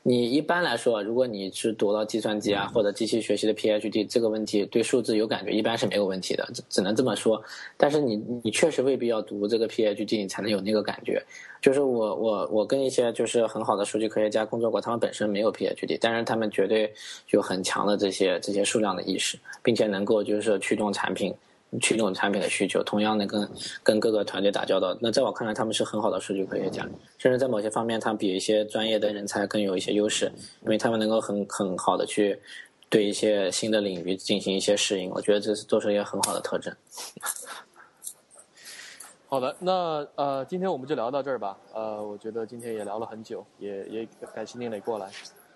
[0.03, 7.43] 你一般来说，如果你是读了计算机啊或者机器学习的 PhD，这个问题对数字有感觉，一般是没有问题的，只只能这么说。
[7.77, 11.23] 但是你你确实未必要读这个 PhD，你才能有那个感觉。
[11.61, 16.91] 就是我我我跟一些就是很好的数据科学家工作过，他们本身没有 PhD，但是他们绝对
[17.33, 21.35] 有很强的这些这些数量的意识，并且能够就是驱动产品。
[21.81, 23.49] 驱动产品的需求，同样的跟
[23.83, 24.97] 跟各个团队打交道。
[25.01, 26.89] 那在我看来，他们是很好的数据科学家，
[27.19, 30.33] 甚至在某些方面，他比一些专业的人才更有一些优势，
[30.63, 32.41] 因为他们能够很很好的去
[32.89, 35.11] 对一些新的领域进行一些适应。
[35.11, 36.75] 我觉得这是都是一个很好的特征。
[39.29, 41.57] 好的，那呃，今天我们就聊到这儿吧。
[41.73, 45.09] 呃，我觉得今天也聊了很久，也也感谢宁磊过来。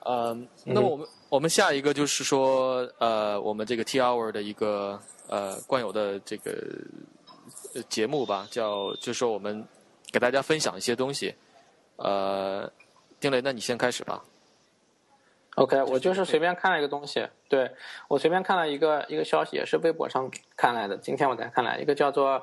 [0.05, 5.01] 呃，那么我们我们下一个就是说，呃，我们这个 T hour 的一个。
[5.27, 6.53] 呃，惯有的这个
[7.89, 9.67] 节目吧，叫就是说我们
[10.13, 11.35] 给大家分享一些东西。
[11.97, 12.71] 呃，
[13.19, 14.23] 丁磊，那你先开始吧。
[15.55, 17.71] OK，我就是随便看了一个东西，对
[18.07, 20.99] 我随便看了一个一个消息，也是微博上看来的。
[20.99, 22.39] 今天我才看来，一个叫做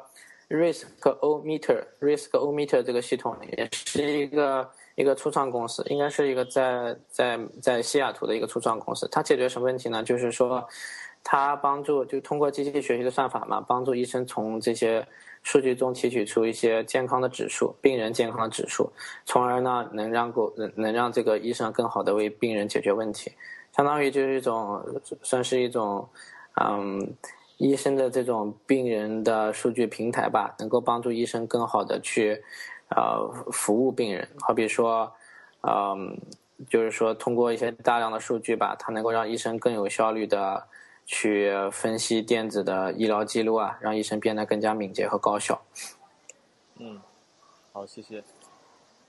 [0.49, 0.87] Risk
[1.19, 4.67] O Meter，Risk O Meter 这个系统也是一个
[5.01, 9.07] 一个初创公司，应该是一个在在在西雅图的一个初创公司。
[9.11, 10.03] 它解决什么问题呢？
[10.03, 10.67] 就是说。
[11.23, 15.07] 它帮助就通过机器学习的算法嘛，帮助医生从这些
[15.43, 18.91] 数据中提取出一些健康的指数，病人健康的指数，
[19.23, 23.31] 从而呢能让够能能让这个医生更好的为病人解决问题，
[23.71, 24.83] 相当于就是一种
[25.21, 26.09] 算是一种
[26.59, 27.15] 嗯
[27.57, 32.43] 医生的这种病人的数据平台吧，能够帮助医生更好的去
[32.95, 35.11] 呃服务病人，好比说
[35.61, 36.17] 嗯。
[36.69, 40.63] 就是说通过一些大量的数据吧，它能够让医生更有效率的
[41.07, 45.59] 去分析电子的医疗记录啊，让医生变得更加敏捷和高效。
[46.77, 47.01] 嗯，
[47.73, 48.23] 好，谢谢。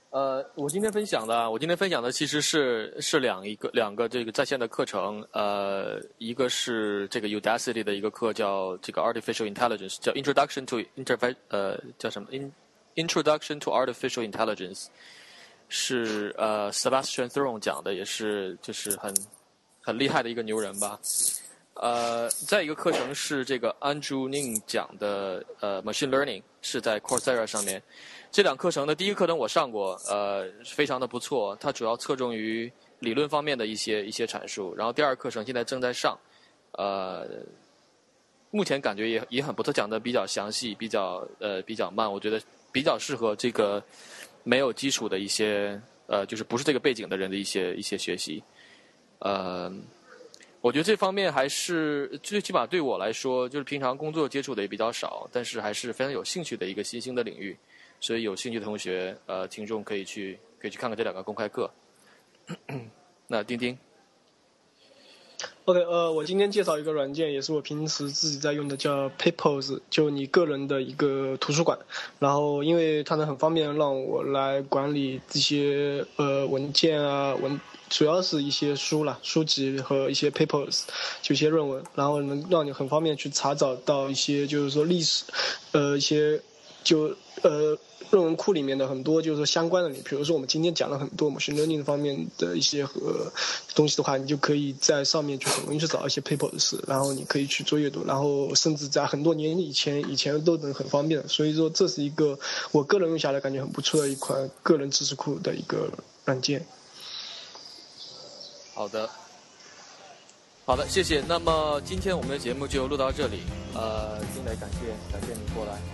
[0.09, 12.51] 呃，我今天分享的，我今天分享的其实是是两一个两个这个在线的课程，呃，一个是这个 Udacity 的一个课，叫这个 Artificial Intelligence，叫 Introduction to Interface，呃，叫什么 In
[12.95, 14.87] Introduction to Artificial Intelligence，
[15.69, 19.13] 是呃 Sebastian thron 讲的，也是就是很
[19.81, 20.99] 很厉害的一个牛人吧。
[21.75, 27.81] 呃，再一个课程是这个 Andrew Ning 讲的，呃，Machine Learning 是在 Coursera 上面。
[28.31, 31.55] 这两课程的第一个课程我上过，呃，非常的不错。
[31.59, 34.73] 它主要侧重于理论方面的一些一些阐述。
[34.75, 36.15] 然后第二课程现在正在上，
[36.73, 37.27] 呃，
[38.51, 42.11] 目前感觉也也很不错，讲的比较详细，比较呃比较慢。
[42.11, 42.39] 我觉得
[42.73, 43.81] 比较适合这个
[44.43, 48.43] 没有基础的一些呃，就是不是这个背景的人的一些一些学习。
[49.19, 49.71] 呃，
[50.59, 57.55] 我觉得这方面还是最起码对我来说，就是平常工作接触的也比较少，但是还是非常有兴趣的一个新兴的领域。
[58.01, 61.71] 所以有兴趣的同学，呃，听众可以去可以去看看这两个公开课。
[63.27, 63.77] 那钉钉
[65.65, 71.77] ，OK，呃，我今天介绍一个软件，也是我平时自己在用的，叫 Papers，就你个人的一个图书馆。
[72.19, 77.59] 然后，因为它能很方便让我来管理这些呃文件啊文，
[77.89, 80.83] 主要是一些书啦、书籍和一些 Papers，
[81.21, 85.23] 就一些论文，然后能让你很方便去查找到一些就是说历史，
[85.71, 86.41] 呃，一些
[86.83, 87.77] 就呃。
[88.11, 93.31] 论文库里面的很多就是说相关的，你比如说我们今天讲了很多 machine learning 方面的一些和
[93.73, 101.27] 东西的话，你就可以在上面就很容易去找一些 papers，然后你可以去做阅读，然后甚至在很多年以前以前都能很方便。
[101.27, 102.37] 所以说这是一个
[102.71, 105.89] 我个人用下来感觉很不错的一款个人知识库的一个
[106.25, 106.65] 软件。
[108.73, 109.09] 好的。
[110.65, 111.21] 好的，谢谢。
[111.27, 113.41] 那么今天我们的节目就录到这里。
[113.73, 115.92] 呃，金磊，感谢感谢你过来。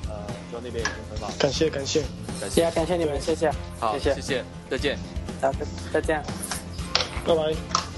[0.63, 1.31] 那边已经很好。
[1.37, 2.01] 感谢感谢
[2.39, 3.51] 感谢感谢你们，谢谢。
[3.79, 4.97] 好，谢谢谢谢，再见。
[5.41, 5.51] 好，
[5.93, 6.23] 再见。
[7.25, 7.88] 拜拜。